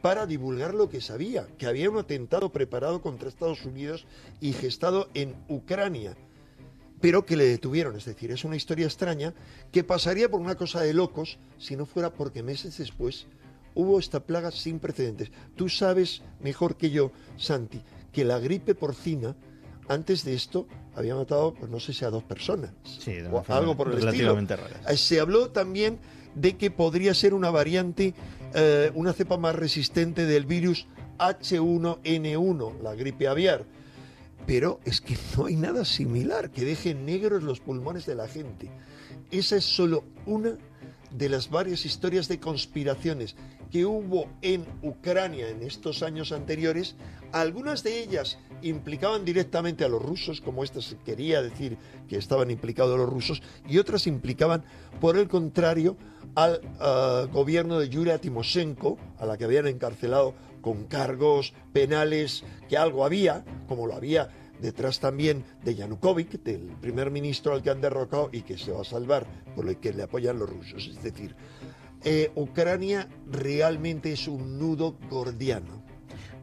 [0.01, 4.05] para divulgar lo que sabía, que había un atentado preparado contra Estados Unidos
[4.39, 6.15] y gestado en Ucrania,
[7.01, 7.95] pero que le detuvieron.
[7.95, 9.34] Es decir, es una historia extraña
[9.72, 13.27] que pasaría por una cosa de locos si no fuera porque meses después
[13.73, 15.31] hubo esta plaga sin precedentes.
[15.55, 17.81] Tú sabes mejor que yo, Santi,
[18.11, 19.35] que la gripe porcina
[19.88, 22.72] antes de esto había matado, pues no sé si a dos personas.
[22.84, 24.35] Sí, o algo por el estilo.
[24.35, 24.81] Rara.
[24.89, 25.99] Eh, se habló también
[26.35, 28.14] de que podría ser una variante,
[28.53, 30.88] eh, una cepa más resistente del virus
[31.19, 33.65] H1N1, la gripe aviar.
[34.45, 38.69] Pero es que no hay nada similar que deje negros los pulmones de la gente.
[39.30, 40.57] Esa es solo una
[41.11, 43.35] de las varias historias de conspiraciones
[43.72, 46.95] que hubo en Ucrania en estos años anteriores,
[47.31, 51.77] algunas de ellas implicaban directamente a los rusos, como esta se quería decir
[52.07, 54.64] que estaban implicados los rusos, y otras implicaban,
[54.99, 55.98] por el contrario,
[56.35, 62.77] al uh, gobierno de Yulia Timoshenko, a la que habían encarcelado con cargos penales, que
[62.77, 64.30] algo había, como lo había
[64.60, 68.81] detrás también de Yanukovych, del primer ministro al que han derrocado y que se va
[68.81, 69.26] a salvar
[69.56, 70.88] por el que le apoyan los rusos.
[70.88, 71.35] Es decir,
[72.03, 75.84] eh, Ucrania realmente es un nudo gordiano.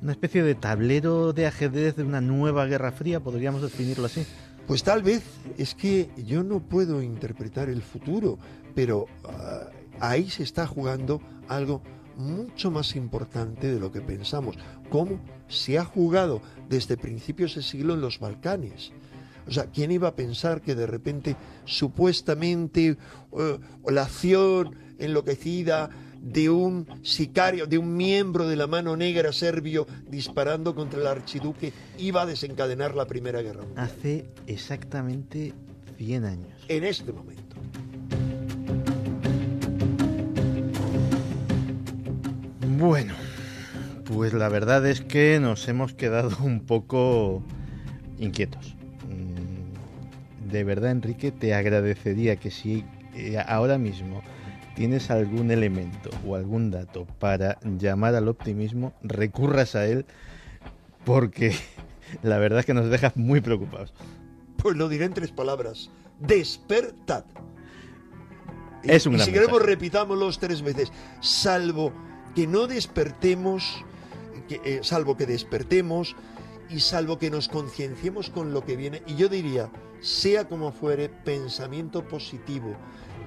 [0.02, 4.26] Una especie de tablero de ajedrez de una nueva guerra fría, podríamos definirlo así.
[4.66, 5.22] Pues tal vez
[5.58, 8.38] es que yo no puedo interpretar el futuro,
[8.74, 9.68] pero uh,
[10.00, 11.82] ahí se está jugando algo
[12.16, 14.56] mucho más importante de lo que pensamos.
[14.90, 18.92] ¿Cómo se ha jugado desde principios de siglo en los Balcanes?
[19.46, 21.36] O sea, ¿quién iba a pensar que de repente
[21.66, 22.96] supuestamente
[23.30, 24.74] uh, la acción
[25.04, 25.90] enloquecida
[26.24, 31.72] de un sicario, de un miembro de la mano negra serbio disparando contra el archiduque
[31.98, 33.84] iba a desencadenar la Primera Guerra Mundial?
[33.84, 35.52] Hace exactamente
[35.98, 36.64] 100 años.
[36.68, 37.56] En este momento.
[42.78, 43.14] Bueno,
[44.04, 47.42] pues la verdad es que nos hemos quedado un poco
[48.18, 48.74] inquietos.
[49.08, 54.22] Mm, de verdad, Enrique, te agradecería que si eh, ahora mismo
[54.74, 60.06] tienes algún elemento o algún dato para llamar al optimismo, recurras a él
[61.04, 61.56] porque
[62.22, 63.92] la verdad es que nos dejas muy preocupados.
[64.56, 65.90] Pues lo diré en tres palabras.
[66.20, 67.24] Despertad.
[68.82, 69.70] Es un y si queremos mensaje.
[69.70, 70.92] repitámoslos tres veces.
[71.20, 71.92] Salvo
[72.34, 73.84] que no despertemos,
[74.48, 76.16] que, eh, salvo que despertemos
[76.68, 79.02] y salvo que nos concienciemos con lo que viene.
[79.06, 79.70] Y yo diría,
[80.00, 82.76] sea como fuere, pensamiento positivo.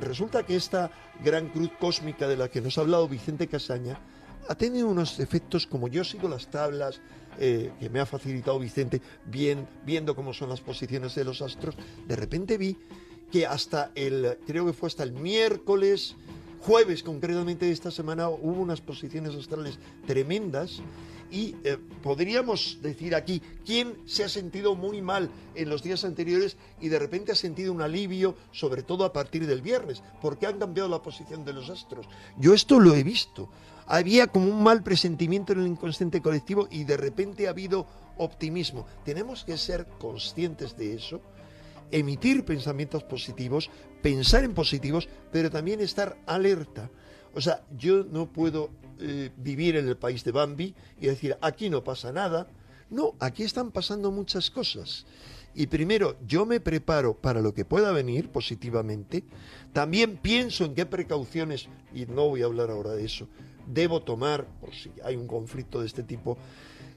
[0.01, 0.91] Resulta que esta
[1.23, 3.99] gran cruz cósmica de la que nos ha hablado Vicente Casaña
[4.47, 7.01] ha tenido unos efectos, como yo sigo las tablas
[7.39, 11.75] eh, que me ha facilitado Vicente, bien, viendo cómo son las posiciones de los astros,
[12.07, 12.77] de repente vi
[13.31, 16.15] que hasta el, creo que fue hasta el miércoles,
[16.61, 20.81] jueves concretamente de esta semana, hubo unas posiciones astrales tremendas
[21.31, 26.57] y eh, podríamos decir aquí quién se ha sentido muy mal en los días anteriores
[26.79, 30.59] y de repente ha sentido un alivio, sobre todo a partir del viernes, porque han
[30.59, 32.07] cambiado la posición de los astros.
[32.37, 33.49] Yo esto lo he visto.
[33.85, 37.87] Había como un mal presentimiento en el inconsciente colectivo y de repente ha habido
[38.17, 38.85] optimismo.
[39.05, 41.21] Tenemos que ser conscientes de eso
[41.91, 43.69] emitir pensamientos positivos,
[44.01, 46.89] pensar en positivos, pero también estar alerta.
[47.33, 51.69] O sea, yo no puedo eh, vivir en el país de Bambi y decir, aquí
[51.69, 52.47] no pasa nada.
[52.89, 55.05] No, aquí están pasando muchas cosas.
[55.53, 59.23] Y primero, yo me preparo para lo que pueda venir positivamente.
[59.73, 63.27] También pienso en qué precauciones, y no voy a hablar ahora de eso,
[63.65, 66.37] debo tomar por si hay un conflicto de este tipo.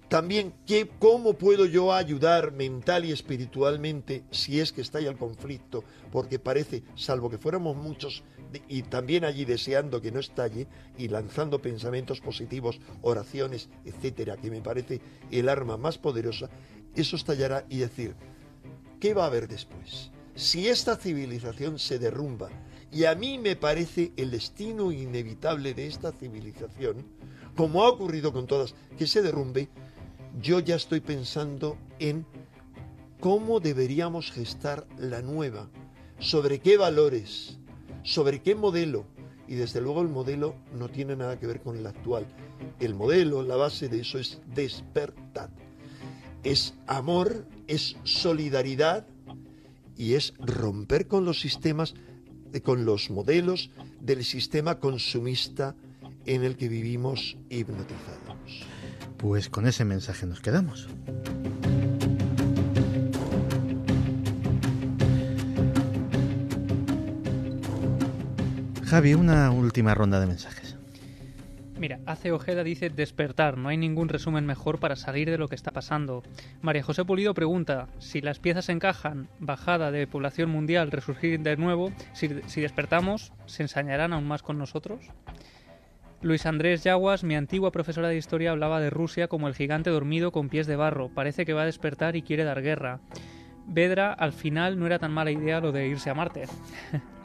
[0.09, 5.17] También, ¿qué, ¿cómo puedo yo ayudar mental y espiritualmente si es que está ahí el
[5.17, 5.85] conflicto?
[6.13, 8.23] Porque parece, salvo que fuéramos muchos
[8.69, 10.67] y también allí deseando que no estalle
[10.99, 15.01] y lanzando pensamientos positivos, oraciones, etcétera, que me parece
[15.31, 16.51] el arma más poderosa,
[16.95, 18.15] eso estallará y decir,
[18.99, 20.11] ¿qué va a haber después?
[20.35, 22.49] Si esta civilización se derrumba,
[22.93, 27.07] y a mí me parece el destino inevitable de esta civilización,
[27.57, 29.69] como ha ocurrido con todas, que se derrumbe,
[30.41, 32.27] yo ya estoy pensando en
[33.21, 35.69] cómo deberíamos gestar la nueva.
[36.21, 37.60] sobre qué valores,
[38.03, 39.07] sobre qué modelo.
[39.47, 42.27] Y desde luego el modelo no tiene nada que ver con el actual.
[42.79, 45.51] El modelo, la base de eso es despertar.
[46.45, 49.07] Es amor, es solidaridad
[49.97, 51.95] y es romper con los sistemas,
[52.53, 53.71] eh, con los modelos
[54.01, 55.75] del sistema consumista
[56.27, 58.67] en el que vivimos hipnotizados.
[59.19, 60.89] Pues con ese mensaje nos quedamos.
[68.91, 70.77] Javi, una última ronda de mensajes.
[71.79, 75.55] Mira, hace Ojeda dice despertar, no hay ningún resumen mejor para salir de lo que
[75.55, 76.25] está pasando.
[76.61, 81.93] María José Pulido pregunta, si las piezas encajan, bajada de población mundial, resurgir de nuevo,
[82.15, 85.07] si, si despertamos, ¿se ensañarán aún más con nosotros?
[86.21, 90.33] Luis Andrés Yaguas, mi antigua profesora de historia, hablaba de Rusia como el gigante dormido
[90.33, 92.99] con pies de barro, parece que va a despertar y quiere dar guerra.
[93.69, 96.49] Vedra, al final no era tan mala idea lo de irse a Marte.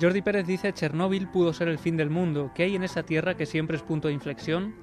[0.00, 2.52] Jordi Pérez dice, Chernóbil pudo ser el fin del mundo.
[2.54, 4.76] ¿Qué hay en esa tierra que siempre es punto de inflexión?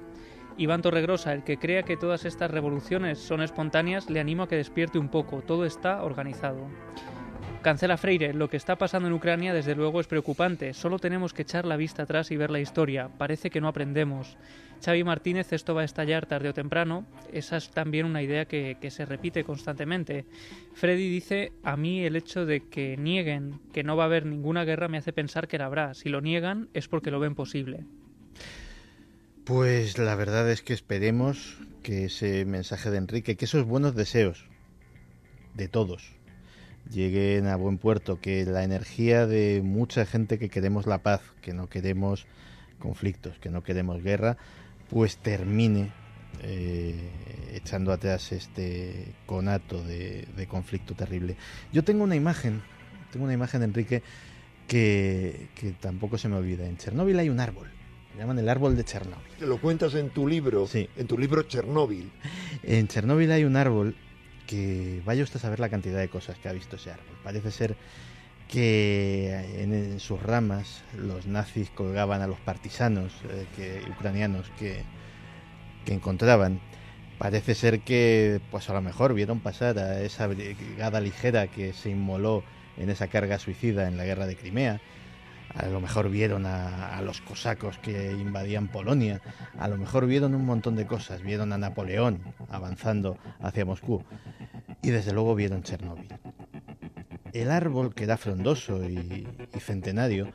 [0.58, 4.56] Iván Torregrosa, el que crea que todas estas revoluciones son espontáneas, le animo a que
[4.56, 5.40] despierte un poco.
[5.40, 6.68] Todo está organizado.
[7.66, 10.72] Cancela Freire, lo que está pasando en Ucrania desde luego es preocupante.
[10.72, 13.08] Solo tenemos que echar la vista atrás y ver la historia.
[13.18, 14.36] Parece que no aprendemos.
[14.84, 17.04] Xavi Martínez, esto va a estallar tarde o temprano.
[17.32, 20.26] Esa es también una idea que, se repite constantemente.
[20.74, 24.64] Freddy dice, a mí el hecho de que nieguen que no va a haber ninguna
[24.64, 25.94] guerra me hace pensar que la habrá.
[25.94, 27.84] Si lo niegan es porque lo ven posible.
[29.44, 34.48] Pues la verdad es que esperemos que ese mensaje de Enrique, que esos buenos deseos
[35.54, 36.15] de todos,
[36.90, 41.52] lleguen a buen puerto, que la energía de mucha gente que queremos la paz, que
[41.52, 42.26] no queremos
[42.78, 44.36] conflictos, que no queremos guerra,
[44.90, 45.92] pues termine
[46.42, 46.94] eh,
[47.54, 51.36] echando atrás este conato de, de, conflicto terrible.
[51.72, 52.62] Yo tengo una imagen,
[53.12, 54.02] tengo una imagen, Enrique,
[54.68, 56.66] que, que tampoco se me olvida.
[56.66, 57.68] En Chernóbil hay un árbol.
[58.18, 59.26] Llaman el árbol de Chernóbil.
[59.40, 60.88] Lo cuentas en tu libro, sí.
[60.96, 62.10] en tu libro Chernóbil.
[62.62, 63.94] En Chernóbil hay un árbol
[64.46, 67.18] que vaya usted a saber la cantidad de cosas que ha visto ese árbol.
[67.22, 67.76] Parece ser
[68.48, 73.12] que en, sus ramas los nazis colgaban a los partisanos
[73.58, 74.82] eh, ucranianos que,
[75.84, 76.60] que, encontraban.
[77.18, 81.90] Parece ser que, pues a lo mejor vieron pasar a esa brigada ligera que se
[81.90, 82.44] inmoló
[82.76, 84.80] en esa carga suicida en la guerra de Crimea.
[85.56, 89.20] A lo mejor vieron a, a, los cosacos que invadían Polonia,
[89.58, 92.20] a lo mejor vieron un montón de cosas, vieron a Napoleón
[92.50, 94.02] avanzando hacia Moscú
[94.82, 96.08] y desde luego vieron Chernóbil.
[97.32, 100.32] El árbol, que era frondoso y, y centenario,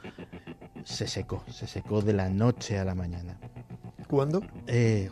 [0.84, 3.38] se secó, se secó de la noche a la mañana.
[4.08, 4.42] ¿Cuándo?
[4.68, 5.10] Eh,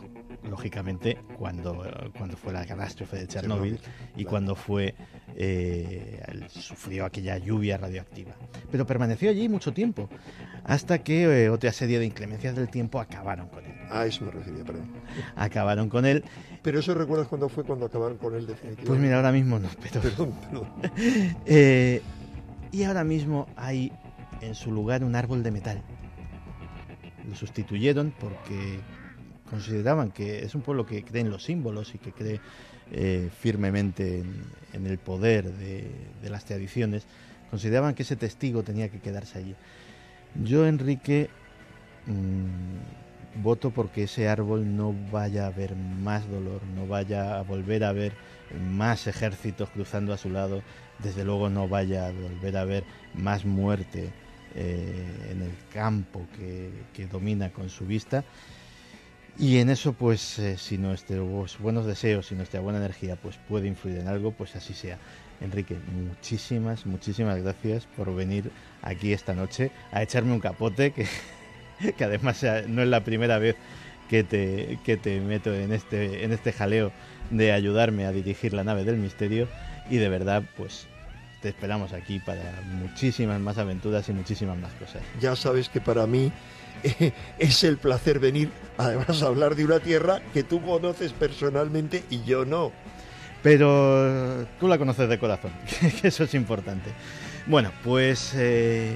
[0.48, 1.84] lógicamente cuando,
[2.16, 3.78] cuando fue la catástrofe de Chernóbil
[4.16, 4.94] y cuando fue
[5.36, 8.32] eh, sufrió aquella lluvia radioactiva.
[8.70, 10.08] Pero permaneció allí mucho tiempo,
[10.64, 13.72] hasta que eh, otra serie de inclemencias del tiempo acabaron con él.
[13.90, 14.90] A eso me refería, perdón.
[15.36, 16.24] Acabaron con él.
[16.62, 18.86] Pero eso recuerdas cuándo fue cuando acabaron con él definitivamente.
[18.86, 20.00] Pues mira, ahora mismo no, pero...
[20.00, 20.68] Perdón, perdón.
[21.46, 22.02] eh,
[22.72, 23.92] y ahora mismo hay
[24.40, 25.82] en su lugar un árbol de metal.
[27.28, 28.80] Lo sustituyeron porque
[29.48, 32.40] consideraban que es un pueblo que cree en los símbolos y que cree
[32.92, 35.90] eh, firmemente en, en, el poder de,
[36.22, 37.06] las tradiciones,
[37.50, 39.54] consideraban que ese testigo tenía que quedarse allí.
[40.42, 41.28] Yo, Enrique,
[42.06, 47.84] mmm, voto porque ese árbol no vaya a haber más dolor, no vaya a volver
[47.84, 48.12] a ver
[48.72, 50.62] más ejércitos cruzando a su lado,
[50.98, 52.84] desde luego no vaya a volver a ver
[53.14, 54.10] más muerte
[54.54, 58.24] eh, en el campo que domina con su vista.
[59.40, 63.68] Y en eso, pues, eh, si nuestros buenos deseos y nuestra buena energía pues puede
[63.68, 64.98] influir en algo, pues así sea.
[65.40, 68.50] Enrique, muchísimas, muchísimas gracias por venir
[68.82, 71.06] aquí esta noche a echarme un capote, que,
[71.96, 73.56] que además no es la primera vez
[74.10, 76.92] que te, que te meto en este, en este jaleo
[77.30, 79.48] de ayudarme a dirigir la nave del misterio.
[79.88, 80.86] Y de verdad, pues
[81.40, 85.00] te esperamos aquí para muchísimas más aventuras y muchísimas más cosas.
[85.18, 86.30] Ya sabes que para mí
[87.38, 92.22] es el placer venir, además, a hablar de una tierra que tú conoces personalmente y
[92.24, 92.72] yo no.
[93.42, 95.52] Pero tú la conoces de corazón,
[96.00, 96.90] que eso es importante.
[97.46, 98.94] Bueno, pues eh,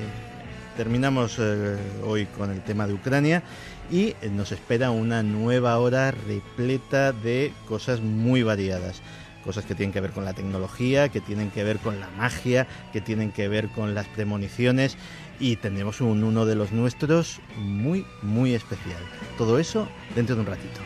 [0.77, 3.43] terminamos eh, hoy con el tema de Ucrania
[3.91, 9.03] y nos espera una nueva hora repleta de cosas muy variadas
[9.45, 12.67] cosas que tienen que ver con la tecnología, que tienen que ver con la magia,
[12.93, 14.97] que tienen que ver con las premoniciones
[15.41, 19.03] y tendremos un uno de los nuestros muy, muy especial.
[19.39, 20.81] Todo eso dentro de un ratito.